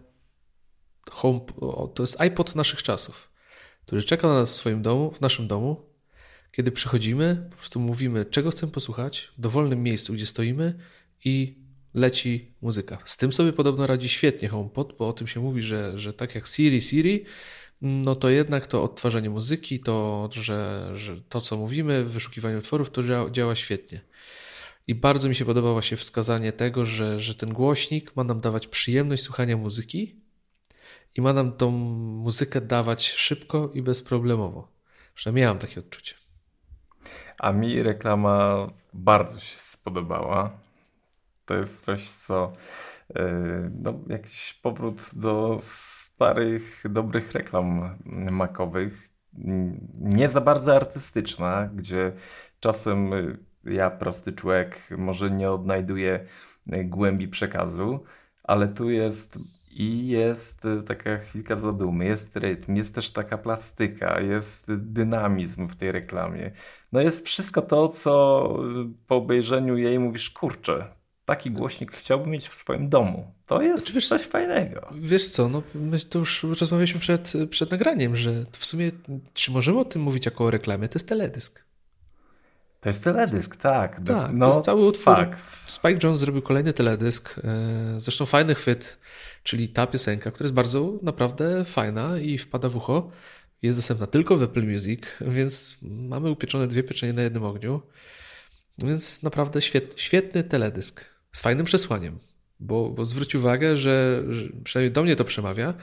home, 1.11 1.41
to 1.95 2.03
jest 2.03 2.21
iPod 2.21 2.55
naszych 2.55 2.83
czasów, 2.83 3.31
który 3.87 4.03
czeka 4.03 4.29
na 4.29 4.35
nas 4.35 4.53
w 4.53 4.57
swoim 4.57 4.83
domu, 4.83 5.11
w 5.11 5.21
naszym 5.21 5.49
domu. 5.49 5.90
Kiedy 6.53 6.73
przychodzimy, 6.73 7.47
po 7.51 7.57
prostu 7.57 7.81
mówimy, 7.81 8.25
czego 8.25 8.51
chcemy 8.51 8.73
posłuchać, 8.73 9.33
w 9.39 9.41
dowolnym 9.41 9.83
miejscu, 9.83 10.13
gdzie 10.13 10.27
stoimy 10.27 10.75
i 11.25 11.59
leci 11.95 12.55
muzyka. 12.63 12.99
Z 13.05 13.17
tym 13.17 13.33
sobie 13.33 13.53
podobno 13.53 13.87
radzi 13.87 14.09
świetnie 14.09 14.49
HomePod, 14.49 14.97
bo 14.99 15.09
o 15.09 15.13
tym 15.13 15.27
się 15.27 15.41
mówi, 15.41 15.63
że, 15.63 15.99
że 15.99 16.13
tak 16.13 16.35
jak 16.35 16.47
Siri, 16.47 16.81
Siri, 16.81 17.25
no 17.83 18.15
to 18.15 18.29
jednak 18.29 18.67
to 18.67 18.83
odtwarzanie 18.83 19.31
muzyki, 19.31 19.81
to, 19.81 20.29
że, 20.33 20.91
że 20.95 21.21
to 21.29 21.41
co 21.41 21.57
mówimy 21.57 22.05
w 22.05 22.11
wyszukiwaniu 22.11 22.59
utworów, 22.59 22.91
to 22.91 23.03
działa, 23.03 23.31
działa 23.31 23.55
świetnie. 23.55 24.01
I 24.87 24.95
bardzo 24.95 25.29
mi 25.29 25.35
się 25.35 25.45
podoba 25.45 25.73
właśnie 25.73 25.97
wskazanie 25.97 26.53
tego, 26.53 26.85
że, 26.85 27.21
że 27.21 27.35
ten 27.35 27.53
głośnik 27.53 28.17
ma 28.17 28.25
nam 28.25 28.41
dawać 28.41 28.67
przyjemność 28.67 29.23
słuchania 29.23 29.57
muzyki 29.57 30.17
i 31.15 31.21
ma 31.21 31.33
nam 31.33 31.53
tą 31.53 31.71
muzykę 31.71 32.61
dawać 32.61 33.11
szybko 33.11 33.71
i 33.75 33.83
bezproblemowo. 33.83 34.69
Przynajmniej 35.15 35.43
miałam 35.43 35.59
takie 35.59 35.81
odczucie. 35.81 36.20
A 37.41 37.53
mi 37.53 37.83
reklama 37.83 38.67
bardzo 38.93 39.41
się 39.41 39.57
spodobała. 39.57 40.51
To 41.47 41.55
jest 41.55 41.85
coś, 41.85 42.09
co 42.09 42.53
yy, 43.15 43.71
no, 43.83 43.95
jakiś 44.09 44.55
powrót 44.55 45.11
do 45.13 45.57
starych, 45.61 46.83
dobrych 46.91 47.33
reklam 47.33 47.99
makowych. 48.31 49.11
Nie 50.01 50.29
za 50.29 50.41
bardzo 50.41 50.77
artystyczna, 50.77 51.71
gdzie 51.75 52.13
czasem 52.61 53.11
ja, 53.65 53.91
prosty 53.91 54.33
człowiek, 54.33 54.79
może 54.99 55.31
nie 55.31 55.51
odnajduję 55.51 56.27
głębi 56.67 57.29
przekazu, 57.29 58.05
ale 58.43 58.69
tu 58.69 58.91
jest 58.91 59.39
i 59.71 60.09
jest 60.09 60.63
taka 60.87 61.19
chwilka 61.19 61.57
zadumy, 61.57 62.05
jest 62.05 62.37
rytm, 62.37 62.77
jest 62.77 62.95
też 62.95 63.11
taka 63.11 63.39
plastyka, 63.39 64.21
jest 64.21 64.75
dynamizm 64.75 65.67
w 65.67 65.77
tej 65.77 65.93
reklamie. 65.93 66.51
No 66.93 67.01
jest 67.01 67.27
wszystko 67.27 67.63
to, 67.63 67.89
co 67.89 68.57
po 69.07 69.17
obejrzeniu 69.17 69.77
jej 69.77 69.99
mówisz, 69.99 70.31
kurczę, 70.31 70.87
taki 71.25 71.51
głośnik 71.51 71.93
chciałbym 71.93 72.31
mieć 72.31 72.49
w 72.49 72.55
swoim 72.55 72.89
domu. 72.89 73.35
To 73.47 73.63
jest 73.63 73.83
znaczy, 73.83 73.93
wiesz, 73.93 74.09
coś 74.09 74.23
fajnego. 74.23 74.89
Wiesz 74.95 75.29
co, 75.29 75.49
no 75.49 75.63
my 75.75 76.01
to 76.01 76.19
już 76.19 76.43
rozmawialiśmy 76.43 77.01
przed, 77.01 77.33
przed 77.51 77.71
nagraniem, 77.71 78.17
że 78.17 78.45
w 78.53 78.65
sumie 78.65 78.91
czy 79.35 79.51
możemy 79.51 79.79
o 79.79 79.85
tym 79.85 80.03
mówić 80.03 80.27
jako 80.27 80.45
o 80.45 80.51
reklamie? 80.51 80.89
To 80.89 80.97
jest 80.97 81.09
teledysk. 81.09 81.70
To 82.81 82.89
jest 82.89 83.05
teledysk, 83.05 83.57
tak. 83.57 84.01
Tak, 84.07 84.33
no, 84.33 84.47
to 84.47 84.53
jest 84.53 84.65
cały 84.65 84.85
utwór. 84.87 85.17
Fakt. 85.17 85.41
Spike 85.67 85.99
Jones 86.03 86.19
zrobił 86.19 86.43
kolejny 86.43 86.73
teledysk, 86.73 87.41
e, 87.45 88.01
zresztą 88.01 88.27
fajny 88.27 88.55
chwyt, 88.55 89.01
czyli 89.43 89.69
ta 89.69 89.87
piosenka, 89.87 90.31
która 90.31 90.45
jest 90.45 90.55
bardzo 90.55 90.93
naprawdę 91.03 91.65
fajna 91.65 92.19
i 92.19 92.39
wpada 92.39 92.69
w 92.69 92.77
ucho. 92.77 93.11
Jest 93.63 93.79
dostępna 93.79 94.07
tylko 94.07 94.37
w 94.37 94.43
Apple 94.43 94.67
Music, 94.67 95.03
więc 95.21 95.79
mamy 95.83 96.31
upieczone 96.31 96.67
dwie 96.67 96.83
pieczenie 96.83 97.13
na 97.13 97.23
jednym 97.23 97.45
ogniu. 97.45 97.83
Więc 98.79 99.23
naprawdę 99.23 99.61
świetny 99.97 100.45
teledysk 100.45 101.05
z 101.33 101.41
fajnym 101.41 101.67
przesłaniem. 101.67 102.19
Bo, 102.61 102.91
bo 102.91 103.05
zwróć 103.05 103.35
uwagę, 103.35 103.77
że, 103.77 104.25
że 104.31 104.49
przynajmniej 104.65 104.93
do 104.93 105.03
mnie 105.03 105.17
to 105.17 105.25
przemawia, 105.25 105.75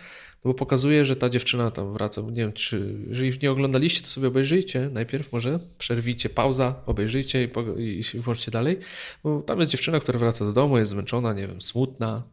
bo 0.44 0.54
pokazuje, 0.54 1.06
że 1.06 1.16
ta 1.16 1.30
dziewczyna 1.30 1.72
tam 1.72 1.94
wraca. 1.94 2.22
Nie 2.22 2.32
wiem, 2.32 2.54
czy 2.54 2.96
jeżeli 3.08 3.40
nie 3.44 3.52
oglądaliście, 3.52 4.02
to 4.02 4.08
sobie 4.08 4.28
obejrzyjcie. 4.28 4.90
Najpierw 4.94 5.34
może 5.34 5.60
przerwijcie 5.78 6.30
pauza, 6.30 6.76
obejrzyjcie 6.86 7.44
i, 7.44 7.50
i, 7.82 8.04
i 8.14 8.20
włączcie 8.20 8.52
dalej. 8.52 8.80
Bo 9.24 9.42
tam 9.42 9.60
jest 9.60 9.72
dziewczyna, 9.72 10.00
która 10.00 10.20
wraca 10.20 10.46
do 10.46 10.54
domu, 10.54 10.78
jest 10.78 10.92
zmęczona, 10.92 11.34
nie 11.34 11.48
wiem, 11.48 11.62
smutna. 11.62 12.24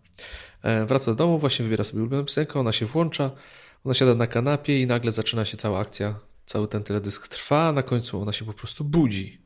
E, 0.63 0.87
wraca 0.87 1.11
do 1.11 1.15
domu, 1.15 1.39
właśnie 1.39 1.63
wybiera 1.63 1.85
sobie 1.85 2.01
ulubioną 2.01 2.25
piosenkę, 2.25 2.61
ona 2.61 2.73
się 2.73 2.87
włącza, 2.87 3.31
ona 3.85 3.95
siada 3.95 4.15
na 4.15 4.27
kanapie 4.27 4.81
i 4.81 4.87
nagle 4.87 5.13
zaczyna 5.13 5.45
się 5.45 5.57
cała 5.57 5.79
akcja. 5.79 6.21
Cały 6.47 6.69
ten 6.69 6.83
teledysk 6.83 7.29
trwa, 7.29 7.69
a 7.69 7.73
na 7.73 7.83
końcu 7.83 8.21
ona 8.23 8.33
się 8.33 8.45
po 8.45 8.53
prostu 8.53 8.85
budzi 8.85 9.44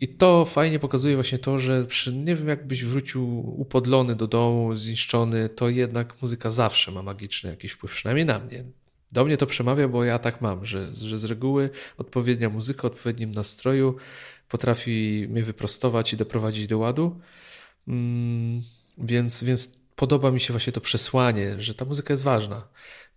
i 0.00 0.08
to 0.08 0.44
fajnie 0.44 0.78
pokazuje 0.78 1.14
właśnie 1.14 1.38
to, 1.38 1.58
że 1.58 1.84
przy, 1.84 2.12
nie 2.12 2.36
wiem, 2.36 2.48
jakbyś 2.48 2.84
wrócił 2.84 3.54
upodlony 3.60 4.16
do 4.16 4.26
domu, 4.26 4.74
zniszczony, 4.74 5.48
to 5.48 5.68
jednak 5.68 6.22
muzyka 6.22 6.50
zawsze 6.50 6.92
ma 6.92 7.02
magiczny 7.02 7.50
jakiś 7.50 7.72
wpływ, 7.72 7.92
przynajmniej 7.92 8.26
na 8.26 8.38
mnie. 8.38 8.64
Do 9.12 9.24
mnie 9.24 9.36
to 9.36 9.46
przemawia, 9.46 9.88
bo 9.88 10.04
ja 10.04 10.18
tak 10.18 10.40
mam, 10.40 10.64
że, 10.64 10.96
że 10.96 11.18
z 11.18 11.24
reguły 11.24 11.70
odpowiednia 11.98 12.48
muzyka, 12.48 12.86
odpowiednim 12.86 13.30
nastroju 13.30 13.96
potrafi 14.48 15.26
mnie 15.30 15.42
wyprostować 15.42 16.12
i 16.12 16.16
doprowadzić 16.16 16.66
do 16.66 16.78
ładu. 16.78 17.20
Mm, 17.88 18.62
więc, 18.98 19.44
więc 19.44 19.78
podoba 19.96 20.30
mi 20.30 20.40
się 20.40 20.52
właśnie 20.52 20.72
to 20.72 20.80
przesłanie, 20.80 21.62
że 21.62 21.74
ta 21.74 21.84
muzyka 21.84 22.12
jest 22.12 22.22
ważna 22.22 22.68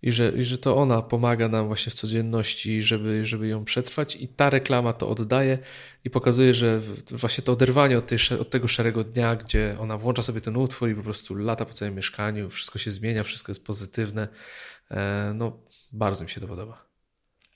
i 0.02 0.12
że, 0.12 0.32
i 0.36 0.42
że 0.42 0.58
to 0.58 0.76
ona 0.76 1.02
pomaga 1.02 1.48
nam 1.48 1.66
właśnie 1.66 1.90
w 1.90 1.94
codzienności, 1.94 2.82
żeby, 2.82 3.24
żeby 3.24 3.48
ją 3.48 3.64
przetrwać 3.64 4.16
i 4.16 4.28
ta 4.28 4.50
reklama 4.50 4.92
to 4.92 5.08
oddaje 5.08 5.58
i 6.04 6.10
pokazuje, 6.10 6.54
że 6.54 6.80
właśnie 7.10 7.44
to 7.44 7.52
oderwanie 7.52 7.98
od, 7.98 8.06
tej, 8.06 8.18
od 8.40 8.50
tego 8.50 8.68
szarego 8.68 9.04
dnia, 9.04 9.36
gdzie 9.36 9.76
ona 9.80 9.98
włącza 9.98 10.22
sobie 10.22 10.40
ten 10.40 10.56
utwór 10.56 10.88
i 10.88 10.94
po 10.94 11.02
prostu 11.02 11.34
lata 11.34 11.64
po 11.64 11.72
całym 11.72 11.94
mieszkaniu, 11.94 12.50
wszystko 12.50 12.78
się 12.78 12.90
zmienia, 12.90 13.22
wszystko 13.22 13.50
jest 13.50 13.66
pozytywne, 13.66 14.28
e, 14.90 15.32
no 15.34 15.60
bardzo 15.92 16.24
mi 16.24 16.30
się 16.30 16.40
to 16.40 16.48
podoba. 16.48 16.88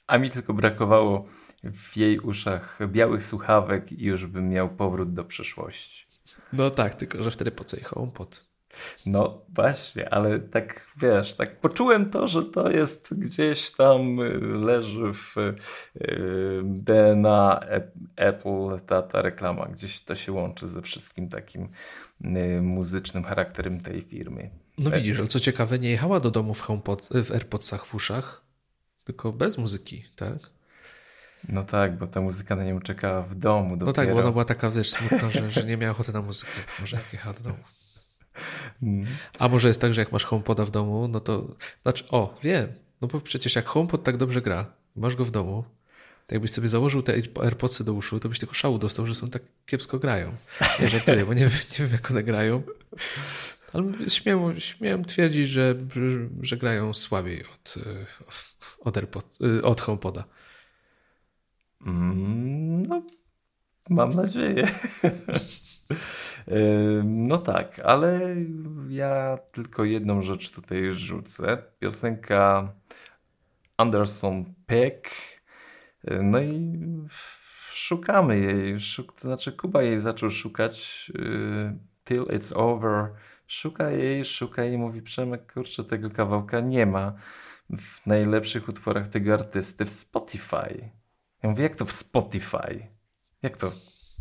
A 0.06 0.18
mi 0.18 0.30
tylko 0.30 0.54
brakowało 0.54 1.28
w 1.64 1.96
jej 1.96 2.18
uszach 2.18 2.78
białych 2.86 3.24
słuchawek 3.24 3.92
i 3.92 4.04
już 4.04 4.26
bym 4.26 4.48
miał 4.48 4.68
powrót 4.68 5.12
do 5.12 5.24
przeszłości. 5.24 6.06
No 6.52 6.70
tak, 6.70 6.94
tylko 6.94 7.22
że 7.22 7.30
wtedy 7.30 7.50
po 7.50 7.64
co 7.64 7.76
jechał 7.76 8.06
pod 8.06 8.51
no 9.06 9.44
właśnie, 9.48 10.14
ale 10.14 10.40
tak 10.40 10.86
wiesz, 10.96 11.34
tak 11.34 11.60
poczułem 11.60 12.10
to, 12.10 12.28
że 12.28 12.42
to 12.42 12.70
jest 12.70 13.14
gdzieś 13.14 13.70
tam 13.70 14.20
y, 14.20 14.40
leży 14.40 15.12
w 15.14 15.36
y, 15.38 15.54
DNA 16.64 17.60
Apple 18.16 18.80
ta, 18.86 19.02
ta 19.02 19.22
reklama, 19.22 19.66
gdzieś 19.66 20.00
to 20.00 20.16
się 20.16 20.32
łączy 20.32 20.68
ze 20.68 20.82
wszystkim 20.82 21.28
takim 21.28 21.68
y, 22.24 22.62
muzycznym 22.62 23.24
charakterem 23.24 23.80
tej 23.80 24.02
firmy. 24.02 24.50
No 24.78 24.90
widzisz, 24.90 25.18
ale 25.18 25.28
co 25.28 25.40
ciekawe, 25.40 25.78
nie 25.78 25.90
jechała 25.90 26.20
do 26.20 26.30
domu 26.30 26.54
w, 26.54 26.60
HomePod, 26.60 27.08
w 27.24 27.32
AirPodsach 27.32 27.86
w 27.86 27.94
uszach, 27.94 28.44
tylko 29.04 29.32
bez 29.32 29.58
muzyki, 29.58 30.04
tak? 30.16 30.38
No 31.48 31.64
tak, 31.64 31.98
bo 31.98 32.06
ta 32.06 32.20
muzyka 32.20 32.56
na 32.56 32.64
nią 32.64 32.80
czekała 32.80 33.22
w 33.22 33.34
domu. 33.34 33.76
Dopiero. 33.76 33.86
No 33.86 33.92
tak, 33.92 34.12
bo 34.12 34.20
ona 34.20 34.30
była 34.30 34.44
taka, 34.44 34.70
wiesz, 34.70 34.90
smutna, 34.90 35.30
że, 35.30 35.50
że 35.50 35.64
nie 35.64 35.76
miała 35.76 35.90
ochoty 35.90 36.12
na 36.12 36.22
muzykę. 36.22 36.52
Może 36.80 36.96
jak 36.96 37.12
jechała 37.12 37.34
do 37.34 37.40
domu. 37.40 37.62
A 39.38 39.48
może 39.48 39.68
jest 39.68 39.80
tak, 39.80 39.94
że 39.94 40.00
jak 40.00 40.12
masz 40.12 40.24
HomePoda 40.24 40.64
w 40.64 40.70
domu, 40.70 41.08
no 41.08 41.20
to... 41.20 41.56
Znaczy, 41.82 42.04
o, 42.10 42.38
wiem. 42.42 42.72
No 43.00 43.08
bo 43.08 43.20
przecież 43.20 43.56
jak 43.56 43.66
HomePod 43.66 44.02
tak 44.02 44.16
dobrze 44.16 44.42
gra, 44.42 44.72
masz 44.96 45.16
go 45.16 45.24
w 45.24 45.30
domu, 45.30 45.64
to 46.26 46.34
jakbyś 46.34 46.50
sobie 46.50 46.68
założył 46.68 47.02
te 47.02 47.14
AirPodsy 47.40 47.84
do 47.84 47.92
uszu, 47.92 48.20
to 48.20 48.28
byś 48.28 48.38
tylko 48.38 48.54
szału 48.54 48.78
dostał, 48.78 49.06
że 49.06 49.14
są 49.14 49.30
tak 49.30 49.42
kiepsko 49.66 49.98
grają. 49.98 50.32
Ja 50.80 50.88
żartuję, 50.88 51.26
bo 51.26 51.34
nie, 51.34 51.44
nie 51.44 51.50
wiem, 51.78 51.92
jak 51.92 52.10
one 52.10 52.22
grają. 52.22 52.62
Ale 53.72 54.08
śmiem, 54.08 54.60
śmiem 54.60 55.04
twierdzić, 55.04 55.48
że, 55.48 55.74
że 56.40 56.56
grają 56.56 56.94
słabiej 56.94 57.44
od, 57.54 57.74
od, 58.80 58.96
AirPod, 58.96 59.38
od 59.62 59.80
HomePoda. 59.80 60.24
Mm, 61.86 62.82
no, 62.82 63.02
mam 63.90 64.10
nadzieję. 64.10 64.68
No 67.04 67.38
tak, 67.38 67.78
ale 67.78 68.36
ja 68.88 69.38
tylko 69.52 69.84
jedną 69.84 70.22
rzecz 70.22 70.50
tutaj 70.50 70.92
rzucę. 70.92 71.62
Piosenka 71.78 72.72
Anderson 73.76 74.54
Peck. 74.66 75.10
No 76.22 76.40
i 76.40 76.78
szukamy 77.72 78.38
jej. 78.38 78.80
Szuk, 78.80 79.12
to 79.12 79.20
znaczy 79.20 79.52
Kuba 79.52 79.82
jej 79.82 80.00
zaczął 80.00 80.30
szukać 80.30 81.08
yy, 81.14 81.78
Till 82.04 82.22
It's 82.22 82.52
Over. 82.56 83.10
Szuka 83.46 83.90
jej, 83.90 84.24
szuka 84.24 84.64
jej, 84.64 84.78
mówi 84.78 85.02
Przemek, 85.02 85.52
kurczę, 85.52 85.84
tego 85.84 86.10
kawałka 86.10 86.60
nie 86.60 86.86
ma 86.86 87.12
w 87.78 88.06
najlepszych 88.06 88.68
utworach 88.68 89.08
tego 89.08 89.34
artysty 89.34 89.84
w 89.84 89.90
Spotify. 89.90 90.90
Ja 91.42 91.50
mówię, 91.50 91.62
jak 91.62 91.76
to 91.76 91.84
w 91.84 91.92
Spotify? 91.92 92.86
Jak 93.42 93.56
to? 93.56 93.72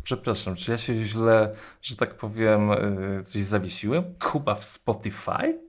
Przepraszam, 0.02 0.56
czy 0.56 0.70
ja 0.70 0.78
się 0.78 1.04
źle, 1.04 1.54
że 1.82 1.96
tak 1.96 2.14
powiem, 2.14 2.70
y, 2.70 3.22
coś 3.24 3.44
zawiesiłem? 3.44 4.14
Kuba 4.18 4.54
w 4.54 4.64
Spotify? 4.64 5.60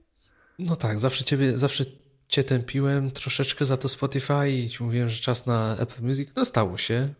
No 0.59 0.75
tak, 0.75 0.99
zawsze 0.99 1.23
ciebie, 1.23 1.57
zawsze 1.57 1.83
cię 2.27 2.43
tępiłem 2.43 3.11
troszeczkę 3.11 3.65
za 3.65 3.77
to 3.77 3.89
Spotify 3.89 4.51
i 4.51 4.69
ci 4.69 4.83
mówiłem, 4.83 5.09
że 5.09 5.21
czas 5.21 5.45
na 5.45 5.77
Apple 5.77 6.03
Music. 6.03 6.29
No 6.35 6.45
stało 6.45 6.77
się. 6.77 7.13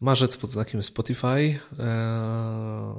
Marzec 0.00 0.36
pod 0.36 0.50
znakiem 0.50 0.82
Spotify. 0.82 1.26
Eee, 1.26 1.58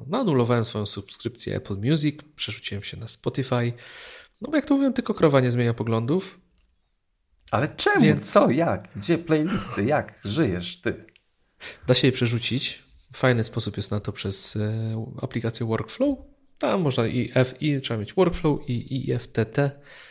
no, 0.08 0.20
anulowałem 0.20 0.66
swoją 0.66 0.86
subskrypcję 0.86 1.56
Apple 1.56 1.78
Music, 1.78 2.20
przerzuciłem 2.36 2.84
się 2.84 2.98
na 2.98 3.08
Spotify. 3.08 3.74
No 4.42 4.50
bo 4.50 4.56
jak 4.56 4.66
to 4.66 4.74
mówiłem, 4.74 4.94
tylko 4.94 5.14
krowa 5.14 5.40
nie 5.40 5.52
zmienia 5.52 5.74
poglądów. 5.74 6.40
Ale 7.52 7.68
czemu? 7.68 8.02
Więc... 8.02 8.32
Co? 8.32 8.50
Jak? 8.50 8.88
Gdzie 8.96 9.18
playlisty? 9.18 9.86
Jak 9.86 10.20
żyjesz 10.26 10.82
ty? 10.82 11.06
Da 11.88 11.94
się 11.94 12.08
je 12.08 12.12
przerzucić. 12.12 12.89
Fajny 13.14 13.43
sposób 13.43 13.78
jest 13.78 13.91
na 13.91 13.99
to 13.99 14.12
przez 14.12 14.55
e, 14.55 15.05
aplikację 15.22 15.66
Workflow. 15.66 16.18
Tam 16.57 16.82
można 16.82 17.07
i 17.07 17.32
F, 17.36 17.62
i 17.62 17.82
trzeba 17.82 17.99
mieć 17.99 18.14
Workflow 18.14 18.70
i 18.70 19.10
IFTT, 19.10 19.57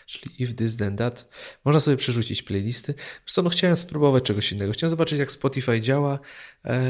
czyli 0.06 0.42
if 0.42 0.52
this 0.52 0.76
then 0.76 0.96
that. 0.96 1.28
Można 1.64 1.80
sobie 1.80 1.96
przerzucić 1.96 2.42
playlisty. 2.42 2.94
Co, 3.26 3.42
no 3.42 3.50
chciałem 3.50 3.76
spróbować 3.76 4.24
czegoś 4.24 4.52
innego. 4.52 4.72
Chciałem 4.72 4.90
zobaczyć, 4.90 5.18
jak 5.18 5.32
Spotify 5.32 5.80
działa. 5.80 6.18
E, 6.64 6.80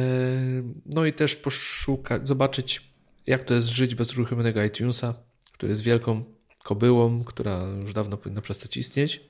no 0.87 1.07
i 1.07 1.13
też 1.13 1.37
poszukać, 1.37 2.29
zobaczyć, 2.29 2.93
jak 3.27 3.45
to 3.45 3.55
jest 3.55 3.69
żyć 3.69 3.95
bez 3.95 4.13
uruchomionego 4.13 4.65
iTunesa, 4.65 5.15
który 5.53 5.71
jest 5.71 5.83
wielką 5.83 6.25
kobyłą, 6.63 7.25
która 7.25 7.63
już 7.81 7.93
dawno 7.93 8.17
powinna 8.17 8.41
przestać 8.41 8.77
istnieć. 8.77 9.21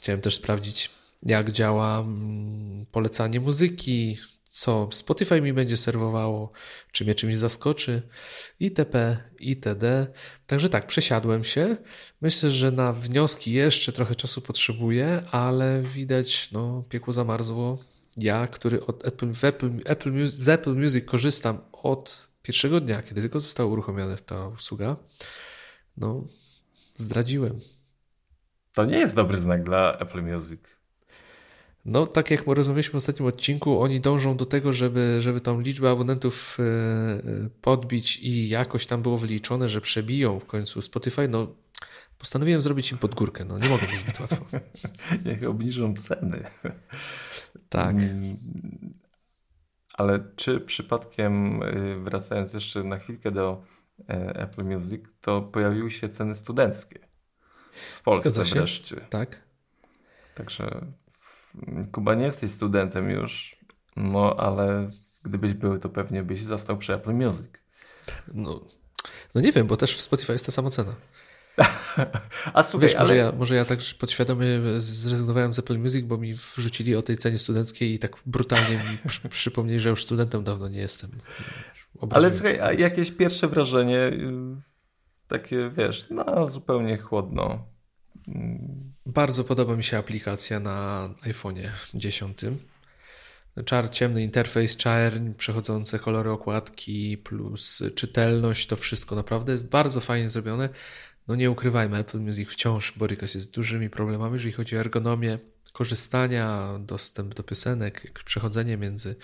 Chciałem 0.00 0.20
też 0.20 0.34
sprawdzić, 0.34 0.90
jak 1.22 1.52
działa 1.52 2.00
mm, 2.00 2.86
polecanie 2.92 3.40
muzyki, 3.40 4.16
co 4.52 4.88
Spotify 4.92 5.40
mi 5.40 5.52
będzie 5.52 5.76
serwowało, 5.76 6.52
czy 6.92 7.04
mnie 7.04 7.14
czymś 7.14 7.36
zaskoczy, 7.36 8.02
itp., 8.60 9.16
itd. 9.38 10.06
Także 10.46 10.68
tak, 10.68 10.86
przesiadłem 10.86 11.44
się. 11.44 11.76
Myślę, 12.20 12.50
że 12.50 12.70
na 12.70 12.92
wnioski 12.92 13.52
jeszcze 13.52 13.92
trochę 13.92 14.14
czasu 14.14 14.40
potrzebuję, 14.40 15.22
ale 15.30 15.82
widać, 15.82 16.52
no, 16.52 16.84
piekło 16.88 17.12
zamarzło. 17.12 17.78
Ja, 18.16 18.46
który 18.46 18.86
od 18.86 19.06
Apple, 19.06 19.32
Apple, 19.42 19.70
Apple, 19.84 20.26
z 20.26 20.48
Apple 20.48 20.74
Music 20.74 21.04
korzystam 21.04 21.58
od 21.72 22.28
pierwszego 22.42 22.80
dnia, 22.80 23.02
kiedy 23.02 23.20
tylko 23.20 23.40
została 23.40 23.70
uruchomiona 23.70 24.16
ta 24.16 24.48
usługa, 24.48 24.96
no, 25.96 26.26
zdradziłem. 26.96 27.60
To 28.74 28.84
nie 28.84 28.98
jest 28.98 29.14
dobry 29.14 29.38
znak 29.38 29.64
dla 29.64 29.98
Apple 29.98 30.22
Music. 30.22 30.60
No, 31.84 32.06
tak 32.06 32.30
jak 32.30 32.46
rozmawialiśmy 32.46 32.92
w 32.92 32.94
ostatnim 32.94 33.28
odcinku, 33.28 33.80
oni 33.82 34.00
dążą 34.00 34.36
do 34.36 34.46
tego, 34.46 34.72
żeby, 34.72 35.16
żeby 35.20 35.40
tą 35.40 35.60
liczbę 35.60 35.90
abonentów 35.90 36.56
e, 36.60 36.62
e, 36.62 37.48
podbić 37.60 38.18
i 38.18 38.48
jakoś 38.48 38.86
tam 38.86 39.02
było 39.02 39.18
wyliczone, 39.18 39.68
że 39.68 39.80
przebiją 39.80 40.40
w 40.40 40.46
końcu 40.46 40.82
Spotify. 40.82 41.28
No, 41.28 41.54
postanowiłem 42.18 42.60
zrobić 42.60 42.92
im 42.92 42.98
podgórkę. 42.98 43.44
No, 43.44 43.58
nie 43.58 43.68
mogę 43.68 43.86
być 43.86 44.00
zbyt 44.00 44.20
łatwo. 44.20 44.44
Niech 45.26 45.48
obniżą 45.48 45.94
ceny. 45.94 46.44
Tak. 47.68 47.96
Mm, 47.96 48.36
ale 49.92 50.24
czy 50.36 50.60
przypadkiem, 50.60 51.62
y, 51.62 52.00
wracając 52.04 52.52
jeszcze 52.52 52.84
na 52.84 52.98
chwilkę 52.98 53.30
do 53.30 53.64
e, 54.08 54.36
Apple 54.36 54.64
Music, 54.64 55.02
to 55.20 55.42
pojawiły 55.42 55.90
się 55.90 56.08
ceny 56.08 56.34
studenckie 56.34 56.98
w 57.96 58.02
Polsce 58.02 58.44
wreszcie. 58.44 58.96
Tak. 58.96 59.42
Także 60.34 60.86
Kuba, 61.92 62.14
nie 62.14 62.24
jesteś 62.24 62.50
studentem 62.50 63.10
już, 63.10 63.56
no 63.96 64.36
ale 64.38 64.90
gdybyś 65.24 65.54
był, 65.54 65.78
to 65.78 65.88
pewnie 65.88 66.22
byś 66.22 66.42
został 66.42 66.76
przy 66.76 66.94
Apple 66.94 67.12
Music. 67.12 67.46
No, 68.34 68.60
no 69.34 69.40
nie 69.40 69.52
wiem, 69.52 69.66
bo 69.66 69.76
też 69.76 69.96
w 69.96 70.02
Spotify 70.02 70.32
jest 70.32 70.46
ta 70.46 70.52
sama 70.52 70.70
cena. 70.70 70.94
A 72.54 72.62
słuchaj, 72.62 72.88
Wiesz, 72.88 72.98
może, 72.98 73.12
ale... 73.12 73.16
ja, 73.16 73.32
może 73.32 73.54
ja 73.54 73.64
tak 73.64 73.78
podświadomie 73.98 74.46
zrezygnowałem 74.78 75.54
z 75.54 75.58
Apple 75.58 75.78
Music, 75.78 76.06
bo 76.06 76.18
mi 76.18 76.34
wrzucili 76.34 76.96
o 76.96 77.02
tej 77.02 77.18
cenie 77.18 77.38
studenckiej 77.38 77.94
i 77.94 77.98
tak 77.98 78.16
brutalnie 78.26 78.76
mi 78.76 78.98
przy, 79.08 79.28
przypomnieli, 79.40 79.80
że 79.80 79.90
już 79.90 80.02
studentem 80.02 80.44
dawno 80.44 80.68
nie 80.68 80.78
jestem. 80.78 81.10
ale 82.10 82.32
słuchaj, 82.32 82.60
a 82.60 82.72
jakieś 82.72 83.12
pierwsze 83.12 83.48
wrażenie, 83.48 83.98
y, 83.98 84.32
takie 85.28 85.70
wiesz, 85.70 86.06
no 86.10 86.48
zupełnie 86.48 86.98
chłodno. 86.98 87.71
Bardzo 89.06 89.44
podoba 89.44 89.76
mi 89.76 89.84
się 89.84 89.98
aplikacja 89.98 90.60
na 90.60 91.08
iPhone'ie 91.22 91.68
10. 91.94 92.38
Czar, 93.64 93.90
ciemny 93.90 94.22
interfejs, 94.22 94.76
czarń, 94.76 95.34
przechodzące 95.34 95.98
kolory 95.98 96.30
okładki 96.30 97.18
plus 97.18 97.82
czytelność, 97.94 98.66
to 98.66 98.76
wszystko 98.76 99.14
naprawdę 99.14 99.52
jest 99.52 99.68
bardzo 99.68 100.00
fajnie 100.00 100.28
zrobione. 100.28 100.68
No 101.28 101.34
nie 101.34 101.50
ukrywajmy, 101.50 101.96
Apple 101.96 102.20
Music 102.20 102.50
wciąż 102.50 102.98
boryka 102.98 103.26
się 103.26 103.40
z 103.40 103.50
dużymi 103.50 103.90
problemami, 103.90 104.34
jeżeli 104.34 104.52
chodzi 104.52 104.76
o 104.76 104.80
ergonomię 104.80 105.38
korzystania, 105.72 106.78
dostęp 106.80 107.34
do 107.34 107.42
piosenek, 107.42 108.22
przechodzenie 108.24 108.76
między, 108.76 109.16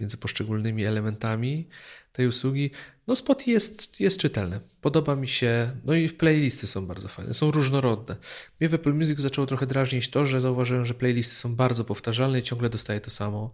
między 0.00 0.16
poszczególnymi 0.16 0.84
elementami 0.84 1.68
tej 2.12 2.26
usługi. 2.26 2.70
No 3.06 3.16
Spot 3.16 3.46
jest, 3.46 4.00
jest 4.00 4.20
czytelny. 4.20 4.60
Podoba 4.80 5.16
mi 5.16 5.28
się, 5.28 5.76
no 5.84 5.94
i 5.94 6.08
playlisty 6.08 6.66
są 6.66 6.86
bardzo 6.86 7.08
fajne, 7.08 7.34
są 7.34 7.50
różnorodne. 7.50 8.16
Mnie 8.60 8.68
w 8.68 8.74
Apple 8.74 8.94
Music 8.94 9.18
zaczęło 9.20 9.46
trochę 9.46 9.66
drażnić 9.66 10.10
to, 10.10 10.26
że 10.26 10.40
zauważyłem, 10.40 10.84
że 10.84 10.94
playlisty 10.94 11.34
są 11.34 11.56
bardzo 11.56 11.84
powtarzalne 11.84 12.38
i 12.38 12.42
ciągle 12.42 12.68
dostaję 12.68 13.00
to 13.00 13.10
samo. 13.10 13.52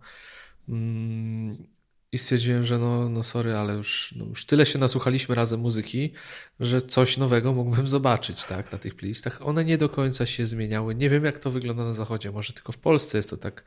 I 2.12 2.18
stwierdziłem, 2.18 2.64
że 2.64 2.78
no, 2.78 3.08
no 3.08 3.22
sorry, 3.22 3.56
ale 3.56 3.74
już, 3.74 4.14
no 4.16 4.24
już 4.24 4.46
tyle 4.46 4.66
się 4.66 4.78
nasłuchaliśmy 4.78 5.34
razem 5.34 5.60
muzyki, 5.60 6.12
że 6.60 6.80
coś 6.80 7.16
nowego 7.16 7.52
mógłbym 7.52 7.88
zobaczyć 7.88 8.44
tak, 8.44 8.72
na 8.72 8.78
tych 8.78 8.94
playlistach. 8.94 9.42
One 9.42 9.64
nie 9.64 9.78
do 9.78 9.88
końca 9.88 10.26
się 10.26 10.46
zmieniały. 10.46 10.94
Nie 10.94 11.10
wiem, 11.10 11.24
jak 11.24 11.38
to 11.38 11.50
wygląda 11.50 11.84
na 11.84 11.94
zachodzie. 11.94 12.32
Może 12.32 12.52
tylko 12.52 12.72
w 12.72 12.78
Polsce 12.78 13.18
jest 13.18 13.30
to 13.30 13.36
tak 13.36 13.64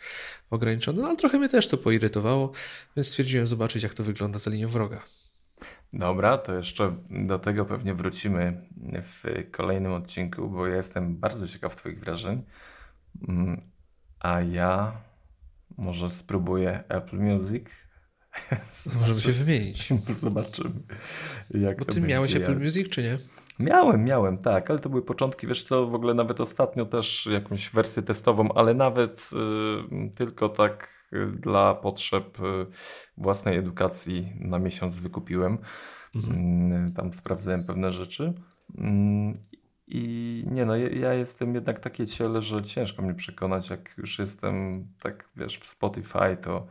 ograniczone, 0.50 1.02
no, 1.02 1.08
ale 1.08 1.18
trochę 1.18 1.40
mnie 1.40 1.50
też 1.50 1.68
to 1.68 1.78
poirytowało, 1.78 2.52
więc 2.96 3.08
stwierdziłem 3.08 3.48
zobaczyć, 3.48 3.84
jak 3.84 3.94
to 3.94 4.04
wygląda 4.04 4.40
za 4.40 4.52
linią 4.52 4.68
wroga. 4.68 5.04
Dobra, 5.94 6.38
to 6.38 6.54
jeszcze 6.54 6.96
do 7.10 7.40
tego 7.40 7.66
pewnie 7.66 7.94
wrócimy 7.94 8.62
w 9.02 9.24
kolejnym 9.52 9.94
odcinku, 9.94 10.50
bo 10.50 10.68
ja 10.68 10.76
jestem 10.76 11.18
bardzo 11.18 11.48
ciekaw 11.48 11.76
Twoich 11.76 12.00
wrażeń. 12.00 12.44
Mm, 13.28 13.62
a 14.20 14.42
ja 14.42 15.02
może 15.78 16.10
spróbuję 16.10 16.84
Apple 16.90 17.18
Music 17.18 17.66
Możemy 19.00 19.20
się 19.20 19.32
wymienić. 19.32 19.94
Zobaczymy. 20.20 20.72
Jak 21.52 21.80
Bo 21.80 21.86
ty 21.86 22.02
miałeś 22.02 22.36
Apple 22.36 22.60
Music, 22.60 22.90
czy 22.90 23.04
nie? 23.04 23.18
Miałem, 23.60 24.04
miałem, 24.04 24.38
tak, 24.38 24.70
ale 24.70 24.80
to 24.80 24.90
były 24.90 25.02
początki, 25.02 25.48
wiesz 25.48 25.64
co, 25.64 25.88
w 25.88 25.96
ogóle 25.96 26.14
nawet 26.14 26.42
ostatnio 26.42 26.86
też 26.86 27.26
jakąś 27.26 27.70
wersję 27.70 28.04
testową, 28.04 28.54
ale 28.54 28.74
nawet 28.74 29.30
y, 29.34 30.16
tylko 30.16 30.50
tak 30.50 30.90
y, 31.14 31.28
dla 31.28 31.76
potrzeb 31.76 32.40
y, 32.40 32.66
własnej 33.18 33.58
edukacji 33.58 34.34
na 34.40 34.60
miesiąc 34.60 35.00
wykupiłem. 35.00 35.58
Mhm. 36.16 36.88
Y, 36.88 36.92
tam 36.92 37.14
sprawdzałem 37.14 37.64
pewne 37.64 37.92
rzeczy. 37.92 38.34
Y, 38.70 38.84
I 39.88 40.44
nie 40.52 40.66
no, 40.66 40.76
ja, 40.76 40.90
ja, 40.90 41.14
jestem 41.14 41.56
jednak 41.56 41.80
takie 41.80 42.08
ciele, 42.08 42.42
że 42.42 42.64
ciężko 42.64 43.02
mnie 43.02 43.14
przekonać, 43.14 43.70
jak 43.70 43.98
już 43.98 44.20
jestem 44.20 44.86
tak, 45.02 45.30
wiesz, 45.36 45.58
w 45.58 45.68
Spotify, 45.68 46.38
to. 46.42 46.68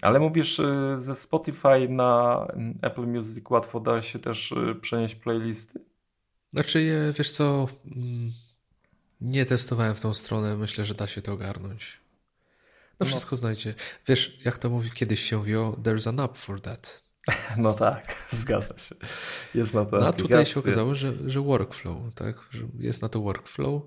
Ale 0.00 0.20
mówisz, 0.20 0.58
y, 0.58 0.94
ze 0.96 1.14
Spotify 1.14 1.88
na 1.88 2.46
mm, 2.52 2.78
Apple 2.82 3.06
Music 3.06 3.50
łatwo 3.50 3.80
da 3.80 4.02
się 4.02 4.18
też 4.18 4.52
y, 4.52 4.74
przenieść 4.80 5.14
playlisty? 5.14 5.80
Znaczy, 6.52 7.12
wiesz 7.18 7.30
co, 7.30 7.68
mm, 7.96 8.32
nie 9.20 9.46
testowałem 9.46 9.94
w 9.94 10.00
tą 10.00 10.14
stronę, 10.14 10.56
myślę, 10.56 10.84
że 10.84 10.94
da 10.94 11.06
się 11.06 11.22
to 11.22 11.32
ogarnąć. 11.32 12.00
No, 12.90 12.96
no. 13.00 13.06
wszystko 13.06 13.32
no. 13.32 13.36
znajdzie. 13.36 13.74
Wiesz, 14.08 14.38
jak 14.44 14.58
to 14.58 14.70
mówi 14.70 14.90
kiedyś 14.90 15.20
się 15.20 15.38
mówiło, 15.38 15.72
there's 15.72 16.08
an 16.08 16.20
app 16.20 16.36
for 16.36 16.60
that. 16.60 17.02
No 17.56 17.72
tak, 17.72 18.16
zgadza 18.32 18.78
się. 18.78 18.94
Jest 19.54 19.74
na 19.74 19.84
to 19.84 19.98
No 19.98 20.06
a 20.06 20.12
tutaj 20.12 20.46
się 20.46 20.60
okazało, 20.60 20.94
że, 20.94 21.30
że 21.30 21.40
workflow, 21.40 22.14
tak? 22.14 22.36
Że 22.50 22.66
jest 22.78 23.02
na 23.02 23.08
to 23.08 23.20
workflow. 23.20 23.82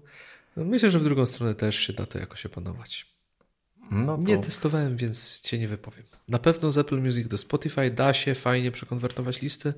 No, 0.57 0.65
myślę, 0.65 0.89
że 0.89 0.99
w 0.99 1.03
drugą 1.03 1.25
stronę 1.25 1.55
też 1.55 1.75
się 1.75 1.93
da 1.93 2.05
to 2.05 2.19
jakoś 2.19 2.45
opanować. 2.45 3.14
No 3.91 4.17
to... 4.17 4.23
Nie 4.23 4.37
testowałem, 4.37 4.97
więc 4.97 5.41
cię 5.41 5.59
nie 5.59 5.67
wypowiem. 5.67 6.05
Na 6.27 6.39
pewno 6.39 6.71
z 6.71 6.77
Apple 6.77 7.01
Music 7.01 7.27
do 7.27 7.37
Spotify 7.37 7.91
da 7.91 8.13
się 8.13 8.35
fajnie 8.35 8.71
przekonwertować 8.71 9.41
listy. 9.41 9.73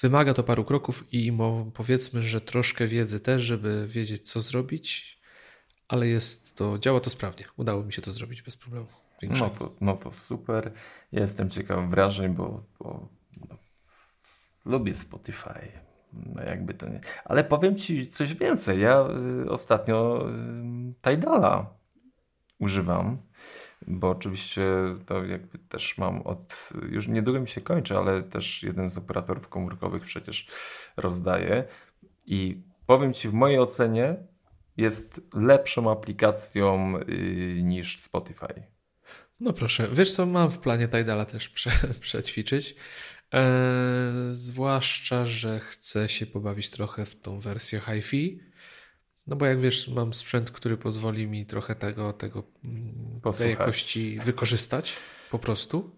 Wymaga 0.00 0.34
to 0.34 0.42
paru 0.42 0.64
kroków 0.64 1.04
i 1.12 1.32
powiedzmy, 1.74 2.22
że 2.22 2.40
troszkę 2.40 2.86
wiedzy 2.86 3.20
też, 3.20 3.42
żeby 3.42 3.86
wiedzieć, 3.88 4.30
co 4.30 4.40
zrobić, 4.40 5.18
ale 5.88 6.08
jest 6.08 6.56
to, 6.56 6.78
działa 6.78 7.00
to 7.00 7.10
sprawnie. 7.10 7.44
Udało 7.56 7.82
mi 7.82 7.92
się 7.92 8.02
to 8.02 8.12
zrobić 8.12 8.42
bez 8.42 8.56
problemu. 8.56 8.86
No 9.22 9.50
to, 9.50 9.74
no 9.80 9.96
to 9.96 10.12
super. 10.12 10.72
Jestem 11.12 11.50
ciekaw 11.50 11.90
wrażeń, 11.90 12.34
bo, 12.34 12.64
bo 12.78 13.08
no, 13.50 13.56
lubię 14.64 14.94
Spotify. 14.94 15.72
No 16.12 16.42
jakby 16.42 16.74
to 16.74 16.88
nie. 16.88 17.00
Ale 17.24 17.44
powiem 17.44 17.76
ci 17.76 18.06
coś 18.06 18.34
więcej. 18.34 18.80
Ja 18.80 19.06
y, 19.40 19.50
ostatnio 19.50 20.28
y, 20.30 21.10
Tidala 21.10 21.81
używam, 22.62 23.18
bo 23.86 24.10
oczywiście 24.10 24.64
to 25.06 25.24
jakby 25.24 25.58
też 25.58 25.98
mam 25.98 26.22
od, 26.22 26.70
już 26.90 27.08
niedługo 27.08 27.40
mi 27.40 27.48
się 27.48 27.60
kończy, 27.60 27.96
ale 27.96 28.22
też 28.22 28.62
jeden 28.62 28.90
z 28.90 28.98
operatorów 28.98 29.48
komórkowych 29.48 30.04
przecież 30.04 30.48
rozdaje 30.96 31.64
i 32.26 32.62
powiem 32.86 33.14
Ci 33.14 33.28
w 33.28 33.32
mojej 33.32 33.58
ocenie 33.58 34.16
jest 34.76 35.20
lepszą 35.34 35.90
aplikacją 35.90 36.92
yy, 37.08 37.62
niż 37.62 38.00
Spotify. 38.00 38.62
No 39.40 39.52
proszę, 39.52 39.88
wiesz 39.92 40.12
co, 40.12 40.26
mam 40.26 40.50
w 40.50 40.58
planie 40.58 40.88
Tidala 40.88 41.24
też 41.24 41.48
prze, 41.48 41.70
przećwiczyć. 42.00 42.74
Eee, 43.32 43.44
zwłaszcza, 44.30 45.24
że 45.26 45.60
chcę 45.60 46.08
się 46.08 46.26
pobawić 46.26 46.70
trochę 46.70 47.06
w 47.06 47.20
tą 47.20 47.40
wersję 47.40 47.80
hi-fi 47.80 48.51
No 49.26 49.36
bo 49.36 49.46
jak 49.46 49.60
wiesz, 49.60 49.88
mam 49.88 50.14
sprzęt, 50.14 50.50
który 50.50 50.76
pozwoli 50.76 51.26
mi 51.26 51.46
trochę 51.46 51.74
tego, 51.74 52.12
tego 52.12 52.42
mm, 52.64 53.20
tej 53.38 53.50
jakości 53.50 54.20
wykorzystać 54.24 54.96
po 55.30 55.38
prostu. 55.38 55.96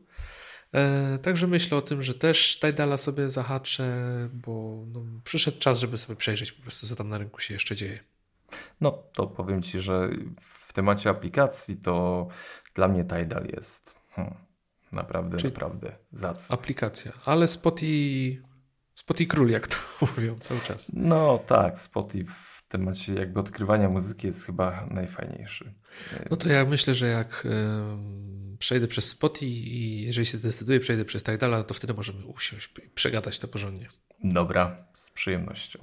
E, 0.75 1.19
także 1.19 1.47
myślę 1.47 1.79
o 1.79 1.83
tym, 1.83 2.03
że 2.03 2.15
też 2.15 2.61
Tidala 2.61 2.97
sobie 2.97 3.31
zahaczę, 3.31 3.89
bo 4.33 4.85
no, 4.87 5.05
przyszedł 5.25 5.59
czas, 5.59 5.79
żeby 5.79 5.97
sobie 5.97 6.17
przejrzeć 6.17 6.53
po 6.53 6.63
prostu, 6.63 6.87
co 6.87 6.97
tam 6.97 7.09
na 7.09 7.19
rynku 7.19 7.41
się 7.41 7.55
jeszcze 7.55 7.77
dzieje. 7.77 8.01
No 8.81 9.03
to 9.13 9.27
powiem 9.27 9.63
Ci, 9.63 9.81
że 9.81 10.11
w 10.41 10.73
temacie 10.73 11.11
aplikacji 11.11 11.77
to 11.77 12.29
dla 12.75 12.89
mnie 12.89 13.05
Tidal 13.05 13.47
jest 13.57 13.95
hmm, 14.11 14.35
naprawdę, 14.93 15.37
Czyli 15.37 15.53
naprawdę 15.53 15.97
zacny. 16.13 16.55
Aplikacja, 16.55 17.13
ale 17.25 17.49
Spotify, 17.49 18.43
Spotify 18.95 19.29
król, 19.29 19.51
jak 19.51 19.69
to 19.69 19.77
mówią 20.17 20.39
cały 20.39 20.61
czas. 20.61 20.93
No 20.95 21.39
tak, 21.47 21.79
Spotify 21.79 22.54
w 22.75 22.77
temacie 22.77 23.15
jakby 23.15 23.41
odkrywania 23.41 23.89
muzyki 23.89 24.27
jest 24.27 24.47
chyba 24.47 24.87
najfajniejszy. 24.91 25.75
No 26.31 26.37
to 26.37 26.49
ja 26.49 26.65
myślę, 26.65 26.95
że 26.95 27.07
jak 27.07 27.47
przejdę 28.59 28.89
przez 28.89 29.09
Spotify 29.09 29.47
i 29.47 30.07
jeżeli 30.07 30.27
się 30.27 30.39
zdecyduję, 30.39 30.81
przejdę 30.81 31.05
przez 31.05 31.23
Tidala, 31.23 31.63
to 31.63 31.75
wtedy 31.75 31.95
możemy 31.95 32.27
usiąść 32.27 32.71
i 32.87 32.91
przegadać 32.91 33.39
to 33.39 33.49
porządnie. 33.49 33.89
Dobra, 34.25 34.77
z 34.95 35.11
przyjemnością. 35.11 35.79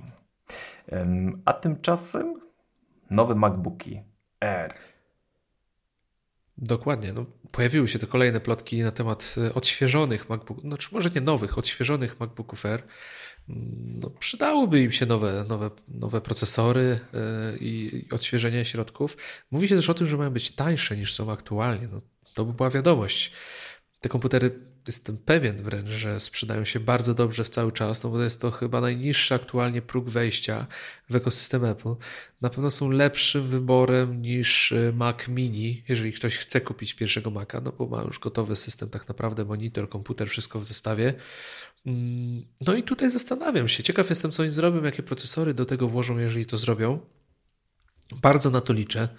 A 1.46 1.54
tymczasem 1.54 2.42
nowe 3.10 3.36
MacBooki 3.36 4.02
Air. 4.39 4.74
Dokładnie. 6.62 7.14
No, 7.14 7.26
pojawiły 7.51 7.88
się 7.88 7.99
te 7.99 8.07
kolejne 8.07 8.39
plotki 8.39 8.80
na 8.80 8.91
temat 8.91 9.36
e, 9.38 9.53
odświeżonych 9.53 10.30
MacBooków, 10.30 10.64
znaczy 10.64 10.89
może 10.91 11.09
nie 11.09 11.22
nowych, 11.22 11.57
odświeżonych 11.57 12.20
MacBooków 12.20 12.66
Air. 12.66 12.84
Mm, 13.49 13.99
no, 13.99 14.09
przydałyby 14.09 14.82
im 14.82 14.91
się 14.91 15.05
nowe, 15.05 15.45
nowe, 15.49 15.72
nowe 15.88 16.22
procesory 16.22 16.99
e, 17.14 17.57
i, 17.57 18.05
odświeżenie 18.12 18.66
środków. 18.66 19.18
Mówi 19.51 19.68
się 19.68 19.76
też 19.76 19.89
o 19.89 19.93
tym, 19.93 20.07
że 20.07 20.18
mają 20.18 20.30
być 20.30 20.51
tańsze 20.51 20.97
niż 20.97 21.14
są 21.14 21.32
aktualnie. 21.32 21.88
No, 21.91 22.01
to 22.34 22.45
by 22.45 22.53
była 22.53 22.70
wiadomość. 22.70 23.32
Te 23.99 24.09
komputery 24.09 24.70
jestem 24.88 25.18
pewien 25.18 25.64
wręcz, 25.64 25.90
że 25.90 26.20
sprzedają 26.20 26.66
się 26.66 26.80
bardzo 26.80 27.14
dobrze 27.14 27.44
w 27.44 27.50
cały 27.50 27.72
czas, 27.72 28.04
no 28.04 28.10
bo 28.10 28.18
to 28.18 28.24
jest 28.24 28.42
to 28.42 28.52
chyba 28.52 28.82
najniższy 28.82 29.36
aktualnie 29.36 29.82
próg 29.82 30.10
wejścia 30.10 30.68
w 31.10 31.16
ekosystem 31.16 31.66
Apple. 31.66 31.96
Na 32.42 32.50
pewno 32.50 32.72
są 32.72 32.90
lepszym 32.90 33.48
wyborem 33.48 34.22
niż 34.22 34.72
y, 34.72 34.94
Mac 34.96 35.28
Mini, 35.28 35.84
jeżeli 35.88 36.14
ktoś 36.14 36.38
chce 36.38 36.62
kupić 36.62 36.94
pierwszego 36.94 37.32
Maca, 37.32 37.62
no 37.62 37.72
bo 37.72 37.88
ma 37.88 38.02
już 38.02 38.20
gotowy 38.20 38.56
system, 38.56 38.90
tak 38.90 39.08
naprawdę 39.08 39.46
monitor, 39.46 39.90
komputer, 39.90 40.30
wszystko 40.30 40.60
w 40.60 40.64
zestawie. 40.64 41.14
Mm, 41.86 42.44
no 42.62 42.76
i 42.76 42.84
tutaj 42.84 43.10
zastanawiam 43.10 43.68
się, 43.68 43.84
ciekaw 43.84 44.10
jestem 44.10 44.32
co 44.32 44.44
oni 44.44 44.52
zrobią, 44.52 44.84
jakie 44.84 45.04
procesory 45.04 45.54
do 45.54 45.66
tego 45.66 45.88
włożą, 45.88 46.18
jeżeli 46.18 46.46
to 46.46 46.58
zrobią. 46.58 47.00
Bardzo 48.22 48.50
na 48.50 48.62
to 48.62 48.74
liczę 48.74 49.10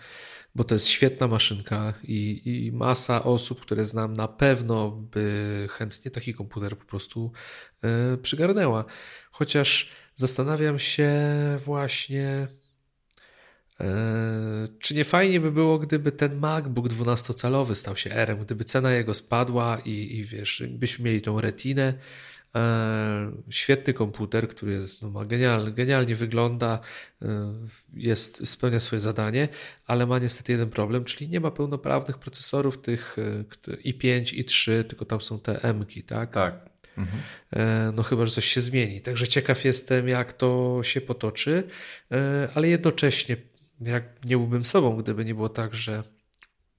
bo 0.55 0.65
to 0.65 0.75
jest 0.75 0.89
świetna 0.89 1.29
maszynka 1.29 1.95
i, 2.03 2.43
i, 2.45 2.73
masa 2.73 3.25
osób, 3.25 3.61
które 3.61 3.85
znam, 3.85 4.15
na 4.15 4.29
pewno 4.29 4.91
by 4.91 5.69
chętnie 5.71 6.11
taki 6.11 6.35
komputer 6.35 6.79
po 6.79 6.85
prostu 6.85 7.33
y, 8.15 8.19
przygarnęła. 8.19 8.85
Chociaż 9.31 9.91
zastanawiam 10.15 10.79
się 10.79 11.13
właśnie, 11.65 12.47
y, 13.81 13.85
czy 14.79 14.95
nie 14.95 15.05
fajnie 15.05 15.41
by 15.41 15.53
było, 15.53 15.79
gdyby 15.79 16.13
ten 16.13 16.39
MacBook 16.39 16.89
12-calowy 16.89 17.75
stał 17.75 17.97
się 17.97 18.11
R, 18.11 18.39
gdyby 18.41 18.65
cena 18.65 18.93
jego 18.93 19.15
spadła 19.15 19.79
i, 19.85 20.17
i 20.17 20.25
wiesz, 20.25 20.63
byśmy 20.69 21.05
mieli 21.05 21.23
tą 21.23 21.41
retinę 21.41 21.95
świetny 23.51 23.95
komputer, 23.95 24.49
który 24.49 24.73
jest, 24.73 25.03
no, 25.03 25.11
ma 25.11 25.25
genialny, 25.25 25.73
genialnie 25.73 26.17
wygląda, 26.17 26.81
e, 27.23 27.53
jest, 27.95 28.49
spełnia 28.49 28.81
swoje 28.81 29.01
zadanie, 29.01 29.49
ale 29.87 30.07
ma 30.07 30.19
niestety 30.19 30.53
jeden 30.53 30.71
problem, 30.71 31.05
czyli 31.05 31.31
nie 31.31 31.41
ma 31.41 31.51
pełnoprawnych 31.51 32.19
procesorów 32.19 32.79
tych 32.79 33.17
e, 33.69 33.75
i5, 33.75 34.45
i3, 34.45 34.85
tylko 34.85 35.05
tam 35.05 35.21
są 35.21 35.39
te 35.39 35.63
M-ki, 35.63 36.03
tak? 36.03 36.31
Tak. 36.31 36.73
Mhm. 36.97 37.23
No 37.95 38.03
chyba, 38.03 38.27
że 38.27 38.33
coś 38.33 38.45
się 38.45 38.61
zmieni. 38.61 39.01
Także 39.01 39.29
ciekaw 39.29 39.65
jestem, 39.65 40.09
jak 40.09 40.33
to 40.33 40.81
się 40.83 41.01
potoczy, 41.01 41.63
ale 42.55 42.69
jednocześnie 42.69 43.37
jak 43.81 44.25
nie 44.25 44.37
byłbym 44.37 44.65
sobą, 44.65 44.97
gdyby 44.97 45.25
nie 45.25 45.35
było 45.35 45.49
tak, 45.49 45.75
że 45.75 46.03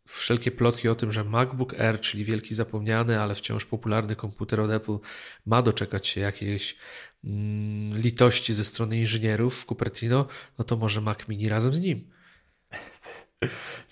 wszelkie 0.05 0.51
plotki 0.51 0.89
o 0.89 0.95
tym, 0.95 1.11
że 1.11 1.23
MacBook 1.23 1.73
Air, 1.73 1.99
czyli 1.99 2.25
wielki 2.25 2.55
zapomniany, 2.55 3.19
ale 3.19 3.35
wciąż 3.35 3.65
popularny 3.65 4.15
komputer 4.15 4.59
od 4.59 4.71
Apple, 4.71 4.97
ma 5.45 5.61
doczekać 5.61 6.07
się 6.07 6.21
jakiejś 6.21 6.75
mm, 7.23 7.97
litości 7.97 8.53
ze 8.53 8.63
strony 8.63 8.97
inżynierów 8.97 9.61
w 9.61 9.65
Cupertino, 9.65 10.27
no 10.57 10.65
to 10.65 10.77
może 10.77 11.01
Mac 11.01 11.27
Mini 11.27 11.49
razem 11.49 11.73
z 11.73 11.79
nim. 11.79 12.11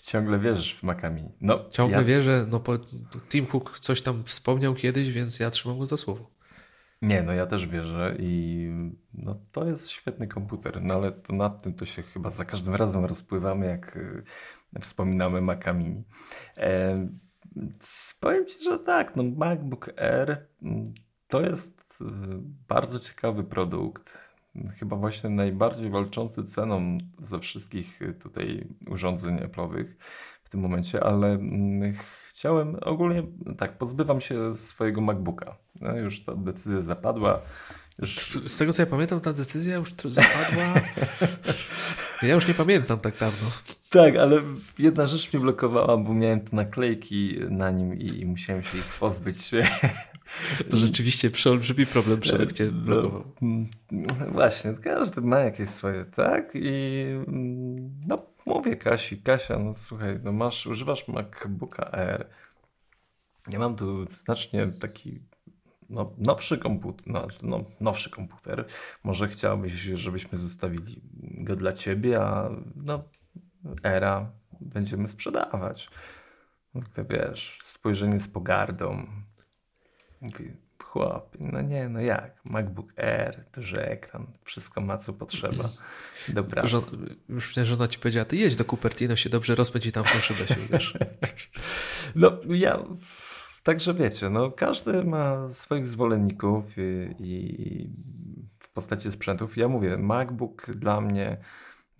Ciągle 0.04 0.40
wierzysz 0.40 0.76
w 0.76 0.84
Maca 0.84 1.10
Mini. 1.10 1.30
No, 1.42 1.70
Ciągle 1.70 1.98
ja... 1.98 2.04
wierzę. 2.04 2.48
No, 2.50 2.64
Tim 3.30 3.46
Cook 3.46 3.80
coś 3.80 4.02
tam 4.02 4.24
wspomniał 4.24 4.76
kiedyś, 4.76 5.12
więc 5.12 5.40
ja 5.40 5.50
trzymam 5.50 5.80
go 5.80 5.86
za 5.86 5.98
słowo. 5.98 6.32
Nie, 7.02 7.24
no 7.24 7.34
ja 7.34 7.48
też 7.48 7.68
wierzę 7.68 8.16
i 8.20 8.68
no, 9.14 9.40
to 9.52 9.66
jest 9.66 9.90
świetny 9.90 10.28
komputer, 10.28 10.82
no 10.82 10.94
ale 10.94 11.12
to 11.12 11.34
nad 11.34 11.64
tym 11.64 11.74
to 11.74 11.86
się 11.86 12.04
chyba 12.04 12.30
za 12.30 12.46
każdym 12.46 12.76
razem 12.76 13.06
rozpływamy, 13.06 13.66
jak 13.66 13.98
y, 13.98 14.24
wspominamy 14.80 15.42
Maca 15.42 15.74
Mini. 15.74 16.04
E, 16.58 17.08
powiem 18.20 18.46
Ci, 18.46 18.64
że 18.64 18.80
tak, 18.80 19.16
no 19.16 19.24
MacBook 19.24 19.90
Air 20.00 20.48
mm, 20.64 20.94
to 21.28 21.42
jest 21.42 22.02
y, 22.02 22.06
bardzo 22.68 23.00
ciekawy 23.00 23.44
produkt. 23.44 24.32
Chyba 24.80 24.96
właśnie 24.96 25.30
najbardziej 25.30 25.90
walczący 25.90 26.44
ceną 26.44 26.98
ze 27.20 27.40
wszystkich 27.40 28.02
y, 28.02 28.14
tutaj 28.14 28.68
urządzeń 28.90 29.38
Apple'owych 29.38 29.86
w 30.44 30.50
tym 30.50 30.60
momencie, 30.62 31.04
ale 31.04 31.28
mm, 31.28 31.94
chciałem 32.34 32.78
ogólnie, 32.82 33.24
tak, 33.58 33.78
pozbywam 33.78 34.22
się 34.22 34.54
swojego 34.54 35.02
MacBooka. 35.02 35.58
No, 35.82 35.98
już 35.98 36.26
ta 36.26 36.36
decyzja 36.36 36.82
zapadła. 36.82 37.42
Już... 38.02 38.40
Z 38.46 38.58
tego 38.58 38.74
co 38.74 38.82
ja 38.82 38.86
pamiętam, 38.86 39.20
ta 39.20 39.34
decyzja 39.34 39.76
już 39.76 39.94
zapadła. 40.06 40.74
ja 42.28 42.34
już 42.34 42.48
nie 42.48 42.54
pamiętam 42.54 43.00
tak 43.00 43.18
dawno. 43.18 43.50
Tak, 43.90 44.16
ale 44.16 44.42
jedna 44.80 45.08
rzecz 45.08 45.34
mnie 45.34 45.42
blokowała, 45.42 45.98
bo 45.98 46.14
miałem 46.14 46.42
te 46.42 46.56
naklejki 46.56 47.38
na 47.50 47.72
nim 47.72 48.00
i, 48.00 48.20
i 48.20 48.26
musiałem 48.26 48.64
się 48.64 48.78
ich 48.78 48.98
pozbyć. 49.00 49.52
To 50.70 50.78
rzeczywiście 50.78 51.30
przeolbrzymi 51.30 51.86
problem 51.86 52.20
Przemek 52.20 52.54
cię 52.54 52.66
no, 52.66 52.72
blokował. 52.72 53.24
No, 53.92 54.08
właśnie, 54.32 54.74
każdy 54.74 55.22
ma 55.22 55.40
jakieś 55.40 55.70
swoje, 55.70 56.06
tak? 56.06 56.52
I 56.56 57.06
no 58.08 58.26
mówię 58.46 58.76
Kasi, 58.76 59.18
Kasia, 59.18 59.60
no 59.60 59.74
słuchaj, 59.74 60.20
no 60.24 60.32
masz, 60.32 60.68
używasz 60.68 61.08
MacBooka 61.08 61.92
Air. 61.92 62.28
Ja 63.50 63.60
mam 63.60 63.76
tu 63.76 64.06
znacznie 64.12 64.72
taki 64.80 65.20
no, 65.92 66.14
nowszy 66.18 66.58
komputer, 66.58 67.08
no, 67.08 67.28
no, 67.44 67.66
nowszy 67.80 68.10
komputer. 68.10 68.66
Może 69.04 69.28
chciałbyś, 69.28 69.74
żebyśmy 69.74 70.38
zostawili 70.38 71.02
go 71.22 71.56
dla 71.56 71.74
ciebie, 71.74 72.22
a 72.22 72.50
no, 72.76 73.04
era 73.84 74.32
będziemy 74.62 75.08
sprzedawać. 75.08 75.90
To 76.94 77.06
wiesz, 77.06 77.60
spojrzenie 77.64 78.20
z 78.20 78.28
pogardą. 78.28 79.08
Mówi, 80.22 80.54
chłop, 80.92 81.38
no 81.40 81.62
nie, 81.62 81.90
no 81.90 82.00
jak? 82.00 82.46
MacBook 82.46 83.00
Air, 83.00 83.46
duży 83.54 83.86
ekran, 83.86 84.28
wszystko 84.44 84.82
ma 84.82 84.98
co 84.98 85.14
potrzeba 85.14 85.70
do 86.30 86.44
pracy. 86.44 86.68
Żon, 86.68 86.82
już 87.30 87.54
żona 87.64 87.88
ci 87.88 88.00
powiedziała, 88.00 88.26
ty 88.26 88.38
jedź 88.38 88.56
do 88.56 88.66
Cupertino, 88.66 89.16
się 89.16 89.30
dobrze 89.30 89.56
rozpędzi 89.56 89.90
i 89.90 89.92
tam 89.92 90.04
w 90.04 90.12
tą 90.14 90.20
szybę 90.20 90.48
się, 90.48 90.56
wiesz. 90.72 90.98
no 92.16 92.32
ja, 92.50 92.80
także 93.64 93.94
wiecie, 93.94 94.30
no 94.30 94.52
każdy 94.52 95.04
ma 95.04 95.50
swoich 95.50 95.86
zwolenników 95.86 96.78
i, 96.78 97.16
i 97.20 97.90
w 98.60 98.74
postaci 98.74 99.12
sprzętów. 99.12 99.58
Ja 99.58 99.68
mówię, 99.68 99.98
MacBook 99.98 100.72
dla 100.72 101.02
mnie 101.02 101.38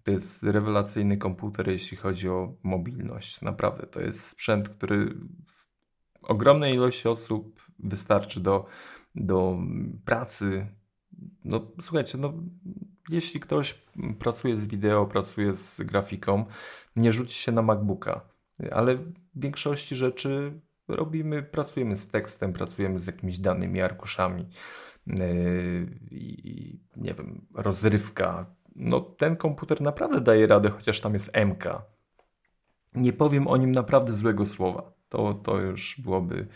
to 0.04 0.12
jest 0.12 0.44
rewelacyjny 0.44 1.18
komputer, 1.18 1.70
jeśli 1.70 1.98
chodzi 1.98 2.30
o 2.30 2.54
mobilność. 2.64 3.42
Naprawdę, 3.42 3.88
to 3.88 4.02
jest 4.02 4.28
sprzęt, 4.28 4.70
który 4.70 5.16
ogromnej 6.22 6.74
ilości 6.74 7.08
osób 7.08 7.62
wystarczy 7.80 8.40
do, 8.40 8.66
do 9.16 9.58
pracy. 10.06 10.68
No 11.46 11.72
słuchajcie, 11.80 12.18
no, 12.18 12.34
jeśli 13.10 13.40
ktoś 13.40 13.82
pracuje 14.20 14.58
z 14.58 14.68
wideo, 14.68 15.06
pracuje 15.06 15.54
z 15.54 15.82
grafiką, 15.82 16.46
nie 16.96 17.12
rzuci 17.12 17.34
się 17.34 17.52
na 17.52 17.62
MacBooka, 17.62 18.22
ale 18.72 18.96
w 18.96 19.14
większości 19.36 19.96
rzeczy 19.96 20.62
robimy, 20.96 21.44
pracujemy 21.44 21.96
z 21.96 22.08
tekstem, 22.08 22.54
pracujemy 22.54 23.00
z 23.00 23.08
jakimiś 23.08 23.40
danymi, 23.40 23.82
arkuszami 23.82 24.50
yy, 25.08 25.18
i 26.12 26.80
nie 26.96 27.14
wiem, 27.14 27.46
rozrywka, 27.54 28.46
no 28.76 29.02
ten 29.02 29.36
komputer 29.36 29.82
naprawdę 29.82 30.22
daje 30.22 30.48
radę, 30.48 30.70
chociaż 30.70 31.00
tam 31.00 31.14
jest 31.14 31.32
MK. 31.46 31.64
Nie 32.94 33.14
powiem 33.14 33.48
o 33.48 33.58
nim 33.58 33.72
naprawdę 33.72 34.14
złego 34.14 34.46
słowa. 34.46 34.92
To, 35.10 35.34
to 35.34 35.58
już 35.58 36.02
byłoby 36.04 36.48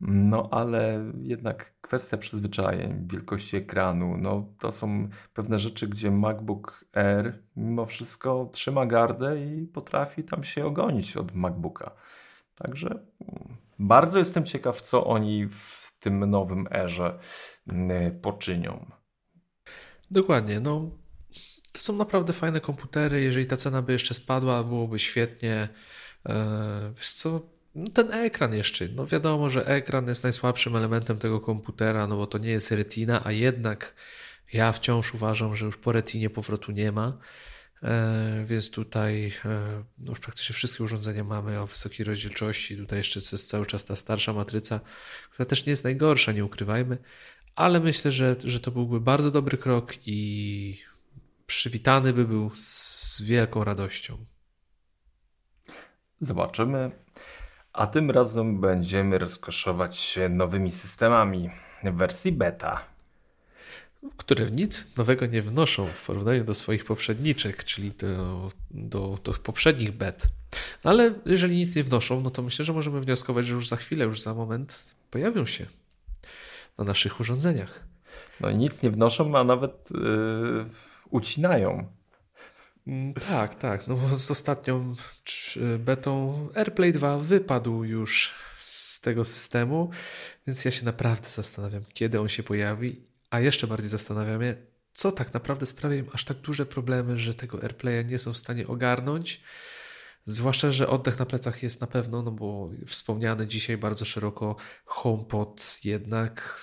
No 0.00 0.48
ale 0.50 1.12
jednak 1.20 1.74
kwestia 1.80 2.16
przyzwyczajeń, 2.16 3.08
wielkości 3.08 3.56
ekranu, 3.56 4.16
no 4.16 4.48
to 4.58 4.72
są 4.72 5.08
pewne 5.34 5.58
rzeczy, 5.58 5.88
gdzie 5.88 6.10
MacBook 6.10 6.84
Air 6.92 7.42
mimo 7.56 7.86
wszystko 7.86 8.50
trzyma 8.52 8.86
gardę 8.86 9.44
i 9.44 9.66
potrafi 9.66 10.24
tam 10.24 10.44
się 10.44 10.66
ogonić 10.66 11.16
od 11.16 11.34
MacBooka. 11.34 11.90
Także 12.54 12.88
mm, 12.88 13.56
bardzo 13.78 14.18
jestem 14.18 14.44
ciekaw, 14.44 14.80
co 14.80 15.06
oni 15.06 15.48
w 15.48 15.92
tym 16.00 16.30
nowym 16.30 16.68
erze 16.70 17.18
mm, 17.68 18.20
poczynią. 18.20 18.86
Dokładnie, 20.10 20.60
no 20.60 20.90
to 21.72 21.80
są 21.80 21.96
naprawdę 21.96 22.32
fajne 22.32 22.60
komputery. 22.60 23.22
Jeżeli 23.22 23.46
ta 23.46 23.56
cena 23.56 23.82
by 23.82 23.92
jeszcze 23.92 24.14
spadła, 24.14 24.64
byłoby 24.64 24.98
świetnie. 24.98 25.68
E, 26.26 26.92
wiesz 26.96 27.12
co, 27.12 27.40
no 27.74 27.86
ten 27.94 28.12
ekran 28.12 28.54
jeszcze, 28.54 28.88
no 28.88 29.06
wiadomo, 29.06 29.50
że 29.50 29.66
ekran 29.66 30.08
jest 30.08 30.22
najsłabszym 30.22 30.76
elementem 30.76 31.18
tego 31.18 31.40
komputera, 31.40 32.06
no 32.06 32.16
bo 32.16 32.26
to 32.26 32.38
nie 32.38 32.50
jest 32.50 32.70
retina, 32.70 33.20
a 33.24 33.32
jednak 33.32 33.94
ja 34.52 34.72
wciąż 34.72 35.14
uważam, 35.14 35.56
że 35.56 35.66
już 35.66 35.76
po 35.76 35.92
retinie 35.92 36.30
powrotu 36.30 36.72
nie 36.72 36.92
ma. 36.92 37.18
E, 37.84 38.44
więc 38.46 38.70
tutaj 38.70 39.32
e, 39.44 39.84
no 39.98 40.10
już 40.10 40.20
praktycznie 40.20 40.54
wszystkie 40.54 40.84
urządzenia 40.84 41.24
mamy 41.24 41.60
o 41.60 41.66
wysokiej 41.66 42.04
rozdzielczości. 42.04 42.76
Tutaj 42.76 42.98
jeszcze 42.98 43.20
jest 43.32 43.48
cały 43.48 43.66
czas 43.66 43.84
ta 43.84 43.96
starsza 43.96 44.32
matryca, 44.32 44.80
która 45.30 45.46
też 45.46 45.66
nie 45.66 45.70
jest 45.70 45.84
najgorsza, 45.84 46.32
nie 46.32 46.44
ukrywajmy, 46.44 46.98
ale 47.54 47.80
myślę, 47.80 48.12
że, 48.12 48.36
że 48.44 48.60
to 48.60 48.70
byłby 48.70 49.00
bardzo 49.00 49.30
dobry 49.30 49.58
krok 49.58 49.94
i 50.06 50.80
przywitany 51.46 52.12
by 52.12 52.24
był 52.24 52.50
z 52.54 53.22
wielką 53.22 53.64
radością. 53.64 54.24
Zobaczymy. 56.20 56.90
A 57.72 57.86
tym 57.86 58.10
razem 58.10 58.60
będziemy 58.60 59.18
rozkoszować 59.18 59.96
się 59.96 60.28
nowymi 60.28 60.70
systemami 60.70 61.50
w 61.84 61.90
wersji 61.90 62.32
beta. 62.32 62.93
Które 64.16 64.50
nic 64.50 64.96
nowego 64.96 65.26
nie 65.26 65.42
wnoszą 65.42 65.88
w 65.94 66.06
porównaniu 66.06 66.44
do 66.44 66.54
swoich 66.54 66.84
poprzedniczek, 66.84 67.64
czyli 67.64 67.92
do, 67.92 68.50
do, 68.70 69.18
do 69.24 69.32
poprzednich 69.32 69.92
bet. 69.92 70.26
No 70.84 70.90
ale 70.90 71.14
jeżeli 71.26 71.56
nic 71.56 71.76
nie 71.76 71.82
wnoszą, 71.82 72.20
no 72.20 72.30
to 72.30 72.42
myślę, 72.42 72.64
że 72.64 72.72
możemy 72.72 73.00
wnioskować, 73.00 73.46
że 73.46 73.54
już 73.54 73.68
za 73.68 73.76
chwilę, 73.76 74.04
już 74.04 74.20
za 74.20 74.34
moment 74.34 74.94
pojawią 75.10 75.46
się 75.46 75.66
na 76.78 76.84
naszych 76.84 77.20
urządzeniach. 77.20 77.84
No 78.40 78.50
nic 78.50 78.82
nie 78.82 78.90
wnoszą, 78.90 79.38
a 79.38 79.44
nawet 79.44 79.90
yy, 79.90 80.66
ucinają. 81.10 81.88
Mm, 82.86 83.14
tak, 83.14 83.54
tak. 83.54 83.88
No 83.88 83.96
bo 83.96 84.16
z 84.16 84.30
ostatnią 84.30 84.94
betą 85.78 86.38
AirPlay 86.54 86.92
2 86.92 87.18
wypadł 87.18 87.84
już 87.84 88.34
z 88.58 89.00
tego 89.00 89.24
systemu, 89.24 89.90
więc 90.46 90.64
ja 90.64 90.70
się 90.70 90.84
naprawdę 90.84 91.28
zastanawiam, 91.28 91.82
kiedy 91.94 92.20
on 92.20 92.28
się 92.28 92.42
pojawi, 92.42 93.02
a 93.34 93.40
jeszcze 93.40 93.66
bardziej 93.66 93.88
zastanawiam 93.88 94.40
się, 94.40 94.56
co 94.92 95.12
tak 95.12 95.34
naprawdę 95.34 95.66
sprawia 95.66 95.96
im 95.96 96.06
aż 96.12 96.24
tak 96.24 96.36
duże 96.36 96.66
problemy, 96.66 97.18
że 97.18 97.34
tego 97.34 97.62
AirPlaya 97.62 98.04
nie 98.04 98.18
są 98.18 98.32
w 98.32 98.38
stanie 98.38 98.66
ogarnąć. 98.66 99.42
Zwłaszcza, 100.24 100.70
że 100.70 100.88
oddech 100.88 101.18
na 101.18 101.26
plecach 101.26 101.62
jest 101.62 101.80
na 101.80 101.86
pewno, 101.86 102.22
no 102.22 102.30
bo 102.30 102.70
wspomniany 102.86 103.46
dzisiaj 103.46 103.76
bardzo 103.76 104.04
szeroko 104.04 104.56
HomePod 104.84 105.80
jednak 105.84 106.58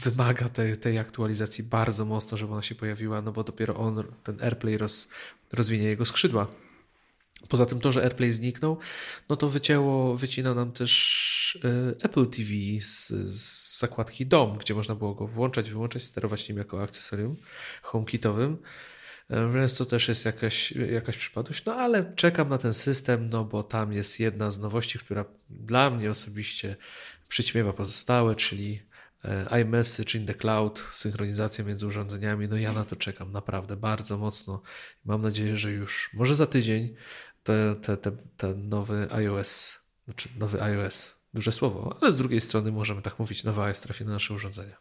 wymaga 0.00 0.48
tej, 0.48 0.76
tej 0.76 0.98
aktualizacji 0.98 1.64
bardzo 1.64 2.04
mocno, 2.04 2.38
żeby 2.38 2.52
ona 2.52 2.62
się 2.62 2.74
pojawiła, 2.74 3.22
no 3.22 3.32
bo 3.32 3.44
dopiero 3.44 3.76
on, 3.76 4.04
ten 4.22 4.42
AirPlay 4.42 4.78
roz, 4.78 5.08
rozwinie 5.52 5.84
jego 5.84 6.04
skrzydła. 6.04 6.46
Poza 7.48 7.66
tym 7.66 7.80
to, 7.80 7.92
że 7.92 8.02
AirPlay 8.02 8.32
zniknął, 8.32 8.78
no 9.28 9.36
to 9.36 9.48
wycięło, 9.48 10.16
wycina 10.16 10.54
nam 10.54 10.72
też 10.72 11.58
e, 11.64 12.04
Apple 12.04 12.26
TV 12.26 12.50
z, 12.80 13.08
z 13.08 13.78
zakładki 13.78 14.26
DOM, 14.26 14.58
gdzie 14.58 14.74
można 14.74 14.94
było 14.94 15.14
go 15.14 15.26
włączać, 15.26 15.70
wyłączać, 15.70 16.02
sterować 16.02 16.48
nim 16.48 16.58
jako 16.58 16.82
akcesorium 16.82 17.36
HomeKitowym. 17.82 18.58
E, 19.30 19.50
więc 19.52 19.76
to 19.76 19.86
też 19.86 20.08
jest 20.08 20.24
jakaś, 20.24 20.72
jakaś 20.72 21.16
przypadłość. 21.16 21.64
No 21.64 21.74
ale 21.74 22.12
czekam 22.14 22.48
na 22.48 22.58
ten 22.58 22.74
system, 22.74 23.28
no 23.28 23.44
bo 23.44 23.62
tam 23.62 23.92
jest 23.92 24.20
jedna 24.20 24.50
z 24.50 24.58
nowości, 24.58 24.98
która 24.98 25.24
dla 25.50 25.90
mnie 25.90 26.10
osobiście 26.10 26.76
przyćmiewa 27.28 27.72
pozostałe, 27.72 28.36
czyli 28.36 28.82
E, 29.24 29.60
iMessage 29.60 30.18
in 30.18 30.26
the 30.26 30.34
cloud, 30.34 30.78
synchronizacja 30.92 31.64
między 31.64 31.86
urządzeniami. 31.86 32.48
No 32.48 32.56
ja 32.56 32.72
na 32.72 32.84
to 32.84 32.96
czekam 32.96 33.32
naprawdę 33.32 33.76
bardzo 33.76 34.18
mocno. 34.18 34.62
Mam 35.04 35.22
nadzieję, 35.22 35.56
że 35.56 35.72
już 35.72 36.10
może 36.14 36.34
za 36.34 36.46
tydzień 36.46 36.94
te, 37.42 37.74
te, 37.74 37.96
te, 37.96 38.12
ten 38.36 38.68
nowy 38.68 39.08
iOS, 39.12 39.80
znaczy 40.04 40.28
nowy 40.38 40.62
iOS, 40.62 41.22
duże 41.34 41.52
słowo, 41.52 41.96
ale 42.00 42.12
z 42.12 42.16
drugiej 42.16 42.40
strony 42.40 42.72
możemy 42.72 43.02
tak 43.02 43.18
mówić, 43.18 43.44
nowy 43.44 43.62
iOS 43.62 43.80
trafi 43.80 44.04
na 44.04 44.12
nasze 44.12 44.34
urządzenia. 44.34 44.76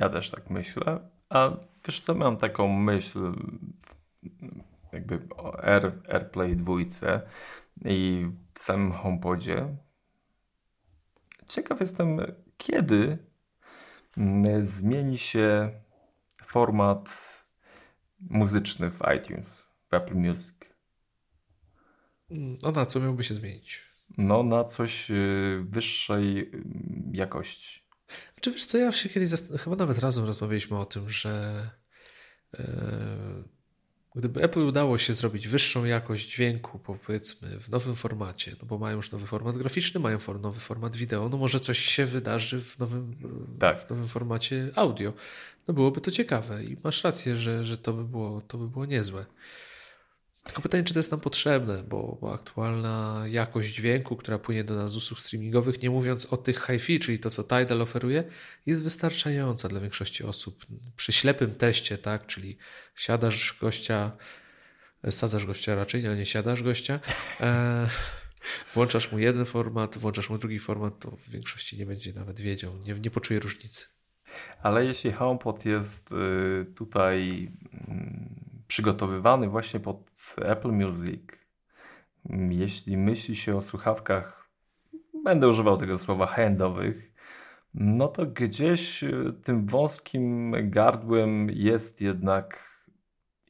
Ja 0.00 0.08
też 0.08 0.30
tak 0.30 0.50
myślę. 0.50 1.10
A 1.28 1.50
wiesz 1.86 2.00
co, 2.00 2.14
mam 2.14 2.36
taką 2.36 2.68
myśl 2.68 3.32
jakby 4.92 5.20
o 5.36 5.64
Air, 5.64 6.02
AirPlay 6.08 6.56
2 6.56 6.74
i 7.84 8.26
w 8.54 8.58
samym 8.60 8.92
HomePodzie. 8.92 9.76
Ciekaw 11.48 11.80
jestem, 11.80 12.20
kiedy 12.56 13.18
zmieni 14.60 15.18
się 15.18 15.72
format 16.44 17.08
muzyczny 18.30 18.90
w 18.90 19.00
iTunes, 19.16 19.68
w 19.90 19.94
Apple 19.94 20.14
Music? 20.14 20.51
No 22.62 22.70
na 22.70 22.86
co 22.86 23.00
miałby 23.00 23.24
się 23.24 23.34
zmienić? 23.34 23.80
No 24.18 24.42
na 24.42 24.64
coś 24.64 25.10
y, 25.10 25.64
wyższej 25.68 26.38
y, 26.38 26.64
jakości. 27.12 27.82
Czy 28.40 28.50
wiesz 28.50 28.66
co, 28.66 28.78
ja 28.78 28.92
się 28.92 29.08
kiedyś, 29.08 29.30
chyba 29.64 29.76
nawet 29.76 29.98
razem 29.98 30.24
rozmawialiśmy 30.24 30.78
o 30.78 30.84
tym, 30.84 31.10
że 31.10 31.70
yy 32.58 32.62
Gdyby 34.14 34.42
Apple 34.42 34.60
udało 34.60 34.98
się 34.98 35.12
zrobić 35.12 35.48
wyższą 35.48 35.84
jakość 35.84 36.28
dźwięku, 36.28 36.78
powiedzmy, 36.78 37.60
w 37.60 37.70
nowym 37.70 37.94
formacie, 37.94 38.56
no 38.60 38.66
bo 38.66 38.78
mają 38.78 38.96
już 38.96 39.12
nowy 39.12 39.26
format 39.26 39.58
graficzny, 39.58 40.00
mają 40.00 40.18
nowy 40.42 40.60
format 40.60 40.96
wideo, 40.96 41.28
no 41.28 41.36
może 41.36 41.60
coś 41.60 41.78
się 41.78 42.06
wydarzy 42.06 42.60
w 42.60 42.78
nowym, 42.78 43.16
tak. 43.58 43.86
w 43.86 43.90
nowym 43.90 44.08
formacie 44.08 44.70
audio. 44.74 45.12
No 45.68 45.74
byłoby 45.74 46.00
to 46.00 46.10
ciekawe 46.10 46.64
i 46.64 46.76
masz 46.84 47.04
rację, 47.04 47.36
że, 47.36 47.64
że 47.64 47.78
to, 47.78 47.92
by 47.92 48.04
było, 48.04 48.40
to 48.40 48.58
by 48.58 48.68
było 48.68 48.86
niezłe. 48.86 49.26
Tylko 50.44 50.62
pytanie, 50.62 50.84
czy 50.84 50.94
to 50.94 50.98
jest 50.98 51.10
nam 51.10 51.20
potrzebne, 51.20 51.82
bo, 51.82 52.18
bo, 52.20 52.34
aktualna 52.34 53.24
jakość 53.28 53.74
dźwięku, 53.74 54.16
która 54.16 54.38
płynie 54.38 54.64
do 54.64 54.74
nas 54.74 54.92
z 54.92 54.96
usług 54.96 55.20
streamingowych, 55.20 55.82
nie 55.82 55.90
mówiąc 55.90 56.26
o 56.26 56.36
tych 56.36 56.66
hi-fi, 56.66 57.00
czyli 57.00 57.18
to, 57.18 57.30
co 57.30 57.42
Tidal 57.42 57.82
oferuje, 57.82 58.24
jest 58.66 58.84
wystarczająca 58.84 59.68
dla 59.68 59.80
większości 59.80 60.24
osób. 60.24 60.66
Przy 60.96 61.12
ślepym 61.12 61.54
teście, 61.54 61.98
tak, 61.98 62.26
czyli 62.26 62.58
siadasz 62.96 63.58
gościa, 63.60 64.12
sadzasz 65.10 65.46
gościa 65.46 65.74
raczej, 65.74 66.06
a 66.06 66.14
nie 66.14 66.26
siadasz 66.26 66.62
gościa, 66.62 67.00
e, 67.40 67.88
włączasz 68.74 69.12
mu 69.12 69.18
jeden 69.18 69.44
format, 69.44 69.98
włączasz 69.98 70.30
mu 70.30 70.38
drugi 70.38 70.58
format, 70.58 70.98
to 70.98 71.10
w 71.10 71.30
większości 71.30 71.78
nie 71.78 71.86
będzie 71.86 72.12
nawet 72.12 72.40
wiedział, 72.40 72.72
nie, 72.84 72.94
nie 72.94 73.10
poczuje 73.10 73.40
różnicy. 73.40 73.86
Ale 74.62 74.84
jeśli 74.84 75.12
HomePod 75.12 75.64
jest 75.64 76.12
y, 76.12 76.74
tutaj 76.74 77.50
mm, 77.88 78.51
przygotowywany 78.72 79.48
właśnie 79.48 79.80
pod 79.80 80.10
Apple 80.36 80.72
Music, 80.72 81.22
jeśli 82.50 82.96
myśli 82.96 83.36
się 83.36 83.56
o 83.56 83.60
słuchawkach, 83.60 84.48
będę 85.24 85.48
używał 85.48 85.76
tego 85.76 85.98
słowa 85.98 86.26
handowych, 86.26 87.12
no 87.74 88.08
to 88.08 88.26
gdzieś 88.26 89.04
e, 89.04 89.10
tym 89.44 89.66
wąskim 89.66 90.54
gardłem 90.70 91.50
jest 91.50 92.00
jednak 92.00 92.78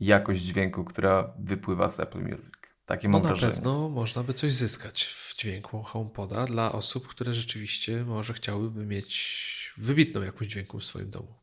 jakość 0.00 0.42
dźwięku, 0.42 0.84
która 0.84 1.32
wypływa 1.38 1.88
z 1.88 2.00
Apple 2.00 2.20
Music. 2.20 2.52
Takie 2.86 3.08
no 3.08 3.18
mam 3.18 3.32
na 3.32 3.36
pewno 3.36 3.88
można 3.88 4.22
by 4.22 4.34
coś 4.34 4.52
zyskać 4.52 5.04
w 5.04 5.36
dźwięku 5.36 5.82
HomePoda 5.82 6.44
dla 6.44 6.72
osób, 6.72 7.08
które 7.08 7.34
rzeczywiście 7.34 8.04
może 8.04 8.32
chciałyby 8.32 8.86
mieć 8.86 9.74
wybitną 9.76 10.22
jakość 10.22 10.50
dźwięku 10.50 10.78
w 10.78 10.84
swoim 10.84 11.10
domu. 11.10 11.34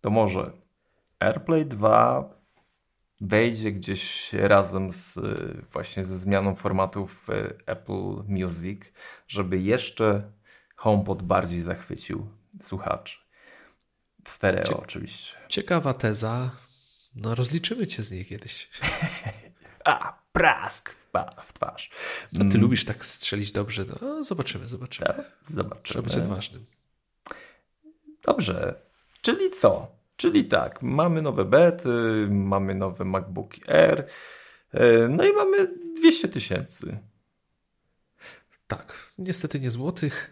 To 0.00 0.10
może 0.10 0.52
AirPlay 1.20 1.66
2 1.66 2.35
wejdzie 3.20 3.72
gdzieś 3.72 4.32
razem 4.32 4.90
z 4.90 5.18
właśnie 5.72 6.04
ze 6.04 6.18
zmianą 6.18 6.54
formatów 6.54 7.26
Apple 7.66 8.22
Music, 8.28 8.80
żeby 9.28 9.58
jeszcze 9.60 10.32
HomePod 10.76 11.22
bardziej 11.22 11.62
zachwycił 11.62 12.26
słuchaczy. 12.60 13.18
W 14.24 14.30
stereo 14.30 14.64
Cie 14.64 14.76
oczywiście. 14.76 15.36
Ciekawa 15.48 15.94
teza. 15.94 16.50
No 17.14 17.34
rozliczymy 17.34 17.86
cię 17.86 18.02
z 18.02 18.10
niej 18.10 18.26
kiedyś. 18.26 18.70
A, 19.84 20.18
prask 20.32 20.94
w 21.44 21.52
twarz. 21.52 21.90
A 22.34 22.38
ty 22.38 22.44
mm. 22.44 22.60
lubisz 22.60 22.84
tak 22.84 23.06
strzelić 23.06 23.52
dobrze? 23.52 23.84
No, 24.00 24.24
zobaczymy, 24.24 24.68
zobaczymy. 24.68 25.06
Tak, 25.06 25.32
zobaczymy. 25.46 25.82
Trzeba 25.82 26.02
być 26.02 26.16
odważnym. 26.16 26.66
Dobrze. 28.22 28.74
Czyli 29.20 29.50
co? 29.50 29.96
Czyli 30.16 30.44
tak, 30.44 30.82
mamy 30.82 31.22
nowe 31.22 31.44
bety, 31.44 31.88
mamy 32.30 32.74
nowe 32.74 33.04
MacBook 33.04 33.54
Air, 33.68 34.06
e, 34.72 35.08
no 35.08 35.24
i 35.24 35.32
mamy 35.32 35.68
200 35.96 36.28
tysięcy. 36.28 36.98
Tak, 38.66 39.12
niestety 39.18 39.60
nie 39.60 39.70
złotych. 39.70 40.30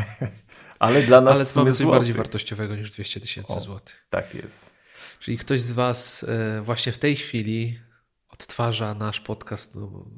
Ale 0.78 1.02
dla 1.02 1.20
nas 1.20 1.56
Ale 1.56 1.64
mamy 1.64 1.76
coś 1.76 1.86
bardziej 1.86 2.14
wartościowego 2.14 2.76
niż 2.76 2.90
200 2.90 3.20
tysięcy 3.20 3.60
złotych. 3.60 4.06
Tak 4.10 4.34
jest. 4.34 4.76
Czyli 5.20 5.38
ktoś 5.38 5.60
z 5.60 5.72
Was 5.72 6.26
e, 6.28 6.62
właśnie 6.62 6.92
w 6.92 6.98
tej 6.98 7.16
chwili 7.16 7.78
odtwarza 8.28 8.94
nasz 8.94 9.20
podcast 9.20 9.74
no, 9.74 10.10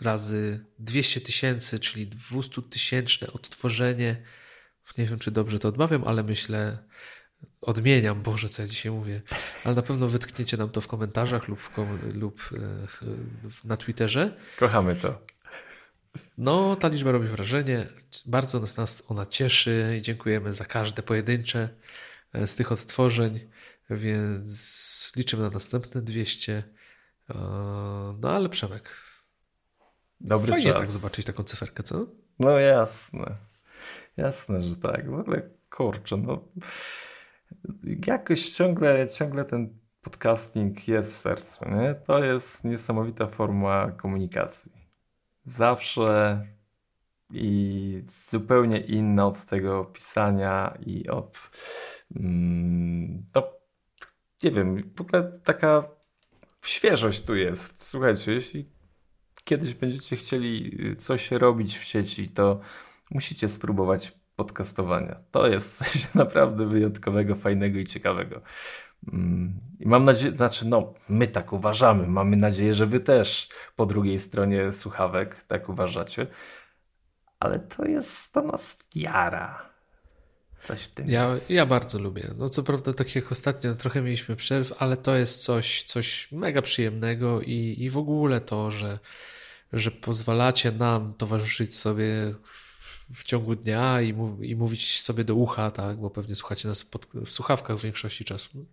razy 0.00 0.64
200 0.78 1.20
tysięcy, 1.20 1.78
czyli 1.78 2.06
200 2.06 2.62
tysięczne 2.62 3.32
odtworzenie. 3.32 4.22
Nie 4.98 5.06
wiem, 5.06 5.18
czy 5.18 5.30
dobrze 5.30 5.58
to 5.58 5.68
odmawiam, 5.68 6.04
ale 6.04 6.22
myślę, 6.22 6.78
odmieniam, 7.62 8.22
Boże, 8.22 8.48
co 8.48 8.62
ja 8.62 8.68
dzisiaj 8.68 8.92
mówię, 8.92 9.22
ale 9.64 9.74
na 9.74 9.82
pewno 9.82 10.08
wytkniecie 10.08 10.56
nam 10.56 10.70
to 10.70 10.80
w 10.80 10.88
komentarzach 10.88 11.48
lub, 11.48 11.60
w 11.60 11.70
kom 11.70 11.98
lub 12.14 12.50
e, 12.52 12.86
na 13.64 13.76
Twitterze. 13.76 14.36
Kochamy 14.58 14.96
to. 14.96 15.20
No, 16.38 16.76
ta 16.76 16.88
liczba 16.88 17.12
robi 17.12 17.28
wrażenie. 17.28 17.86
Bardzo 18.26 18.60
nas 18.60 19.02
ona 19.08 19.26
cieszy 19.26 19.96
i 19.98 20.02
dziękujemy 20.02 20.52
za 20.52 20.64
każde 20.64 21.02
pojedyncze 21.02 21.68
e, 22.32 22.46
z 22.46 22.54
tych 22.54 22.72
odtworzeń, 22.72 23.40
więc 23.90 25.12
liczymy 25.16 25.42
na 25.42 25.50
następne 25.50 26.02
200. 26.02 26.64
E, 27.30 27.34
no 28.20 28.30
ale 28.30 28.48
Przemek, 28.48 28.96
Dobry 30.20 30.52
fajnie 30.52 30.70
czas. 30.72 30.80
tak 30.80 30.90
zobaczyć 30.90 31.26
taką 31.26 31.44
cyferkę, 31.44 31.82
co? 31.82 32.06
No 32.38 32.58
jasne. 32.58 33.36
Jasne, 34.16 34.62
że 34.62 34.76
tak. 34.76 35.10
W 35.10 35.14
ogóle 35.14 35.50
kurczę, 35.70 36.16
no 36.16 36.44
jakoś 38.06 38.50
ciągle, 38.50 39.08
ciągle 39.08 39.44
ten 39.44 39.78
podcasting 40.02 40.88
jest 40.88 41.12
w 41.12 41.16
sercu, 41.16 41.64
nie? 41.68 41.94
To 41.94 42.24
jest 42.24 42.64
niesamowita 42.64 43.26
forma 43.26 43.90
komunikacji 43.90 44.82
zawsze 45.44 46.40
i 47.32 48.04
zupełnie 48.30 48.80
inna 48.80 49.26
od 49.26 49.44
tego 49.44 49.84
pisania 49.84 50.78
i 50.86 51.08
od 51.08 51.50
mm, 52.16 53.26
no, 53.34 53.42
nie 54.42 54.50
wiem, 54.50 54.92
w 54.96 55.00
ogóle 55.00 55.40
taka 55.44 55.88
świeżość 56.64 57.22
tu 57.22 57.36
jest. 57.36 57.84
Słuchajcie, 57.86 58.32
jeśli 58.32 58.68
kiedyś 59.44 59.74
będziecie 59.74 60.16
chcieli 60.16 60.78
coś 60.96 61.30
robić 61.30 61.78
w 61.78 61.84
sieci, 61.84 62.28
to 62.28 62.60
musicie 63.10 63.48
spróbować 63.48 64.21
podcastowania. 64.36 65.16
To 65.30 65.46
jest 65.46 65.76
coś 65.76 66.08
naprawdę 66.14 66.66
wyjątkowego, 66.66 67.34
fajnego 67.34 67.78
i 67.78 67.86
ciekawego. 67.86 68.40
Mm, 69.12 69.60
I 69.80 69.88
mam 69.88 70.04
nadzieję, 70.04 70.36
znaczy, 70.36 70.68
no, 70.68 70.94
my 71.08 71.28
tak 71.28 71.52
uważamy. 71.52 72.06
Mamy 72.06 72.36
nadzieję, 72.36 72.74
że 72.74 72.86
wy 72.86 73.00
też 73.00 73.48
po 73.76 73.86
drugiej 73.86 74.18
stronie 74.18 74.72
słuchawek 74.72 75.44
tak 75.44 75.68
uważacie. 75.68 76.26
Ale 77.40 77.58
to 77.58 77.84
jest, 77.84 78.32
to 78.32 78.42
nas 78.42 78.78
jara. 78.94 79.72
Coś 80.62 80.82
w 80.82 80.94
tym 80.94 81.06
ja, 81.08 81.34
jest. 81.34 81.50
ja 81.50 81.66
bardzo 81.66 81.98
lubię. 81.98 82.30
No 82.38 82.48
co 82.48 82.62
prawda, 82.62 82.94
tak 82.94 83.14
jak 83.14 83.32
ostatnio, 83.32 83.74
trochę 83.74 84.02
mieliśmy 84.02 84.36
przerw, 84.36 84.72
ale 84.78 84.96
to 84.96 85.16
jest 85.16 85.44
coś, 85.44 85.84
coś 85.84 86.32
mega 86.32 86.62
przyjemnego 86.62 87.40
i, 87.40 87.76
i 87.78 87.90
w 87.90 87.98
ogóle 87.98 88.40
to, 88.40 88.70
że, 88.70 88.98
że 89.72 89.90
pozwalacie 89.90 90.72
nam 90.72 91.14
towarzyszyć 91.14 91.78
sobie 91.78 92.34
w 93.14 93.24
ciągu 93.24 93.56
dnia 93.56 94.00
i, 94.00 94.14
i 94.40 94.56
mówić 94.56 95.00
sobie 95.00 95.24
do 95.24 95.34
ucha, 95.34 95.70
tak, 95.70 96.00
bo 96.00 96.10
pewnie 96.10 96.34
słuchacie 96.34 96.68
nas 96.68 96.84
pod, 96.84 97.06
w 97.06 97.30
słuchawkach 97.30 97.76
w 97.76 97.82
większości 97.82 98.24
czasu 98.24 98.66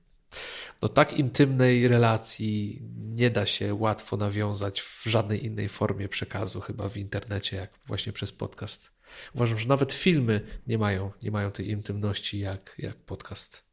no 0.81 0.89
tak 0.89 1.13
intymnej 1.13 1.87
relacji 1.87 2.81
nie 2.95 3.29
da 3.29 3.45
się 3.45 3.73
łatwo 3.73 4.17
nawiązać 4.17 4.81
w 4.81 5.03
żadnej 5.05 5.45
innej 5.45 5.69
formie 5.69 6.09
przekazu, 6.09 6.61
chyba 6.61 6.89
w 6.89 6.97
internecie, 6.97 7.57
jak 7.57 7.69
właśnie 7.85 8.13
przez 8.13 8.31
podcast. 8.31 8.91
Uważam, 9.35 9.57
że 9.57 9.67
nawet 9.67 9.93
filmy 9.93 10.41
nie 10.67 10.77
mają, 10.77 11.11
nie 11.23 11.31
mają 11.31 11.51
tej 11.51 11.69
intymności 11.69 12.39
jak, 12.39 12.75
jak 12.77 12.95
podcast. 12.95 13.69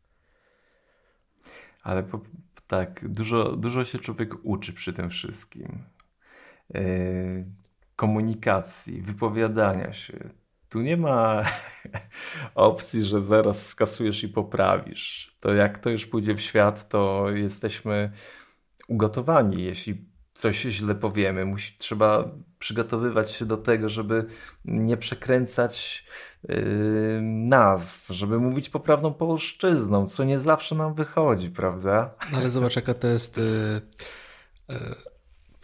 Ale 1.83 2.03
po, 2.03 2.21
tak, 2.67 3.09
dużo, 3.09 3.57
dużo 3.57 3.85
się 3.85 3.99
człowiek 3.99 4.35
uczy 4.43 4.73
przy 4.73 4.93
tym 4.93 5.11
wszystkim. 5.11 5.85
Yy, 6.75 7.47
komunikacji, 7.97 9.03
wypowiadania 9.03 9.93
się 9.93 10.31
tu 10.69 10.81
nie 10.81 10.97
ma 10.97 11.43
opcji, 12.55 13.03
że 13.03 13.21
zaraz 13.21 13.69
skasujesz 13.69 14.25
i 14.25 14.29
poprawisz. 14.29 15.37
To 15.41 15.55
jak 15.55 15.79
to 15.79 15.91
już 15.91 16.07
pójdzie 16.07 16.35
w 16.35 16.41
świat, 16.41 16.89
to 16.89 17.31
jesteśmy 17.31 18.13
ugotowani. 18.89 19.63
Jeśli 19.63 20.05
coś 20.31 20.63
źle 20.63 20.95
powiemy, 20.95 21.45
musi, 21.45 21.79
trzeba 21.79 22.31
przygotowywać 22.59 23.31
się 23.31 23.47
do 23.47 23.57
tego, 23.57 23.89
żeby 23.89 24.27
nie 24.65 24.97
przekręcać 24.97 26.05
yy, 26.49 27.21
nazw, 27.23 28.09
żeby 28.09 28.39
mówić 28.39 28.71
poprawną 28.71 29.15
polszczyzną, 29.15 30.09
co 30.09 30.25
nie 30.25 30.39
zawsze 30.39 30.75
nam 30.75 30.95
wychodzi, 30.95 31.51
prawda? 31.51 32.15
No 32.33 32.39
ale 32.39 32.51
zobacz, 32.51 32.77
jaka 32.77 32.95
to 32.95 33.07
jest. 33.07 33.39
Yy, 33.39 33.81
yy 34.69 35.16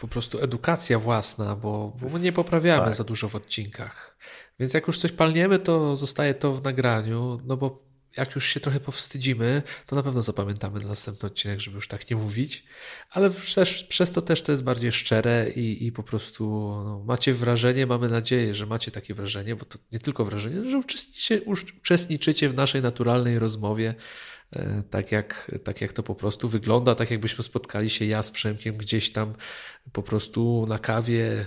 po 0.02 0.08
prostu 0.08 0.40
edukacja 0.40 0.98
własna, 0.98 1.56
bo, 1.56 1.92
bo 2.00 2.08
my 2.08 2.20
nie 2.20 2.32
poprawiamy 2.32 2.84
tak. 2.84 2.94
za 2.94 3.04
dużo 3.04 3.28
w 3.28 3.36
odcinkach. 3.36 4.18
Więc 4.60 4.74
jak 4.74 4.86
już 4.86 4.98
coś 4.98 5.12
palniemy, 5.12 5.58
to 5.58 5.96
zostaje 5.96 6.34
to 6.34 6.52
w 6.54 6.64
nagraniu, 6.64 7.40
no 7.44 7.56
bo 7.56 7.82
jak 8.16 8.34
już 8.34 8.46
się 8.46 8.60
trochę 8.60 8.80
powstydzimy, 8.80 9.62
to 9.86 9.96
na 9.96 10.02
pewno 10.02 10.22
zapamiętamy 10.22 10.80
na 10.80 10.88
następny 10.88 11.26
odcinek, 11.26 11.60
żeby 11.60 11.74
już 11.74 11.88
tak 11.88 12.10
nie 12.10 12.16
mówić, 12.16 12.64
ale 13.10 13.30
przez, 13.30 13.82
przez 13.82 14.12
to 14.12 14.22
też 14.22 14.42
to 14.42 14.52
jest 14.52 14.64
bardziej 14.64 14.92
szczere 14.92 15.50
i, 15.50 15.86
i 15.86 15.92
po 15.92 16.02
prostu 16.02 16.44
no, 16.84 17.04
macie 17.06 17.34
wrażenie, 17.34 17.86
mamy 17.86 18.08
nadzieję, 18.08 18.54
że 18.54 18.66
macie 18.66 18.90
takie 18.90 19.14
wrażenie, 19.14 19.56
bo 19.56 19.64
to 19.64 19.78
nie 19.92 19.98
tylko 19.98 20.24
wrażenie, 20.24 20.70
że 20.70 20.78
uczestniczycie, 20.78 21.42
uczestniczycie 21.80 22.48
w 22.48 22.54
naszej 22.54 22.82
naturalnej 22.82 23.38
rozmowie, 23.38 23.94
tak 24.90 25.12
jak, 25.12 25.50
tak 25.64 25.80
jak 25.80 25.92
to 25.92 26.02
po 26.02 26.14
prostu 26.14 26.48
wygląda, 26.48 26.94
tak 26.94 27.10
jakbyśmy 27.10 27.44
spotkali 27.44 27.90
się 27.90 28.04
ja 28.04 28.22
z 28.22 28.30
Przemkiem 28.30 28.76
gdzieś 28.76 29.12
tam 29.12 29.34
po 29.92 30.02
prostu 30.02 30.66
na 30.68 30.78
kawie, 30.78 31.46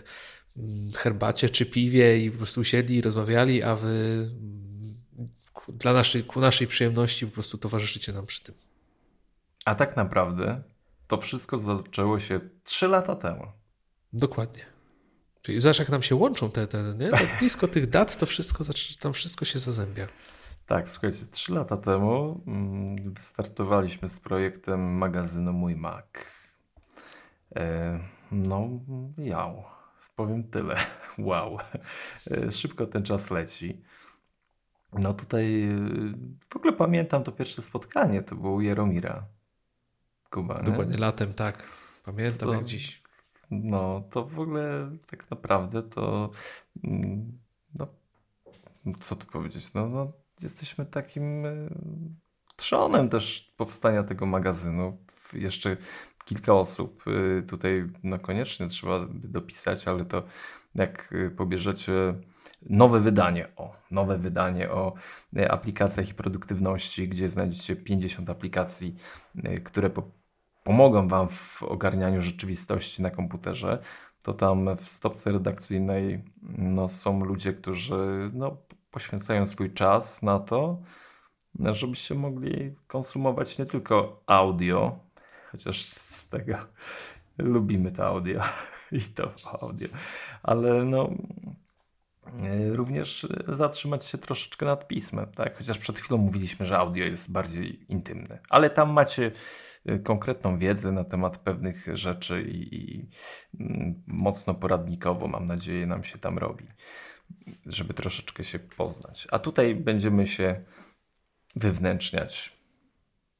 mm, 0.57 0.91
herbacie 0.91 1.49
czy 1.49 1.65
piwie 1.65 2.19
i 2.19 2.31
po 2.31 2.37
prostu 2.37 2.61
usiedli 2.61 2.95
i 2.95 3.01
rozmawiali, 3.01 3.63
a 3.63 3.75
wy 3.75 4.29
dla 5.67 5.93
naszej, 5.93 6.23
ku 6.23 6.41
naszej 6.41 6.67
przyjemności 6.67 7.27
po 7.27 7.33
prostu 7.33 7.57
towarzyszycie 7.57 8.13
nam 8.13 8.25
przy 8.25 8.43
tym. 8.43 8.55
A 9.65 9.75
tak 9.75 9.95
naprawdę 9.95 10.63
to 11.07 11.17
wszystko 11.17 11.57
zaczęło 11.57 12.19
się 12.19 12.39
3 12.63 12.87
lata 12.87 13.15
temu. 13.15 13.47
Dokładnie. 14.13 14.65
Czyli 15.41 15.59
zobacz, 15.59 15.79
jak 15.79 15.89
nam 15.89 16.03
się 16.03 16.15
łączą 16.15 16.51
te, 16.51 16.67
te 16.67 16.95
nie? 16.97 17.09
Tak 17.09 17.27
blisko 17.39 17.67
tych 17.67 17.89
dat, 17.89 18.17
to 18.17 18.25
wszystko, 18.25 18.63
tam 18.99 19.13
wszystko 19.13 19.45
się 19.45 19.59
zazębia. 19.59 20.07
Tak, 20.65 20.89
słuchajcie, 20.89 21.25
3 21.31 21.53
lata 21.53 21.77
temu 21.77 22.41
mm, 22.47 23.13
wystartowaliśmy 23.13 24.09
z 24.09 24.19
projektem 24.19 24.97
magazynu 24.97 25.53
Mój 25.53 25.75
Mac. 25.75 26.05
E, 27.55 27.99
no, 28.31 28.69
miał. 29.17 29.63
Powiem 30.15 30.43
tyle. 30.43 30.75
Wow. 31.17 31.57
E, 32.31 32.51
szybko 32.51 32.87
ten 32.87 33.03
czas 33.03 33.31
leci. 33.31 33.81
No 34.93 35.13
tutaj 35.13 35.63
y, 35.63 36.13
w 36.49 36.55
ogóle 36.55 36.73
pamiętam 36.73 37.23
to 37.23 37.31
pierwsze 37.31 37.61
spotkanie, 37.61 38.21
to 38.21 38.35
było 38.35 38.53
u 38.53 38.61
Jaromira 38.61 39.25
Kuba. 40.29 40.57
Nie? 40.57 40.63
Dokładnie 40.63 40.97
latem, 40.97 41.33
tak. 41.33 41.63
Pamiętam 42.05 42.49
to, 42.49 42.53
jak 42.53 42.65
dziś. 42.65 43.03
No 43.51 44.03
to 44.11 44.25
w 44.25 44.39
ogóle 44.39 44.91
tak 45.07 45.31
naprawdę 45.31 45.83
to 45.83 46.29
mm, 46.83 47.39
no, 47.79 47.87
co 48.99 49.15
tu 49.15 49.25
powiedzieć, 49.27 49.73
no, 49.73 49.89
no 49.89 50.24
jesteśmy 50.41 50.85
takim 50.85 51.45
y, 51.45 51.69
trzonem 52.55 53.09
też 53.09 53.53
powstania 53.57 54.03
tego 54.03 54.25
magazynu. 54.25 54.97
Jeszcze 55.33 55.77
kilka 56.25 56.53
osób 56.53 57.03
y, 57.07 57.43
tutaj 57.47 57.89
no 58.03 58.19
koniecznie 58.19 58.67
trzeba 58.67 59.05
dopisać, 59.09 59.87
ale 59.87 60.05
to 60.05 60.23
jak 60.75 61.13
pobierzecie 61.37 61.91
nowe 62.69 62.99
wydanie, 62.99 63.47
o, 63.55 63.75
nowe 63.91 64.17
wydanie 64.17 64.71
o 64.71 64.93
e, 65.37 65.51
aplikacjach 65.51 66.09
i 66.09 66.13
produktywności, 66.13 67.09
gdzie 67.09 67.29
znajdziecie 67.29 67.75
50 67.75 68.29
aplikacji, 68.29 68.95
e, 69.43 69.57
które 69.57 69.89
po 69.89 70.03
pomogą 70.63 71.07
Wam 71.07 71.29
w 71.29 71.63
ogarnianiu 71.63 72.21
rzeczywistości 72.21 73.01
na 73.01 73.11
komputerze, 73.11 73.79
to 74.23 74.33
tam 74.33 74.77
w 74.77 74.89
stopce 74.89 75.31
redakcyjnej 75.31 76.23
no, 76.57 76.87
są 76.87 77.25
ludzie, 77.25 77.53
którzy 77.53 78.31
no, 78.33 78.57
poświęcają 78.95 79.45
swój 79.45 79.73
czas 79.73 80.23
na 80.23 80.39
to, 80.39 80.81
żebyście 81.59 82.15
mogli 82.15 82.75
konsumować 82.87 83.57
nie 83.57 83.65
tylko 83.65 84.23
audio, 84.25 84.99
chociaż 85.51 85.85
z 85.85 86.29
tego 86.29 86.57
lubimy 87.37 87.91
to 87.91 88.05
audio 88.05 88.41
i 88.91 89.01
to 89.01 89.31
audio, 89.61 89.87
ale 90.43 90.83
no 90.83 91.09
również 92.71 93.27
zatrzymać 93.47 94.05
się 94.05 94.17
troszeczkę 94.17 94.65
nad 94.65 94.87
pismem, 94.87 95.27
tak? 95.35 95.57
Chociaż 95.57 95.77
przed 95.77 95.99
chwilą 95.99 96.17
mówiliśmy, 96.17 96.65
że 96.65 96.77
audio 96.77 97.05
jest 97.05 97.31
bardziej 97.31 97.91
intymne, 97.91 98.39
ale 98.49 98.69
tam 98.69 98.91
macie 98.91 99.31
e, 99.85 99.99
konkretną 99.99 100.57
wiedzę 100.57 100.91
na 100.91 101.03
temat 101.03 101.37
pewnych 101.37 101.87
rzeczy 101.97 102.41
i, 102.41 102.75
i 102.75 103.09
mm, 103.59 104.03
mocno 104.07 104.53
poradnikowo, 104.53 105.27
mam 105.27 105.45
nadzieję, 105.45 105.85
nam 105.85 106.03
się 106.03 106.17
tam 106.17 106.37
robi. 106.37 106.67
Żeby 107.65 107.93
troszeczkę 107.93 108.43
się 108.43 108.59
poznać. 108.59 109.27
A 109.31 109.39
tutaj 109.39 109.75
będziemy 109.75 110.27
się 110.27 110.63
wywnętrzniać 111.55 112.55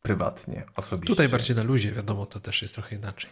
prywatnie, 0.02 0.66
osobiście. 0.76 1.08
Tutaj 1.08 1.30
bardziej 1.30 1.56
na 1.56 1.64
luzie, 1.64 1.92
wiadomo, 1.92 2.26
to 2.26 2.40
też 2.40 2.62
jest 2.62 2.74
trochę 2.74 2.96
inaczej. 2.96 3.32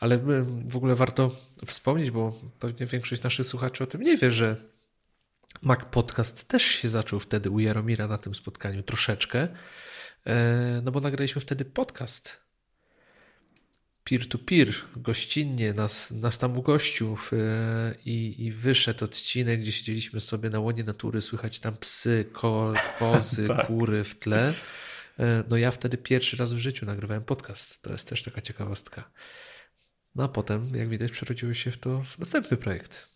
Ale 0.00 0.18
w 0.64 0.76
ogóle 0.76 0.94
warto 0.94 1.30
wspomnieć, 1.66 2.10
bo 2.10 2.32
pewnie 2.58 2.86
większość 2.86 3.22
naszych 3.22 3.46
słuchaczy 3.46 3.84
o 3.84 3.86
tym 3.86 4.02
nie 4.02 4.16
wie, 4.16 4.30
że 4.30 4.56
Mac 5.62 5.80
Podcast 5.90 6.48
też 6.48 6.62
się 6.62 6.88
zaczął 6.88 7.20
wtedy 7.20 7.50
u 7.50 7.60
Jaromira 7.60 8.08
na 8.08 8.18
tym 8.18 8.34
spotkaniu 8.34 8.82
troszeczkę, 8.82 9.48
e, 10.26 10.80
no 10.84 10.92
bo 10.92 11.00
nagraliśmy 11.00 11.40
wtedy 11.40 11.64
podcast 11.64 12.40
peer-to-peer, 14.04 14.74
gościnnie 14.96 15.72
nas, 15.72 16.10
nas 16.10 16.38
tam 16.38 16.58
ugościł 16.58 17.16
e, 17.32 17.94
i, 18.04 18.46
i 18.46 18.52
wyszedł 18.52 19.04
odcinek, 19.04 19.60
gdzie 19.60 19.72
siedzieliśmy 19.72 20.20
sobie 20.20 20.50
na 20.50 20.60
łonie 20.60 20.84
natury, 20.84 21.20
słychać 21.20 21.60
tam 21.60 21.76
psy, 21.76 22.24
ko, 22.32 22.72
kozy, 22.98 23.48
tak. 23.48 23.66
kury 23.66 24.04
w 24.04 24.18
tle. 24.18 24.54
E, 25.18 25.44
no 25.48 25.56
ja 25.56 25.70
wtedy 25.70 25.96
pierwszy 25.96 26.36
raz 26.36 26.52
w 26.52 26.58
życiu 26.58 26.86
nagrywałem 26.86 27.24
podcast. 27.24 27.82
To 27.82 27.92
jest 27.92 28.08
też 28.08 28.22
taka 28.22 28.40
ciekawostka. 28.40 29.10
No 30.14 30.24
a 30.24 30.28
potem, 30.28 30.74
jak 30.74 30.88
widać, 30.88 31.12
przerodziło 31.12 31.54
się 31.54 31.70
w 31.70 31.78
to 31.78 32.02
w 32.02 32.18
następny 32.18 32.56
projekt. 32.56 33.08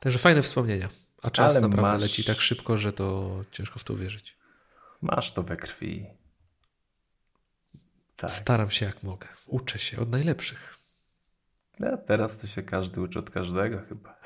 Także 0.00 0.18
fajne 0.18 0.42
wspomnienia. 0.42 0.88
A 1.22 1.30
czas 1.30 1.52
Ale 1.52 1.68
naprawdę 1.68 1.92
masz... 1.92 2.02
leci 2.02 2.24
tak 2.24 2.40
szybko, 2.40 2.78
że 2.78 2.92
to 2.92 3.44
ciężko 3.52 3.78
w 3.78 3.84
to 3.84 3.94
uwierzyć. 3.94 4.36
Masz 5.02 5.32
to 5.32 5.42
we 5.42 5.56
krwi. 5.56 6.06
Tak. 8.16 8.30
Staram 8.30 8.70
się 8.70 8.86
jak 8.86 9.02
mogę. 9.02 9.28
Uczę 9.46 9.78
się 9.78 10.00
od 10.00 10.10
najlepszych. 10.10 10.76
Ja, 11.80 11.96
teraz 11.96 12.38
to 12.38 12.46
się 12.46 12.62
każdy 12.62 13.00
uczy 13.00 13.18
od 13.18 13.30
każdego 13.30 13.80
chyba. 13.88 14.20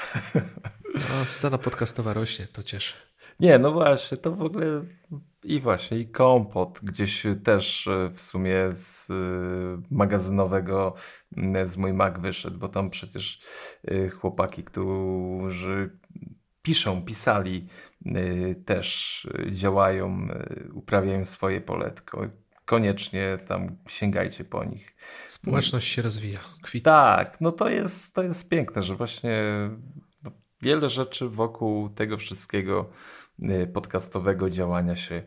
No, 0.94 1.24
scena 1.24 1.58
podcastowa 1.58 2.14
rośnie, 2.14 2.46
to 2.46 2.62
cieszę. 2.62 2.96
Nie, 3.40 3.58
no 3.58 3.72
właśnie, 3.72 4.18
to 4.18 4.32
w 4.32 4.42
ogóle 4.42 4.84
i 5.44 5.60
właśnie, 5.60 5.98
i 5.98 6.08
kompot 6.08 6.80
gdzieś 6.82 7.26
też 7.44 7.86
e, 7.86 8.10
w 8.10 8.20
sumie 8.20 8.72
z 8.72 9.10
e, 9.10 9.14
magazynowego 9.90 10.94
z 11.64 11.76
mój 11.76 11.92
Mac 11.92 12.18
wyszedł, 12.18 12.58
bo 12.58 12.68
tam 12.68 12.90
przecież 12.90 13.40
e, 13.84 14.08
chłopaki, 14.08 14.64
którzy 14.64 15.98
piszą, 16.62 17.02
pisali, 17.02 17.68
też 18.64 19.26
działają, 19.52 20.28
uprawiają 20.72 21.24
swoje 21.24 21.60
poletko 21.60 22.26
koniecznie 22.70 23.38
tam 23.48 23.76
sięgajcie 23.88 24.44
po 24.44 24.64
nich. 24.64 24.96
Społeczność 25.28 25.88
się 25.88 26.02
rozwija. 26.02 26.40
Tak, 26.82 27.40
no 27.40 27.52
to 27.52 27.68
jest, 27.68 28.14
to 28.14 28.22
jest 28.22 28.48
piękne, 28.48 28.82
że 28.82 28.96
właśnie 28.96 29.42
no, 30.22 30.30
wiele 30.62 30.90
rzeczy 30.90 31.28
wokół 31.28 31.88
tego 31.88 32.16
wszystkiego 32.16 32.90
y, 33.42 33.70
podcastowego 33.72 34.50
działania 34.50 34.96
się 34.96 35.22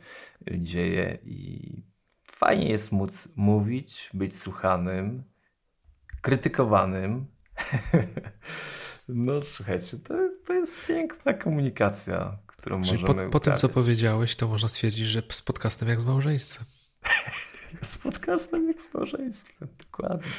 dzieje 0.52 1.18
i 1.24 1.84
fajnie 2.32 2.70
jest 2.70 2.92
móc 2.92 3.34
mówić, 3.36 4.10
być 4.14 4.40
słuchanym, 4.40 5.24
krytykowanym. 6.22 7.26
No 9.08 9.42
słuchajcie, 9.42 9.98
to, 9.98 10.14
to 10.48 10.54
jest 10.54 10.78
piękna 10.88 11.34
komunikacja, 11.34 12.38
którą 12.48 12.82
Czyli 12.82 13.02
możemy 13.02 13.26
po, 13.26 13.32
po 13.32 13.40
tym, 13.40 13.58
co 13.58 13.70
powiedziałeś, 13.70 14.36
to 14.36 14.48
można 14.48 14.70
stwierdzić, 14.70 15.06
że 15.06 15.22
z 15.30 15.42
podcastem 15.42 15.90
jak 15.90 16.02
z 16.02 16.06
małżeństwem. 16.06 16.66
z 17.82 17.98
podcastem 17.98 18.68
jak 18.68 18.82
z 18.82 18.94
małżeństwem, 18.94 19.68
dokładnie. 19.78 20.32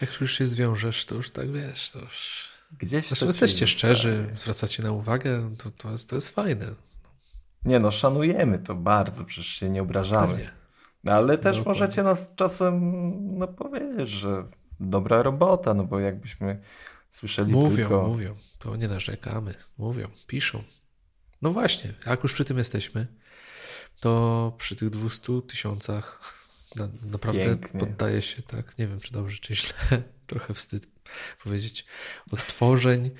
Jak 0.00 0.20
już 0.20 0.38
się 0.38 0.46
zwiążesz, 0.46 1.06
to 1.06 1.14
już 1.14 1.30
tak 1.30 1.52
wiesz, 1.52 1.90
to 1.90 2.00
już... 2.00 2.48
Gdzieś 2.78 3.08
Zresztą 3.08 3.26
jesteście 3.26 3.66
szczerzy, 3.66 4.30
zwracacie 4.34 4.82
na 4.82 4.92
uwagę, 4.92 5.54
to, 5.58 5.70
to, 5.70 5.90
jest, 5.90 6.10
to 6.10 6.16
jest 6.16 6.28
fajne. 6.28 6.66
Nie 7.64 7.78
no, 7.78 7.90
szanujemy 7.90 8.58
to 8.58 8.74
bardzo, 8.74 9.24
przecież 9.24 9.46
się 9.46 9.70
nie 9.70 9.82
obrażamy. 9.82 10.26
Pewnie. 10.26 10.50
Ale 11.06 11.38
też 11.38 11.58
no, 11.58 11.64
możecie 11.64 12.02
nas 12.02 12.30
czasem 12.36 12.80
no, 13.38 13.48
powiedzieć, 13.48 14.10
że 14.10 14.44
dobra 14.80 15.22
robota, 15.22 15.74
no 15.74 15.84
bo 15.84 16.00
jakbyśmy 16.00 16.60
słyszeli 17.10 17.52
mówią, 17.52 17.76
tylko... 17.76 18.08
Mówią, 18.08 18.34
to 18.58 18.76
nie 18.76 18.88
narzekamy. 18.88 19.54
Mówią, 19.78 20.08
piszą. 20.26 20.62
No 21.42 21.50
właśnie, 21.50 21.94
jak 22.06 22.22
już 22.22 22.32
przy 22.32 22.44
tym 22.44 22.58
jesteśmy, 22.58 23.06
to 24.04 24.52
przy 24.58 24.76
tych 24.76 24.90
200 24.90 25.42
tysiącach 25.48 26.34
na, 26.76 26.88
naprawdę 27.02 27.42
Pięknie. 27.42 27.80
poddaje 27.80 28.22
się, 28.22 28.42
tak, 28.42 28.78
nie 28.78 28.86
wiem 28.86 29.00
czy 29.00 29.12
dobrze, 29.12 29.38
czy 29.38 29.56
źle, 29.56 29.74
trochę 30.26 30.54
wstyd 30.54 30.86
powiedzieć, 31.44 31.84
odtworzeń. 32.32 33.10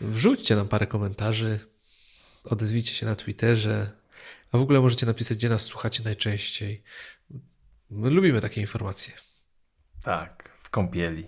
Wrzućcie 0.00 0.56
nam 0.56 0.68
parę 0.68 0.86
komentarzy, 0.86 1.60
odezwijcie 2.44 2.94
się 2.94 3.06
na 3.06 3.16
Twitterze, 3.16 3.92
a 4.52 4.58
w 4.58 4.60
ogóle 4.60 4.80
możecie 4.80 5.06
napisać, 5.06 5.38
gdzie 5.38 5.48
nas 5.48 5.62
słuchacie 5.62 6.02
najczęściej. 6.04 6.82
My 7.90 8.10
lubimy 8.10 8.40
takie 8.40 8.60
informacje. 8.60 9.14
Tak, 10.04 10.50
w 10.62 10.70
kąpieli. 10.70 11.26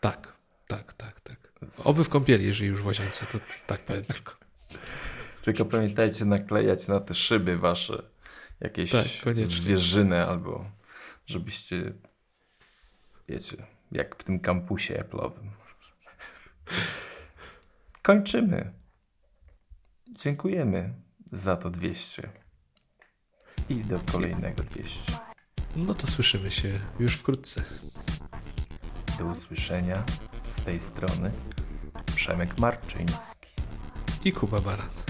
Tak, 0.00 0.36
tak, 0.66 0.92
tak, 0.92 1.20
tak. 1.20 1.52
Oby 1.84 2.04
w 2.04 2.08
kąpieli, 2.08 2.46
jeżeli 2.46 2.68
już 2.68 2.82
w 2.82 2.86
łazience, 2.86 3.26
to, 3.26 3.38
to 3.38 3.44
tak 3.66 3.84
powiem 3.84 4.04
tylko. 4.04 4.36
Tylko 5.46 5.64
pamiętajcie 5.64 6.24
naklejać 6.24 6.88
na 6.88 7.00
te 7.00 7.14
szyby 7.14 7.58
wasze 7.58 8.02
jakieś 8.60 8.90
tak, 8.90 9.06
zwierzyny 9.42 10.26
albo 10.26 10.70
żebyście 11.26 11.92
wiecie, 13.28 13.66
jak 13.92 14.16
w 14.16 14.24
tym 14.24 14.40
kampusie 14.40 14.94
Apple'owym. 14.94 15.50
Kończymy. 18.02 18.72
Dziękujemy 20.08 20.94
za 21.32 21.56
to 21.56 21.70
200. 21.70 22.28
I 23.68 23.74
do 23.74 23.98
kolejnego 24.12 24.62
200. 24.62 25.12
No 25.76 25.94
to 25.94 26.06
słyszymy 26.06 26.50
się 26.50 26.80
już 26.98 27.16
wkrótce. 27.16 27.62
Do 29.18 29.24
usłyszenia 29.24 30.04
z 30.42 30.54
tej 30.54 30.80
strony 30.80 31.32
Przemek 32.16 32.58
Marczyński 32.58 33.48
i 34.24 34.32
Kuba 34.32 34.60
Baran. 34.60 35.05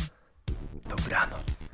Dobranoc. 0.88 1.66